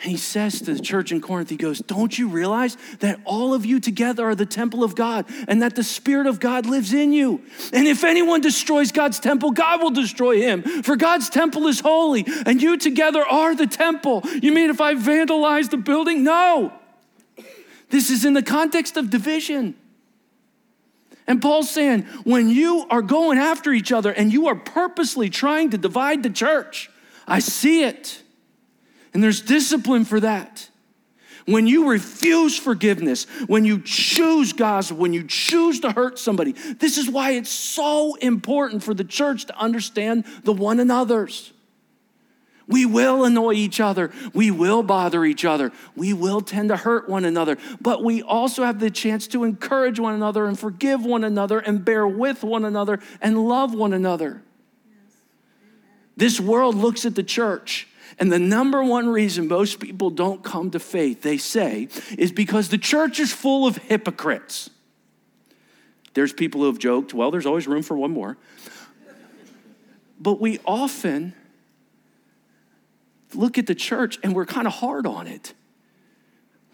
And 0.00 0.12
he 0.12 0.16
says 0.16 0.60
to 0.60 0.74
the 0.74 0.78
church 0.78 1.10
in 1.10 1.20
Corinth, 1.20 1.50
he 1.50 1.56
goes, 1.56 1.80
Don't 1.80 2.16
you 2.16 2.28
realize 2.28 2.76
that 3.00 3.18
all 3.24 3.52
of 3.52 3.66
you 3.66 3.80
together 3.80 4.24
are 4.26 4.36
the 4.36 4.46
temple 4.46 4.84
of 4.84 4.94
God 4.94 5.24
and 5.48 5.60
that 5.60 5.74
the 5.74 5.82
Spirit 5.82 6.28
of 6.28 6.38
God 6.38 6.66
lives 6.66 6.92
in 6.92 7.12
you? 7.12 7.42
And 7.72 7.88
if 7.88 8.04
anyone 8.04 8.42
destroys 8.42 8.92
God's 8.92 9.18
temple, 9.18 9.50
God 9.50 9.82
will 9.82 9.90
destroy 9.90 10.40
him. 10.40 10.62
For 10.62 10.94
God's 10.94 11.28
temple 11.28 11.66
is 11.66 11.80
holy 11.80 12.24
and 12.46 12.62
you 12.62 12.78
together 12.78 13.26
are 13.26 13.56
the 13.56 13.66
temple. 13.66 14.22
You 14.40 14.52
mean 14.52 14.70
if 14.70 14.80
I 14.80 14.94
vandalize 14.94 15.68
the 15.68 15.78
building? 15.78 16.22
No. 16.22 16.72
This 17.90 18.08
is 18.08 18.24
in 18.24 18.34
the 18.34 18.42
context 18.42 18.96
of 18.96 19.10
division. 19.10 19.74
And 21.26 21.42
Paul's 21.42 21.70
saying, 21.70 22.02
when 22.24 22.48
you 22.48 22.86
are 22.88 23.02
going 23.02 23.38
after 23.38 23.72
each 23.72 23.90
other 23.90 24.12
and 24.12 24.32
you 24.32 24.46
are 24.46 24.54
purposely 24.54 25.28
trying 25.28 25.70
to 25.70 25.78
divide 25.78 26.22
the 26.22 26.30
church, 26.30 26.90
I 27.26 27.40
see 27.40 27.82
it. 27.82 28.22
And 29.12 29.22
there's 29.22 29.40
discipline 29.40 30.04
for 30.04 30.20
that. 30.20 30.68
When 31.46 31.66
you 31.66 31.88
refuse 31.90 32.58
forgiveness, 32.58 33.24
when 33.46 33.64
you 33.64 33.80
choose 33.80 34.52
gossip, 34.52 34.98
when 34.98 35.12
you 35.12 35.24
choose 35.24 35.80
to 35.80 35.92
hurt 35.92 36.18
somebody, 36.18 36.52
this 36.52 36.98
is 36.98 37.08
why 37.08 37.32
it's 37.32 37.50
so 37.50 38.14
important 38.16 38.82
for 38.82 38.94
the 38.94 39.04
church 39.04 39.46
to 39.46 39.56
understand 39.56 40.24
the 40.42 40.52
one 40.52 40.80
another's. 40.80 41.52
We 42.68 42.84
will 42.84 43.24
annoy 43.24 43.54
each 43.54 43.78
other. 43.80 44.10
We 44.34 44.50
will 44.50 44.82
bother 44.82 45.24
each 45.24 45.44
other. 45.44 45.70
We 45.94 46.12
will 46.12 46.40
tend 46.40 46.70
to 46.70 46.76
hurt 46.76 47.08
one 47.08 47.24
another. 47.24 47.58
But 47.80 48.02
we 48.02 48.22
also 48.22 48.64
have 48.64 48.80
the 48.80 48.90
chance 48.90 49.28
to 49.28 49.44
encourage 49.44 50.00
one 50.00 50.14
another 50.14 50.46
and 50.46 50.58
forgive 50.58 51.04
one 51.04 51.22
another 51.22 51.60
and 51.60 51.84
bear 51.84 52.06
with 52.08 52.42
one 52.42 52.64
another 52.64 52.98
and 53.20 53.46
love 53.46 53.72
one 53.72 53.92
another. 53.92 54.42
This 56.16 56.40
world 56.40 56.74
looks 56.74 57.04
at 57.04 57.14
the 57.14 57.22
church, 57.22 57.86
and 58.18 58.32
the 58.32 58.38
number 58.38 58.82
one 58.82 59.08
reason 59.08 59.48
most 59.48 59.78
people 59.78 60.08
don't 60.08 60.42
come 60.42 60.70
to 60.70 60.78
faith, 60.78 61.22
they 61.22 61.36
say, 61.36 61.88
is 62.16 62.32
because 62.32 62.70
the 62.70 62.78
church 62.78 63.20
is 63.20 63.32
full 63.32 63.66
of 63.66 63.76
hypocrites. 63.76 64.70
There's 66.14 66.32
people 66.32 66.62
who 66.62 66.68
have 66.68 66.78
joked, 66.78 67.12
well, 67.12 67.30
there's 67.30 67.44
always 67.44 67.68
room 67.68 67.82
for 67.82 67.96
one 67.96 68.12
more. 68.12 68.38
But 70.18 70.40
we 70.40 70.58
often 70.64 71.34
look 73.36 73.58
at 73.58 73.66
the 73.66 73.74
church 73.74 74.18
and 74.22 74.34
we're 74.34 74.46
kind 74.46 74.66
of 74.66 74.74
hard 74.74 75.06
on 75.06 75.26
it. 75.26 75.54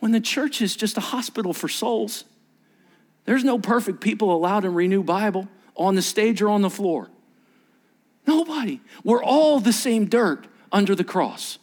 When 0.00 0.12
the 0.12 0.20
church 0.20 0.60
is 0.62 0.74
just 0.74 0.96
a 0.96 1.00
hospital 1.00 1.52
for 1.52 1.68
souls, 1.68 2.24
there's 3.24 3.44
no 3.44 3.58
perfect 3.58 4.00
people 4.00 4.34
allowed 4.34 4.64
in 4.64 4.74
Renew 4.74 5.02
Bible 5.02 5.48
on 5.76 5.94
the 5.94 6.02
stage 6.02 6.42
or 6.42 6.48
on 6.48 6.62
the 6.62 6.70
floor. 6.70 7.08
Nobody. 8.26 8.80
We're 9.04 9.22
all 9.22 9.60
the 9.60 9.72
same 9.72 10.06
dirt 10.06 10.46
under 10.70 10.94
the 10.94 11.04
cross. 11.04 11.58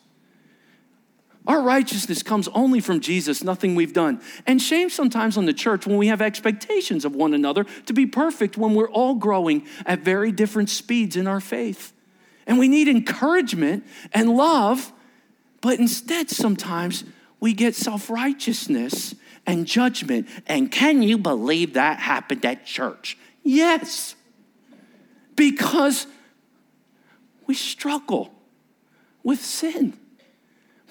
Our 1.48 1.62
righteousness 1.62 2.22
comes 2.22 2.48
only 2.50 2.80
from 2.80 3.00
Jesus, 3.00 3.44
nothing 3.44 3.74
we've 3.74 3.94
done. 3.94 4.22
And 4.46 4.62
shame 4.62 4.90
sometimes 4.90 5.36
on 5.36 5.46
the 5.46 5.54
church 5.54 5.88
when 5.88 5.98
we 5.98 6.08
have 6.08 6.22
expectations 6.22 7.06
of 7.06 7.16
one 7.16 7.34
another 7.34 7.66
to 7.88 7.94
be 7.94 8.06
perfect 8.06 8.58
when 8.58 8.76
we're 8.76 8.90
all 8.90 9.16
growing 9.16 9.66
at 9.86 10.02
very 10.02 10.32
different 10.32 10.70
speeds 10.70 11.16
in 11.16 11.28
our 11.28 11.40
faith. 11.40 11.92
And 12.50 12.58
we 12.58 12.68
need 12.68 12.88
encouragement 12.88 13.86
and 14.12 14.36
love, 14.36 14.92
but 15.62 15.78
instead, 15.78 16.32
sometimes 16.32 17.04
we 17.40 17.54
get 17.54 17.76
self 17.76 18.10
righteousness 18.10 19.14
and 19.46 19.68
judgment. 19.68 20.28
And 20.48 20.72
can 20.72 21.04
you 21.04 21.20
believe 21.20 21.76
that 21.76 22.00
happened 22.00 22.44
at 22.44 22.66
church? 22.66 23.20
Yes. 23.44 24.16
Because 25.36 26.08
we 27.46 27.54
struggle 27.54 28.34
with 29.22 29.46
sin, 29.46 29.98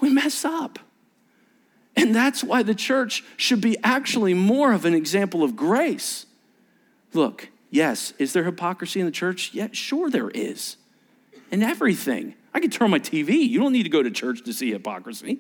we 0.00 0.10
mess 0.10 0.44
up. 0.44 0.78
And 1.96 2.14
that's 2.14 2.44
why 2.44 2.62
the 2.62 2.74
church 2.74 3.24
should 3.36 3.60
be 3.60 3.76
actually 3.82 4.32
more 4.32 4.72
of 4.72 4.84
an 4.84 4.94
example 4.94 5.42
of 5.42 5.56
grace. 5.56 6.24
Look, 7.12 7.48
yes, 7.68 8.12
is 8.16 8.32
there 8.32 8.44
hypocrisy 8.44 9.00
in 9.00 9.06
the 9.06 9.12
church? 9.12 9.50
Yeah, 9.52 9.68
sure 9.72 10.08
there 10.08 10.30
is. 10.30 10.76
In 11.50 11.62
everything. 11.62 12.34
I 12.52 12.60
can 12.60 12.70
turn 12.70 12.86
on 12.86 12.90
my 12.90 12.98
TV. 12.98 13.48
You 13.48 13.60
don't 13.60 13.72
need 13.72 13.84
to 13.84 13.88
go 13.88 14.02
to 14.02 14.10
church 14.10 14.42
to 14.44 14.52
see 14.52 14.72
hypocrisy. 14.72 15.38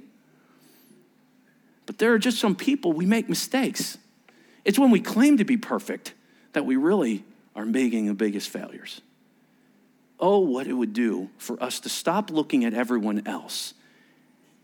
But 1.86 1.98
there 1.98 2.12
are 2.12 2.18
just 2.18 2.38
some 2.38 2.54
people, 2.54 2.92
we 2.92 3.06
make 3.06 3.28
mistakes. 3.28 3.98
It's 4.64 4.78
when 4.78 4.90
we 4.90 5.00
claim 5.00 5.38
to 5.38 5.44
be 5.44 5.56
perfect 5.56 6.14
that 6.52 6.66
we 6.66 6.76
really 6.76 7.24
are 7.56 7.64
making 7.64 8.06
the 8.06 8.14
biggest 8.14 8.50
failures. 8.50 9.00
Oh, 10.20 10.38
what 10.40 10.66
it 10.66 10.74
would 10.74 10.92
do 10.92 11.30
for 11.38 11.62
us 11.62 11.80
to 11.80 11.88
stop 11.88 12.30
looking 12.30 12.64
at 12.64 12.74
everyone 12.74 13.26
else 13.26 13.74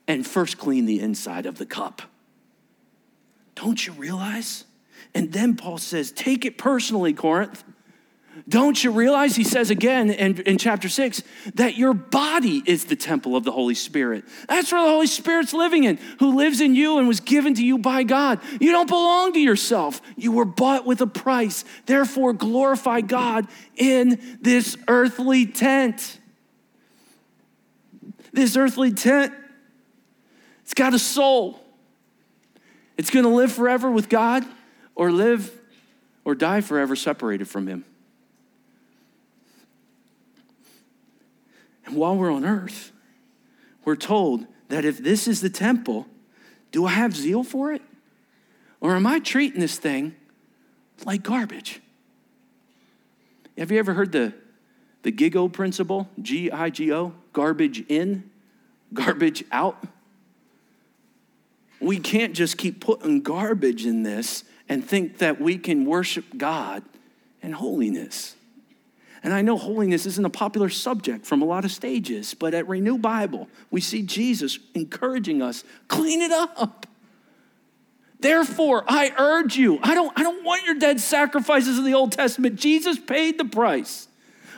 and 0.07 0.27
first 0.27 0.59
clean 0.59 0.85
the 0.85 1.01
inside 1.01 1.47
of 1.47 1.59
the 1.59 1.67
cup. 1.67 2.03
Don't 3.55 3.87
you 3.87 3.93
realize? 3.95 4.65
And 5.15 5.33
then 5.33 5.57
Paul 5.57 5.79
says, 5.79 6.13
Take 6.13 6.45
it 6.45 6.59
personally, 6.59 7.13
Corinth. 7.13 7.65
Don't 8.49 8.82
you 8.82 8.91
realize, 8.91 9.37
he 9.37 9.45
says 9.45 9.70
again 9.70 10.11
in, 10.11 10.41
in 10.43 10.59
chapter 10.59 10.89
six, 10.89 11.22
that 11.55 11.76
your 11.76 11.95
body 11.95 12.62
is 12.66 12.85
the 12.85 12.97
temple 12.97 13.37
of 13.37 13.45
the 13.45 13.53
Holy 13.53 13.74
Spirit? 13.74 14.24
That's 14.49 14.70
where 14.70 14.82
the 14.82 14.89
Holy 14.89 15.07
Spirit's 15.07 15.55
living 15.55 15.85
in, 15.85 15.99
who 16.18 16.37
lives 16.37 16.61
in 16.61 16.74
you 16.74 16.99
and 16.99 17.09
was 17.09 17.20
given 17.20 17.55
to 17.55 17.64
you 17.64 17.78
by 17.78 18.03
God. 18.03 18.41
You 18.61 18.72
don't 18.72 18.89
belong 18.89 19.32
to 19.32 19.41
yourself. 19.41 20.03
You 20.16 20.32
were 20.32 20.45
bought 20.45 20.85
with 20.85 21.01
a 21.01 21.07
price. 21.07 21.64
Therefore, 21.87 22.32
glorify 22.32 23.01
God 23.01 23.47
in 23.76 24.39
this 24.41 24.76
earthly 24.89 25.47
tent. 25.47 26.20
This 28.32 28.57
earthly 28.57 28.93
tent, 28.93 29.32
it's 30.62 30.74
got 30.74 30.93
a 30.93 30.99
soul. 30.99 31.61
It's 32.97 33.11
going 33.11 33.24
to 33.24 33.30
live 33.30 33.53
forever 33.53 33.91
with 33.91 34.09
God 34.09 34.45
or 34.95 35.11
live 35.11 35.51
or 36.24 36.35
die 36.35 36.61
forever 36.61 36.97
separated 36.97 37.49
from 37.49 37.66
Him. 37.66 37.85
And 41.87 41.97
while 41.97 42.16
we're 42.16 42.32
on 42.32 42.45
earth, 42.45 42.93
we're 43.85 43.97
told 43.97 44.47
that 44.68 44.85
if 44.85 44.99
this 44.99 45.28
is 45.28 45.41
the 45.41 45.51
temple, 45.51 46.07
do 46.72 46.87
I 46.87 46.91
have 46.91 47.14
zeal 47.14 47.45
for 47.45 47.72
it? 47.72 47.82
Or 48.80 48.97
am 48.97 49.07
I 49.07 49.18
treating 49.18 49.61
this 49.61 49.78
thing 49.78 50.14
like 51.05 51.22
garbage? 51.22 51.80
Have 53.57 53.70
you 53.70 53.78
ever 53.78 53.95
heard 53.95 54.12
the, 54.12 54.35
the 55.03 55.12
GIGO 55.12 55.53
principle? 55.53 56.09
G 56.20 56.51
I 56.51 56.70
G 56.70 56.93
O? 56.93 57.14
Garbage 57.32 57.85
in, 57.89 58.30
garbage 58.93 59.45
out? 59.53 59.85
We 61.80 61.99
can't 61.99 62.35
just 62.35 62.57
keep 62.57 62.80
putting 62.80 63.20
garbage 63.20 63.85
in 63.85 64.03
this 64.03 64.45
and 64.68 64.85
think 64.85 65.18
that 65.18 65.41
we 65.41 65.59
can 65.59 65.85
worship 65.85 66.24
God 66.37 66.82
in 67.43 67.53
holiness. 67.53 68.37
And 69.25 69.33
I 69.33 69.41
know 69.41 69.57
holiness 69.57 70.05
isn't 70.05 70.25
a 70.25 70.31
popular 70.31 70.68
subject 70.68 71.25
from 71.25 71.41
a 71.41 71.47
lot 71.47 71.64
of 71.64 71.72
stages, 71.72 72.35
but 72.35 72.53
at 72.53 72.68
Renew 72.68 72.99
Bible, 72.99 73.49
we 73.70 73.81
see 73.81 74.03
Jesus 74.03 74.59
encouraging 74.75 75.41
us 75.41 75.64
clean 75.89 76.20
it 76.20 76.31
up. 76.31 76.87
Therefore, 78.20 78.85
I 78.87 79.12
urge 79.16 79.57
you, 79.57 79.79
I 79.83 79.95
don't, 79.95 80.12
I 80.18 80.22
don't 80.22 80.45
want 80.45 80.64
your 80.66 80.75
dead 80.75 81.01
sacrifices 81.01 81.79
of 81.79 81.87
the 81.87 81.95
Old 81.95 82.12
Testament. 82.12 82.57
Jesus 82.61 82.99
paid 82.99 83.39
the 83.39 83.47
price. 83.47 84.09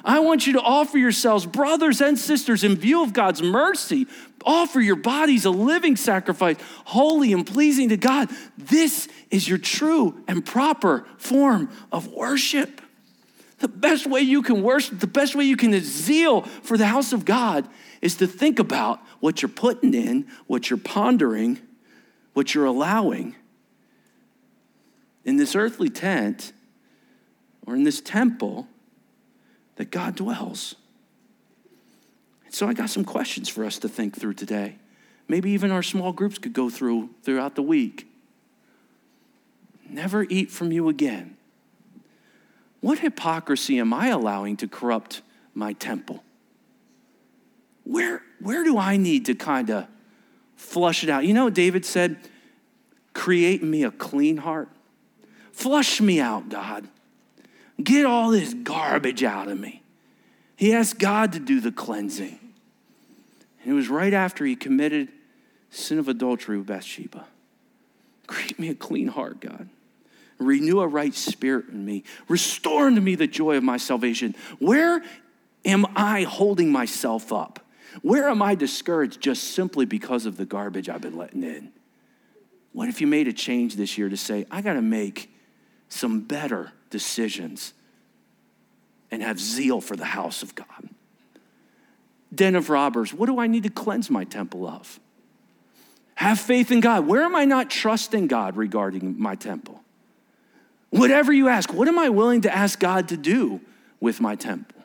I 0.04 0.18
want 0.18 0.48
you 0.48 0.52
to 0.54 0.60
offer 0.60 0.98
yourselves, 0.98 1.46
brothers 1.46 2.00
and 2.00 2.18
sisters, 2.18 2.64
in 2.64 2.76
view 2.76 3.02
of 3.02 3.12
God's 3.12 3.42
mercy, 3.42 4.06
offer 4.44 4.80
your 4.80 4.96
bodies 4.96 5.44
a 5.44 5.50
living 5.50 5.96
sacrifice, 5.96 6.56
holy 6.84 7.32
and 7.32 7.46
pleasing 7.46 7.88
to 7.90 7.96
God. 7.96 8.30
This 8.58 9.08
is 9.30 9.48
your 9.48 9.58
true 9.58 10.22
and 10.26 10.44
proper 10.44 11.06
form 11.18 11.70
of 11.92 12.08
worship. 12.08 12.80
The 13.58 13.68
best 13.68 14.06
way 14.06 14.20
you 14.20 14.42
can 14.42 14.62
worship, 14.62 15.00
the 15.00 15.06
best 15.06 15.34
way 15.34 15.44
you 15.44 15.56
can 15.56 15.78
zeal 15.80 16.42
for 16.42 16.76
the 16.76 16.86
house 16.86 17.12
of 17.12 17.24
God 17.24 17.66
is 18.02 18.16
to 18.16 18.26
think 18.26 18.58
about 18.58 19.00
what 19.20 19.40
you're 19.40 19.48
putting 19.48 19.94
in, 19.94 20.26
what 20.46 20.68
you're 20.68 20.78
pondering, 20.78 21.58
what 22.34 22.54
you're 22.54 22.66
allowing 22.66 23.34
in 25.24 25.36
this 25.36 25.56
earthly 25.56 25.88
tent 25.88 26.52
or 27.66 27.74
in 27.74 27.82
this 27.82 28.00
temple 28.00 28.68
that 29.76 29.90
God 29.90 30.16
dwells. 30.16 30.74
So 32.50 32.68
I 32.68 32.74
got 32.74 32.90
some 32.90 33.04
questions 33.04 33.48
for 33.48 33.64
us 33.64 33.78
to 33.80 33.88
think 33.88 34.18
through 34.18 34.34
today. 34.34 34.76
Maybe 35.28 35.50
even 35.50 35.70
our 35.70 35.82
small 35.82 36.12
groups 36.12 36.38
could 36.38 36.52
go 36.52 36.70
through 36.70 37.10
throughout 37.22 37.54
the 37.54 37.62
week. 37.62 38.06
Never 39.88 40.24
eat 40.24 40.50
from 40.50 40.72
you 40.72 40.88
again. 40.88 41.35
What 42.80 42.98
hypocrisy 43.00 43.78
am 43.78 43.92
I 43.92 44.08
allowing 44.08 44.56
to 44.58 44.68
corrupt 44.68 45.22
my 45.54 45.72
temple? 45.72 46.22
Where, 47.84 48.22
where 48.40 48.64
do 48.64 48.78
I 48.78 48.96
need 48.96 49.26
to 49.26 49.34
kind 49.34 49.70
of 49.70 49.86
flush 50.56 51.04
it 51.04 51.10
out? 51.10 51.24
You 51.24 51.34
know, 51.34 51.50
David 51.50 51.84
said, 51.84 52.18
Create 53.14 53.62
me 53.62 53.82
a 53.82 53.90
clean 53.90 54.36
heart. 54.36 54.68
Flush 55.52 56.02
me 56.02 56.20
out, 56.20 56.50
God. 56.50 56.86
Get 57.82 58.04
all 58.04 58.30
this 58.30 58.52
garbage 58.52 59.24
out 59.24 59.48
of 59.48 59.58
me. 59.58 59.82
He 60.56 60.74
asked 60.74 60.98
God 60.98 61.32
to 61.32 61.38
do 61.38 61.60
the 61.60 61.72
cleansing. 61.72 62.38
And 63.62 63.72
it 63.72 63.74
was 63.74 63.88
right 63.88 64.12
after 64.12 64.44
he 64.44 64.54
committed 64.54 65.08
sin 65.70 65.98
of 65.98 66.08
adultery 66.08 66.58
with 66.58 66.66
Bathsheba. 66.66 67.26
Create 68.26 68.58
me 68.58 68.68
a 68.68 68.74
clean 68.74 69.08
heart, 69.08 69.40
God. 69.40 69.68
Renew 70.38 70.80
a 70.80 70.86
right 70.86 71.14
spirit 71.14 71.68
in 71.68 71.84
me. 71.84 72.04
Restore 72.28 72.88
unto 72.88 73.00
me 73.00 73.14
the 73.14 73.26
joy 73.26 73.56
of 73.56 73.64
my 73.64 73.76
salvation. 73.76 74.34
Where 74.58 75.02
am 75.64 75.86
I 75.96 76.22
holding 76.22 76.70
myself 76.70 77.32
up? 77.32 77.60
Where 78.02 78.28
am 78.28 78.42
I 78.42 78.54
discouraged 78.54 79.20
just 79.20 79.44
simply 79.54 79.86
because 79.86 80.26
of 80.26 80.36
the 80.36 80.44
garbage 80.44 80.88
I've 80.88 81.00
been 81.00 81.16
letting 81.16 81.42
in? 81.42 81.72
What 82.72 82.88
if 82.88 83.00
you 83.00 83.06
made 83.06 83.26
a 83.26 83.32
change 83.32 83.76
this 83.76 83.96
year 83.96 84.08
to 84.08 84.16
say, 84.16 84.44
I 84.50 84.60
got 84.60 84.74
to 84.74 84.82
make 84.82 85.30
some 85.88 86.20
better 86.20 86.72
decisions 86.90 87.72
and 89.10 89.22
have 89.22 89.40
zeal 89.40 89.80
for 89.80 89.96
the 89.96 90.04
house 90.04 90.42
of 90.42 90.54
God? 90.54 90.90
Den 92.34 92.54
of 92.54 92.68
robbers, 92.68 93.14
what 93.14 93.26
do 93.26 93.38
I 93.38 93.46
need 93.46 93.62
to 93.62 93.70
cleanse 93.70 94.10
my 94.10 94.24
temple 94.24 94.66
of? 94.66 95.00
Have 96.16 96.38
faith 96.38 96.70
in 96.70 96.80
God. 96.80 97.06
Where 97.06 97.22
am 97.22 97.34
I 97.34 97.46
not 97.46 97.70
trusting 97.70 98.26
God 98.26 98.56
regarding 98.56 99.18
my 99.18 99.36
temple? 99.36 99.82
Whatever 100.98 101.32
you 101.32 101.48
ask, 101.48 101.72
what 101.72 101.88
am 101.88 101.98
I 101.98 102.08
willing 102.08 102.42
to 102.42 102.54
ask 102.54 102.78
God 102.78 103.08
to 103.08 103.16
do 103.16 103.60
with 104.00 104.20
my 104.20 104.34
temple? 104.34 104.82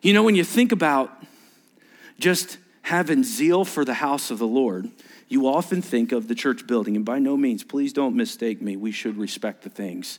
You 0.00 0.12
know, 0.12 0.22
when 0.22 0.34
you 0.34 0.44
think 0.44 0.72
about 0.72 1.12
just 2.18 2.58
having 2.82 3.22
zeal 3.22 3.64
for 3.64 3.84
the 3.84 3.94
house 3.94 4.30
of 4.30 4.38
the 4.38 4.46
Lord, 4.46 4.90
you 5.28 5.46
often 5.46 5.80
think 5.80 6.12
of 6.12 6.28
the 6.28 6.34
church 6.34 6.66
building. 6.66 6.96
And 6.96 7.04
by 7.04 7.18
no 7.18 7.36
means, 7.36 7.62
please 7.62 7.92
don't 7.92 8.16
mistake 8.16 8.60
me, 8.60 8.76
we 8.76 8.92
should 8.92 9.16
respect 9.16 9.62
the 9.62 9.70
things 9.70 10.18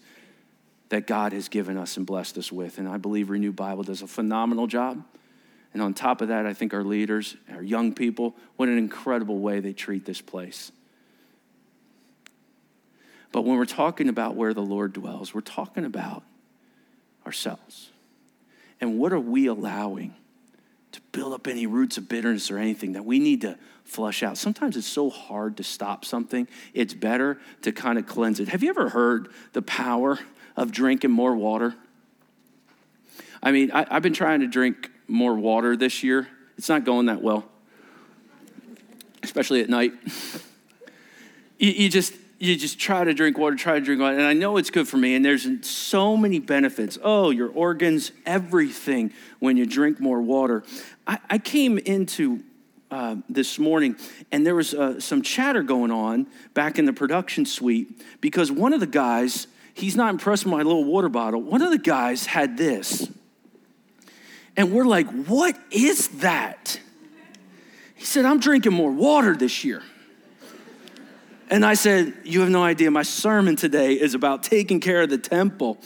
that 0.89 1.07
God 1.07 1.33
has 1.33 1.49
given 1.49 1.77
us 1.77 1.97
and 1.97 2.05
blessed 2.05 2.37
us 2.37 2.51
with. 2.51 2.77
And 2.77 2.87
I 2.87 2.97
believe 2.97 3.29
Renew 3.29 3.51
Bible 3.51 3.83
does 3.83 4.01
a 4.01 4.07
phenomenal 4.07 4.67
job. 4.67 5.03
And 5.73 5.81
on 5.81 5.93
top 5.93 6.21
of 6.21 6.27
that, 6.27 6.45
I 6.45 6.53
think 6.53 6.73
our 6.73 6.83
leaders, 6.83 7.35
our 7.51 7.63
young 7.63 7.93
people, 7.93 8.35
what 8.57 8.69
an 8.69 8.77
incredible 8.77 9.39
way 9.39 9.59
they 9.59 9.73
treat 9.73 10.05
this 10.05 10.21
place. 10.21 10.71
But 13.33 13.45
when 13.45 13.57
we're 13.57 13.65
talking 13.65 14.09
about 14.09 14.35
where 14.35 14.53
the 14.53 14.61
Lord 14.61 14.93
dwells, 14.93 15.33
we're 15.33 15.41
talking 15.41 15.83
about 15.83 16.23
ourselves. 17.25 17.89
And 18.79 18.99
what 18.99 19.11
are 19.11 19.19
we 19.19 19.47
allowing 19.47 20.13
to 20.91 21.01
build 21.11 21.33
up 21.33 21.47
any 21.47 21.65
roots 21.65 21.97
of 21.97 22.07
bitterness 22.07 22.51
or 22.51 22.59
anything 22.59 22.93
that 22.93 23.03
we 23.03 23.17
need 23.17 23.41
to 23.41 23.57
flush 23.85 24.21
out? 24.21 24.37
Sometimes 24.37 24.77
it's 24.77 24.85
so 24.85 25.09
hard 25.09 25.57
to 25.57 25.63
stop 25.63 26.05
something, 26.05 26.47
it's 26.75 26.93
better 26.93 27.39
to 27.63 27.71
kind 27.71 27.97
of 27.97 28.05
cleanse 28.05 28.39
it. 28.39 28.49
Have 28.49 28.61
you 28.61 28.69
ever 28.69 28.89
heard 28.89 29.29
the 29.53 29.63
power 29.63 30.19
of 30.55 30.71
drinking 30.71 31.11
more 31.11 31.35
water? 31.35 31.73
I 33.41 33.51
mean, 33.51 33.71
I, 33.71 33.91
have 33.91 34.03
been 34.03 34.13
trying 34.13 34.41
to 34.41 34.47
drink 34.47 34.91
more 35.07 35.33
water 35.33 35.75
this 35.75 36.03
year. 36.03 36.27
It's 36.55 36.69
not 36.69 36.85
going 36.85 37.07
that 37.07 37.23
well, 37.23 37.45
especially 39.23 39.61
at 39.61 39.69
night. 39.69 39.93
You, 41.59 41.71
you 41.71 41.89
just, 41.89 42.13
you 42.43 42.57
just 42.57 42.77
try 42.77 43.03
to 43.03 43.13
drink 43.13 43.37
water, 43.37 43.55
try 43.55 43.75
to 43.75 43.81
drink 43.85 44.01
water. 44.01 44.17
And 44.17 44.25
I 44.25 44.33
know 44.33 44.57
it's 44.57 44.69
good 44.69 44.87
for 44.87 44.97
me. 44.97 45.15
And 45.15 45.23
there's 45.23 45.47
so 45.65 46.17
many 46.17 46.39
benefits. 46.39 46.97
Oh, 47.01 47.29
your 47.29 47.49
organs, 47.49 48.11
everything 48.25 49.13
when 49.39 49.55
you 49.55 49.65
drink 49.65 49.99
more 49.99 50.21
water. 50.21 50.63
I, 51.07 51.19
I 51.29 51.37
came 51.37 51.77
into 51.77 52.43
uh, 52.91 53.15
this 53.29 53.57
morning 53.57 53.95
and 54.31 54.45
there 54.45 54.55
was 54.55 54.73
uh, 54.73 54.99
some 54.99 55.21
chatter 55.21 55.63
going 55.63 55.89
on 55.89 56.27
back 56.53 56.77
in 56.77 56.85
the 56.85 56.93
production 56.93 57.45
suite 57.45 58.03
because 58.19 58.51
one 58.51 58.73
of 58.73 58.81
the 58.81 58.87
guys 58.87 59.47
he's 59.73 59.95
not 59.95 60.09
impressed 60.09 60.45
with 60.45 60.51
my 60.51 60.63
little 60.63 60.83
water 60.83 61.09
bottle. 61.09 61.41
One 61.41 61.61
of 61.61 61.71
the 61.71 61.77
guys 61.77 62.25
had 62.25 62.57
this. 62.57 63.09
And 64.55 64.71
we're 64.71 64.85
like, 64.85 65.07
what 65.25 65.57
is 65.71 66.09
that? 66.19 66.79
He 67.95 68.05
said, 68.05 68.25
I'm 68.25 68.39
drinking 68.39 68.73
more 68.73 68.91
water 68.91 69.35
this 69.35 69.63
year. 69.63 69.81
And 71.53 71.63
I 71.63 71.75
said, 71.75 72.15
You 72.23 72.41
have 72.41 72.49
no 72.49 72.63
idea. 72.63 72.89
My 72.89 73.03
sermon 73.03 73.55
today 73.55 73.93
is 73.93 74.15
about 74.15 74.41
taking 74.41 74.79
care 74.79 75.03
of 75.03 75.11
the 75.11 75.19
temple. 75.19 75.77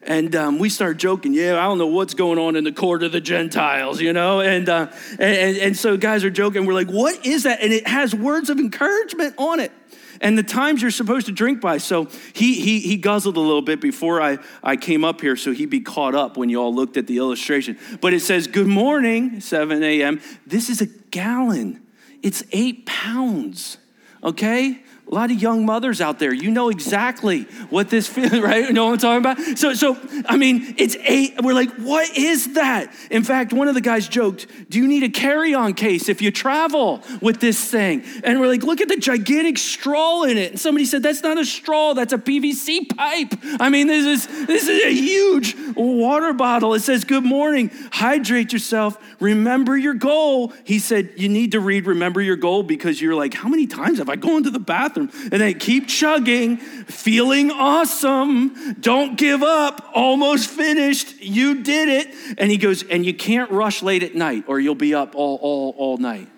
And 0.00 0.36
um, 0.36 0.60
we 0.60 0.68
started 0.68 0.98
joking, 0.98 1.34
yeah, 1.34 1.58
I 1.58 1.64
don't 1.64 1.78
know 1.78 1.88
what's 1.88 2.14
going 2.14 2.38
on 2.38 2.54
in 2.54 2.62
the 2.62 2.70
court 2.70 3.02
of 3.02 3.10
the 3.10 3.20
Gentiles, 3.20 4.00
you 4.00 4.12
know? 4.12 4.40
And, 4.40 4.68
uh, 4.68 4.92
and, 5.18 5.56
and 5.56 5.76
so 5.76 5.96
guys 5.96 6.22
are 6.22 6.30
joking. 6.30 6.64
We're 6.64 6.74
like, 6.74 6.90
what 6.90 7.26
is 7.26 7.42
that? 7.42 7.60
And 7.60 7.72
it 7.72 7.88
has 7.88 8.14
words 8.14 8.50
of 8.50 8.60
encouragement 8.60 9.34
on 9.36 9.58
it 9.58 9.72
and 10.20 10.38
the 10.38 10.44
times 10.44 10.80
you're 10.80 10.92
supposed 10.92 11.26
to 11.26 11.32
drink 11.32 11.60
by. 11.60 11.78
So 11.78 12.08
he, 12.32 12.60
he, 12.60 12.78
he 12.78 12.96
guzzled 12.96 13.36
a 13.36 13.40
little 13.40 13.62
bit 13.62 13.80
before 13.80 14.22
I, 14.22 14.38
I 14.62 14.76
came 14.76 15.04
up 15.04 15.20
here 15.20 15.34
so 15.34 15.50
he'd 15.50 15.70
be 15.70 15.80
caught 15.80 16.14
up 16.14 16.36
when 16.36 16.50
you 16.50 16.58
all 16.62 16.72
looked 16.72 16.96
at 16.96 17.08
the 17.08 17.18
illustration. 17.18 17.76
But 18.00 18.14
it 18.14 18.20
says, 18.20 18.46
Good 18.46 18.68
morning, 18.68 19.40
7 19.40 19.82
a.m. 19.82 20.20
This 20.46 20.70
is 20.70 20.80
a 20.80 20.86
gallon, 20.86 21.82
it's 22.22 22.44
eight 22.52 22.86
pounds, 22.86 23.78
okay? 24.22 24.84
A 25.08 25.14
lot 25.14 25.30
of 25.30 25.40
young 25.40 25.64
mothers 25.64 26.00
out 26.00 26.18
there, 26.18 26.34
you 26.34 26.50
know 26.50 26.68
exactly 26.68 27.42
what 27.70 27.90
this 27.90 28.08
feels, 28.08 28.32
right? 28.40 28.64
You 28.64 28.72
know 28.72 28.86
what 28.86 29.04
I'm 29.04 29.22
talking 29.22 29.44
about? 29.44 29.58
So, 29.58 29.72
so 29.72 29.96
I 30.28 30.36
mean, 30.36 30.74
it's 30.78 30.96
eight. 30.96 31.40
We're 31.40 31.54
like, 31.54 31.70
what 31.76 32.16
is 32.16 32.54
that? 32.54 32.92
In 33.08 33.22
fact, 33.22 33.52
one 33.52 33.68
of 33.68 33.74
the 33.74 33.80
guys 33.80 34.08
joked, 34.08 34.48
Do 34.68 34.78
you 34.78 34.88
need 34.88 35.04
a 35.04 35.08
carry 35.08 35.54
on 35.54 35.74
case 35.74 36.08
if 36.08 36.20
you 36.20 36.32
travel 36.32 37.04
with 37.22 37.38
this 37.38 37.70
thing? 37.70 38.02
And 38.24 38.40
we're 38.40 38.48
like, 38.48 38.64
Look 38.64 38.80
at 38.80 38.88
the 38.88 38.96
gigantic 38.96 39.58
straw 39.58 40.24
in 40.24 40.38
it. 40.38 40.52
And 40.52 40.60
somebody 40.60 40.84
said, 40.84 41.04
That's 41.04 41.22
not 41.22 41.38
a 41.38 41.44
straw, 41.44 41.94
that's 41.94 42.12
a 42.12 42.18
PVC 42.18 42.96
pipe. 42.96 43.32
I 43.60 43.68
mean, 43.68 43.86
this 43.86 44.26
is, 44.26 44.46
this 44.46 44.66
is 44.66 44.86
a 44.86 44.92
huge 44.92 45.54
water 45.76 46.32
bottle. 46.32 46.74
It 46.74 46.80
says, 46.80 47.04
Good 47.04 47.24
morning, 47.24 47.70
hydrate 47.92 48.52
yourself, 48.52 48.98
remember 49.20 49.76
your 49.76 49.94
goal. 49.94 50.52
He 50.64 50.80
said, 50.80 51.12
You 51.14 51.28
need 51.28 51.52
to 51.52 51.60
read 51.60 51.86
Remember 51.86 52.20
Your 52.20 52.36
Goal 52.36 52.64
because 52.64 53.00
you're 53.00 53.14
like, 53.14 53.34
How 53.34 53.48
many 53.48 53.68
times 53.68 53.98
have 53.98 54.08
I 54.08 54.16
gone 54.16 54.42
to 54.42 54.50
the 54.50 54.58
bathroom? 54.58 54.95
Bathroom. 54.96 55.30
And 55.32 55.40
then 55.40 55.58
keep 55.58 55.88
chugging, 55.88 56.56
feeling 56.56 57.50
awesome. 57.50 58.74
Don't 58.80 59.16
give 59.16 59.42
up. 59.42 59.90
Almost 59.94 60.50
finished. 60.50 61.20
You 61.20 61.62
did 61.62 61.88
it. 61.88 62.38
And 62.38 62.50
he 62.50 62.56
goes, 62.56 62.82
and 62.82 63.04
you 63.04 63.14
can't 63.14 63.50
rush 63.50 63.82
late 63.82 64.02
at 64.02 64.14
night 64.14 64.44
or 64.46 64.60
you'll 64.60 64.74
be 64.74 64.94
up 64.94 65.14
all, 65.14 65.38
all, 65.40 65.74
all 65.76 65.96
night. 65.98 66.28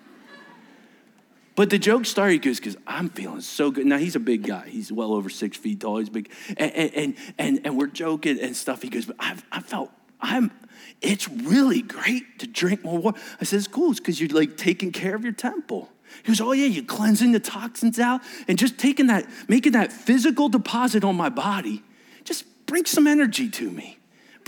But 1.54 1.70
the 1.70 1.78
joke 1.78 2.06
started, 2.06 2.40
goes, 2.42 2.60
because 2.60 2.76
I'm 2.86 3.08
feeling 3.08 3.40
so 3.40 3.72
good. 3.72 3.84
Now, 3.84 3.98
he's 3.98 4.14
a 4.14 4.20
big 4.20 4.44
guy. 4.44 4.68
He's 4.68 4.92
well 4.92 5.12
over 5.12 5.28
six 5.28 5.56
feet 5.56 5.80
tall. 5.80 5.98
He's 5.98 6.08
big. 6.08 6.30
And, 6.56 6.72
and, 6.72 7.14
and, 7.36 7.60
and 7.64 7.76
we're 7.76 7.88
joking 7.88 8.38
and 8.38 8.54
stuff. 8.54 8.80
He 8.80 8.88
goes, 8.88 9.06
but 9.06 9.16
I've, 9.18 9.44
I 9.50 9.60
felt, 9.60 9.90
I'm, 10.20 10.52
it's 11.00 11.28
really 11.28 11.82
great 11.82 12.38
to 12.38 12.46
drink 12.46 12.84
more 12.84 12.98
water. 12.98 13.20
I 13.40 13.44
said, 13.44 13.56
it's 13.56 13.66
cool. 13.66 13.90
It's 13.90 13.98
because 13.98 14.20
you're 14.20 14.30
like 14.30 14.56
taking 14.56 14.92
care 14.92 15.16
of 15.16 15.24
your 15.24 15.32
temple. 15.32 15.90
He 16.24 16.32
goes, 16.32 16.40
Oh, 16.40 16.52
yeah, 16.52 16.66
you're 16.66 16.84
cleansing 16.84 17.32
the 17.32 17.40
toxins 17.40 17.98
out 17.98 18.20
and 18.46 18.58
just 18.58 18.78
taking 18.78 19.06
that, 19.08 19.26
making 19.48 19.72
that 19.72 19.92
physical 19.92 20.48
deposit 20.48 21.04
on 21.04 21.16
my 21.16 21.28
body. 21.28 21.82
Just 22.24 22.44
bring 22.66 22.84
some 22.84 23.06
energy 23.06 23.48
to 23.50 23.70
me. 23.70 23.98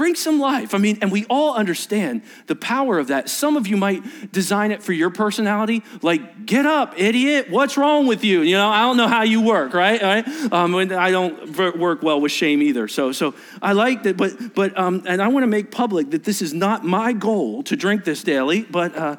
Bring 0.00 0.14
some 0.14 0.40
life. 0.40 0.74
I 0.74 0.78
mean, 0.78 0.96
and 1.02 1.12
we 1.12 1.26
all 1.26 1.54
understand 1.54 2.22
the 2.46 2.56
power 2.56 2.98
of 2.98 3.08
that. 3.08 3.28
Some 3.28 3.58
of 3.58 3.66
you 3.66 3.76
might 3.76 4.32
design 4.32 4.70
it 4.70 4.82
for 4.82 4.94
your 4.94 5.10
personality, 5.10 5.82
like, 6.00 6.46
get 6.46 6.64
up, 6.64 6.98
idiot. 6.98 7.50
What's 7.50 7.76
wrong 7.76 8.06
with 8.06 8.24
you? 8.24 8.40
You 8.40 8.56
know, 8.56 8.70
I 8.70 8.80
don't 8.80 8.96
know 8.96 9.08
how 9.08 9.24
you 9.24 9.42
work, 9.42 9.74
right? 9.74 10.00
right? 10.00 10.52
Um, 10.52 10.74
I 10.74 11.10
don't 11.10 11.54
work 11.76 12.02
well 12.02 12.18
with 12.18 12.32
shame 12.32 12.62
either. 12.62 12.88
So, 12.88 13.12
so 13.12 13.34
I 13.60 13.72
like 13.72 14.04
that, 14.04 14.16
but, 14.16 14.54
but, 14.54 14.78
um, 14.78 15.02
and 15.06 15.20
I 15.20 15.28
want 15.28 15.42
to 15.42 15.48
make 15.48 15.70
public 15.70 16.12
that 16.12 16.24
this 16.24 16.40
is 16.40 16.54
not 16.54 16.82
my 16.82 17.12
goal 17.12 17.62
to 17.64 17.76
drink 17.76 18.04
this 18.04 18.22
daily, 18.22 18.62
but, 18.62 18.96
uh, 18.96 19.16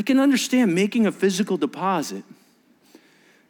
I 0.00 0.02
can 0.02 0.18
understand 0.18 0.74
making 0.74 1.06
a 1.06 1.12
physical 1.12 1.58
deposit 1.58 2.24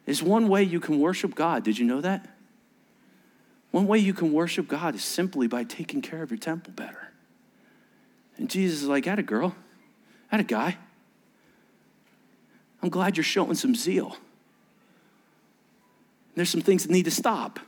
is 0.05 0.20
one 0.20 0.48
way 0.48 0.64
you 0.64 0.80
can 0.80 0.98
worship 0.98 1.36
God. 1.36 1.62
Did 1.62 1.78
you 1.78 1.84
know 1.84 2.01
that? 2.01 2.28
One 3.70 3.86
way 3.86 4.01
you 4.01 4.12
can 4.12 4.32
worship 4.32 4.66
God 4.66 4.96
is 4.96 5.05
simply 5.05 5.46
by 5.46 5.62
taking 5.62 6.03
care 6.03 6.24
of 6.24 6.32
your 6.32 6.38
temple 6.38 6.72
better. 6.74 7.12
And 8.36 8.51
Jesus 8.51 8.82
is 8.82 8.88
like, 8.88 9.07
"At 9.07 9.20
a 9.20 9.22
girl, 9.22 9.55
at 10.32 10.40
a 10.40 10.42
guy. 10.42 10.76
I'm 12.82 12.88
glad 12.88 13.16
you're 13.16 13.22
showing 13.22 13.55
some 13.55 13.76
zeal. 13.76 14.16
There's 16.34 16.51
some 16.51 16.62
things 16.62 16.82
that 16.82 16.90
need 16.90 17.05
to 17.05 17.12
stop. 17.12 17.61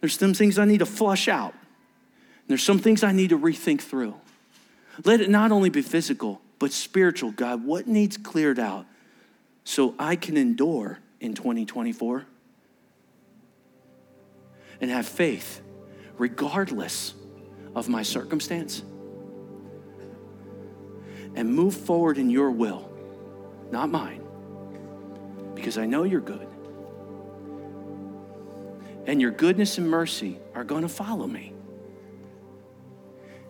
There's 0.00 0.18
some 0.18 0.34
things 0.34 0.58
I 0.58 0.66
need 0.66 0.80
to 0.80 0.86
flush 0.86 1.28
out. 1.28 1.54
There's 2.46 2.62
some 2.62 2.78
things 2.78 3.02
I 3.02 3.12
need 3.12 3.30
to 3.30 3.38
rethink 3.38 3.80
through. 3.80 4.16
Let 5.02 5.22
it 5.22 5.30
not 5.30 5.50
only 5.50 5.70
be 5.70 5.80
physical, 5.80 6.42
but 6.62 6.70
spiritual. 6.70 7.32
God, 7.32 7.64
what 7.64 7.88
needs 7.88 8.16
cleared 8.16 8.60
out 8.60 8.86
so 9.64 9.96
I 9.98 10.14
can 10.14 10.36
endure 10.36 11.00
in 11.18 11.34
2024 11.34 12.24
and 14.80 14.88
have 14.88 15.08
faith 15.08 15.60
regardless 16.18 17.14
of 17.74 17.88
my 17.88 18.04
circumstance 18.04 18.84
and 21.34 21.52
move 21.52 21.74
forward 21.74 22.16
in 22.16 22.30
your 22.30 22.52
will, 22.52 22.88
not 23.72 23.90
mine, 23.90 24.22
because 25.56 25.78
I 25.78 25.84
know 25.84 26.04
you're 26.04 26.20
good. 26.20 26.46
And 29.08 29.20
your 29.20 29.32
goodness 29.32 29.78
and 29.78 29.90
mercy 29.90 30.38
are 30.54 30.62
going 30.62 30.82
to 30.82 30.88
follow 30.88 31.26
me. 31.26 31.54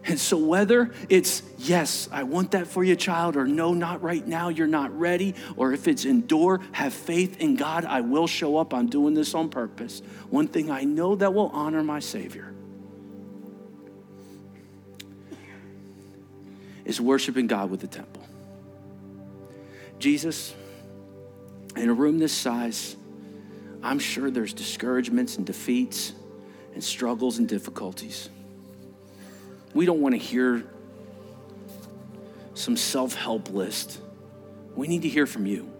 And 0.04 0.18
so, 0.18 0.36
whether 0.36 0.90
it's 1.08 1.42
yes, 1.58 2.08
I 2.10 2.24
want 2.24 2.52
that 2.52 2.66
for 2.66 2.82
you, 2.82 2.96
child, 2.96 3.36
or 3.36 3.46
no, 3.46 3.72
not 3.72 4.02
right 4.02 4.26
now, 4.26 4.48
you're 4.48 4.66
not 4.66 4.98
ready, 4.98 5.34
or 5.56 5.72
if 5.72 5.86
it's 5.86 6.04
endure, 6.04 6.60
have 6.72 6.92
faith 6.92 7.40
in 7.40 7.54
God, 7.54 7.84
I 7.84 8.00
will 8.00 8.26
show 8.26 8.56
up, 8.56 8.74
I'm 8.74 8.88
doing 8.88 9.14
this 9.14 9.32
on 9.34 9.48
purpose. 9.48 10.02
One 10.28 10.48
thing 10.48 10.70
I 10.70 10.82
know 10.82 11.14
that 11.14 11.32
will 11.32 11.50
honor 11.50 11.84
my 11.84 12.00
Savior 12.00 12.52
is 16.84 17.00
worshiping 17.00 17.46
God 17.46 17.70
with 17.70 17.80
the 17.80 17.86
temple. 17.86 18.26
Jesus, 20.00 20.52
in 21.76 21.88
a 21.88 21.94
room 21.94 22.18
this 22.18 22.32
size, 22.32 22.96
I'm 23.84 24.00
sure 24.00 24.32
there's 24.32 24.52
discouragements 24.52 25.36
and 25.36 25.46
defeats 25.46 26.12
and 26.74 26.82
struggles 26.82 27.38
and 27.38 27.48
difficulties. 27.48 28.28
We 29.74 29.86
don't 29.86 30.00
want 30.00 30.14
to 30.14 30.18
hear 30.18 30.64
some 32.54 32.76
self 32.76 33.14
help 33.14 33.50
list. 33.50 34.00
We 34.74 34.88
need 34.88 35.02
to 35.02 35.08
hear 35.08 35.26
from 35.26 35.46
you. 35.46 35.70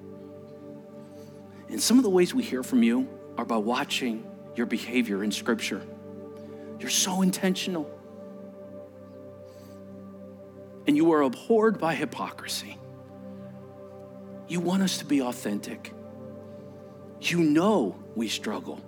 And 1.69 1.81
some 1.81 1.97
of 1.99 2.03
the 2.03 2.11
ways 2.11 2.35
we 2.35 2.43
hear 2.43 2.63
from 2.63 2.83
you 2.83 3.09
are 3.39 3.45
by 3.45 3.57
watching 3.57 4.27
your 4.55 4.67
behavior 4.67 5.25
in 5.25 5.33
Scripture. 5.33 5.83
You're 6.79 6.91
so 6.91 7.23
intentional. 7.23 7.91
And 10.87 10.97
you 10.97 11.13
are 11.13 11.23
abhorred 11.23 11.79
by 11.79 11.95
hypocrisy. 11.95 12.77
You 14.49 14.61
want 14.61 14.83
us 14.83 14.99
to 14.99 15.05
be 15.05 15.23
authentic. 15.23 15.95
You 17.21 17.39
know 17.39 17.97
we 18.15 18.29
struggle. 18.29 18.81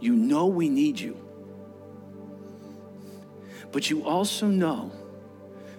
You 0.00 0.14
know 0.16 0.46
we 0.46 0.68
need 0.68 0.98
you. 0.98 1.23
But 3.74 3.90
you 3.90 4.04
also 4.04 4.46
know 4.46 4.92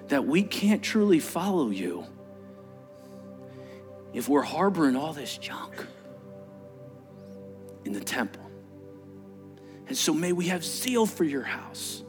that 0.10 0.26
we 0.28 0.44
can't 0.44 0.84
truly 0.84 1.20
follow 1.20 1.70
you 1.70 2.06
if 4.14 4.28
we're 4.28 4.42
harboring 4.42 4.98
all 4.98 5.14
this 5.14 5.38
junk 5.38 5.74
in 7.86 7.94
the 7.94 8.02
temple. 8.02 8.52
And 9.88 9.98
so 9.98 10.14
may 10.14 10.34
we 10.34 10.50
have 10.50 10.66
zeal 10.66 11.06
for 11.06 11.24
your 11.24 11.44
house. 11.44 12.04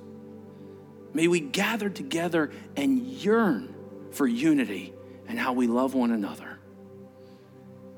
May 1.15 1.29
we 1.29 1.39
gather 1.39 1.89
together 1.89 2.51
and 2.77 2.99
yearn 2.99 3.73
for 4.11 4.27
unity 4.27 4.93
and 5.29 5.39
how 5.39 5.53
we 5.53 5.69
love 5.69 5.95
one 5.95 6.11
another. 6.11 6.59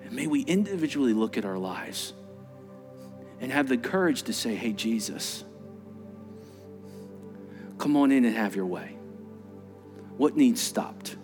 And 0.03 0.13
may 0.13 0.27
we 0.27 0.43
individually 0.43 1.15
look 1.15 1.39
at 1.39 1.47
our 1.47 1.57
lives 1.57 2.13
and 3.41 3.51
have 3.51 3.67
the 3.67 3.79
courage 3.79 4.25
to 4.25 4.35
say, 4.35 4.55
Hey, 4.55 4.75
Jesus, 4.75 5.43
Come 7.79 7.97
on 7.97 8.11
in 8.13 8.25
and 8.25 8.37
have 8.37 8.57
your 8.57 8.67
way. 8.67 8.97
What 10.17 10.37
needs 10.37 10.61
stopped? 10.61 11.17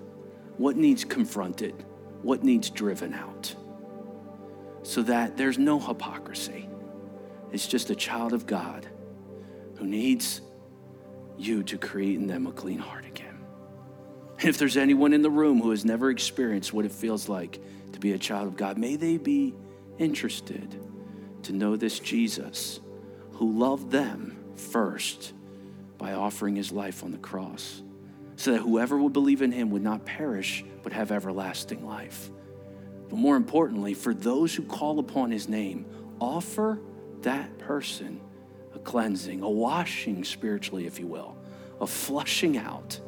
What 0.57 0.77
needs 0.77 1.05
confronted? 1.05 1.85
What 2.23 2.45
needs 2.45 2.71
driven 2.71 3.13
out? 3.13 3.55
So 4.85 5.03
that 5.03 5.37
there's 5.37 5.59
no 5.59 5.81
hypocrisy. 5.81 6.69
It's 7.51 7.67
just 7.67 7.91
a 7.91 7.95
child 7.95 8.33
of 8.33 8.47
God 8.47 8.89
who 9.77 9.87
needs 9.87 10.41
you 11.37 11.63
to 11.65 11.77
create 11.77 12.17
in 12.17 12.27
them 12.29 12.47
a 12.47 12.53
clean 12.53 12.79
heart 12.79 13.05
again. 13.05 13.39
If 14.41 14.59
there's 14.59 14.77
anyone 14.77 15.13
in 15.13 15.23
the 15.23 15.31
room 15.31 15.61
who 15.61 15.71
has 15.71 15.85
never 15.85 16.11
experienced 16.11 16.73
what 16.73 16.85
it 16.85 16.93
feels 16.93 17.29
like 17.29 17.61
to 17.93 17.99
be 17.99 18.13
a 18.13 18.19
child 18.19 18.47
of 18.47 18.57
God, 18.57 18.79
may 18.79 18.97
they 18.97 19.17
be 19.17 19.55
interested 19.99 20.81
to 21.43 21.53
know 21.53 21.77
this 21.77 21.99
Jesus 21.99 22.81
who 23.33 23.59
loved 23.59 23.91
them 23.91 24.37
first 24.57 25.33
by 26.05 26.13
offering 26.13 26.55
his 26.55 26.71
life 26.71 27.03
on 27.03 27.13
the 27.13 27.19
cross 27.19 27.83
so 28.37 28.53
that 28.53 28.61
whoever 28.61 28.99
would 28.99 29.15
believe 29.15 29.41
in 29.41 29.51
him 29.51 29.71
would 29.71 29.81
not 29.81 30.05
perish 30.05 30.63
but 30.83 30.93
have 30.93 31.11
everlasting 31.11 31.87
life. 31.87 32.29
But 33.09 33.17
more 33.17 33.37
importantly, 33.37 33.95
for 33.95 34.13
those 34.13 34.55
who 34.55 34.65
call 34.65 34.99
upon 34.99 35.31
his 35.31 35.49
name, 35.49 35.87
offer 36.21 36.79
that 37.23 37.59
person 37.59 38.21
a 38.75 38.79
cleansing, 38.81 39.41
a 39.41 39.49
washing 39.49 40.25
spiritually, 40.25 40.87
if 40.87 41.01
you 41.01 41.07
will, 41.07 41.39
a 41.81 41.87
flushing 41.87 42.59
out 42.59 43.01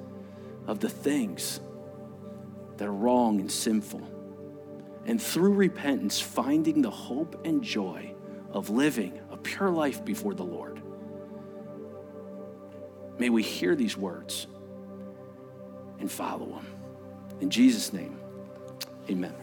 of 0.66 0.80
the 0.80 0.88
things 0.88 1.60
that 2.78 2.88
are 2.88 2.94
wrong 2.94 3.40
and 3.40 3.52
sinful. 3.52 4.10
And 5.04 5.20
through 5.20 5.52
repentance, 5.52 6.18
finding 6.18 6.80
the 6.80 6.90
hope 6.90 7.44
and 7.44 7.62
joy 7.62 8.14
of 8.52 8.70
living 8.70 9.20
a 9.30 9.36
pure 9.36 9.68
life 9.68 10.02
before 10.02 10.32
the 10.32 10.44
Lord. 10.44 10.80
May 13.18 13.30
we 13.30 13.42
hear 13.42 13.74
these 13.74 13.96
words 13.96 14.46
and 15.98 16.10
follow 16.10 16.46
them. 16.46 16.66
In 17.40 17.50
Jesus' 17.50 17.92
name, 17.92 18.18
amen. 19.10 19.34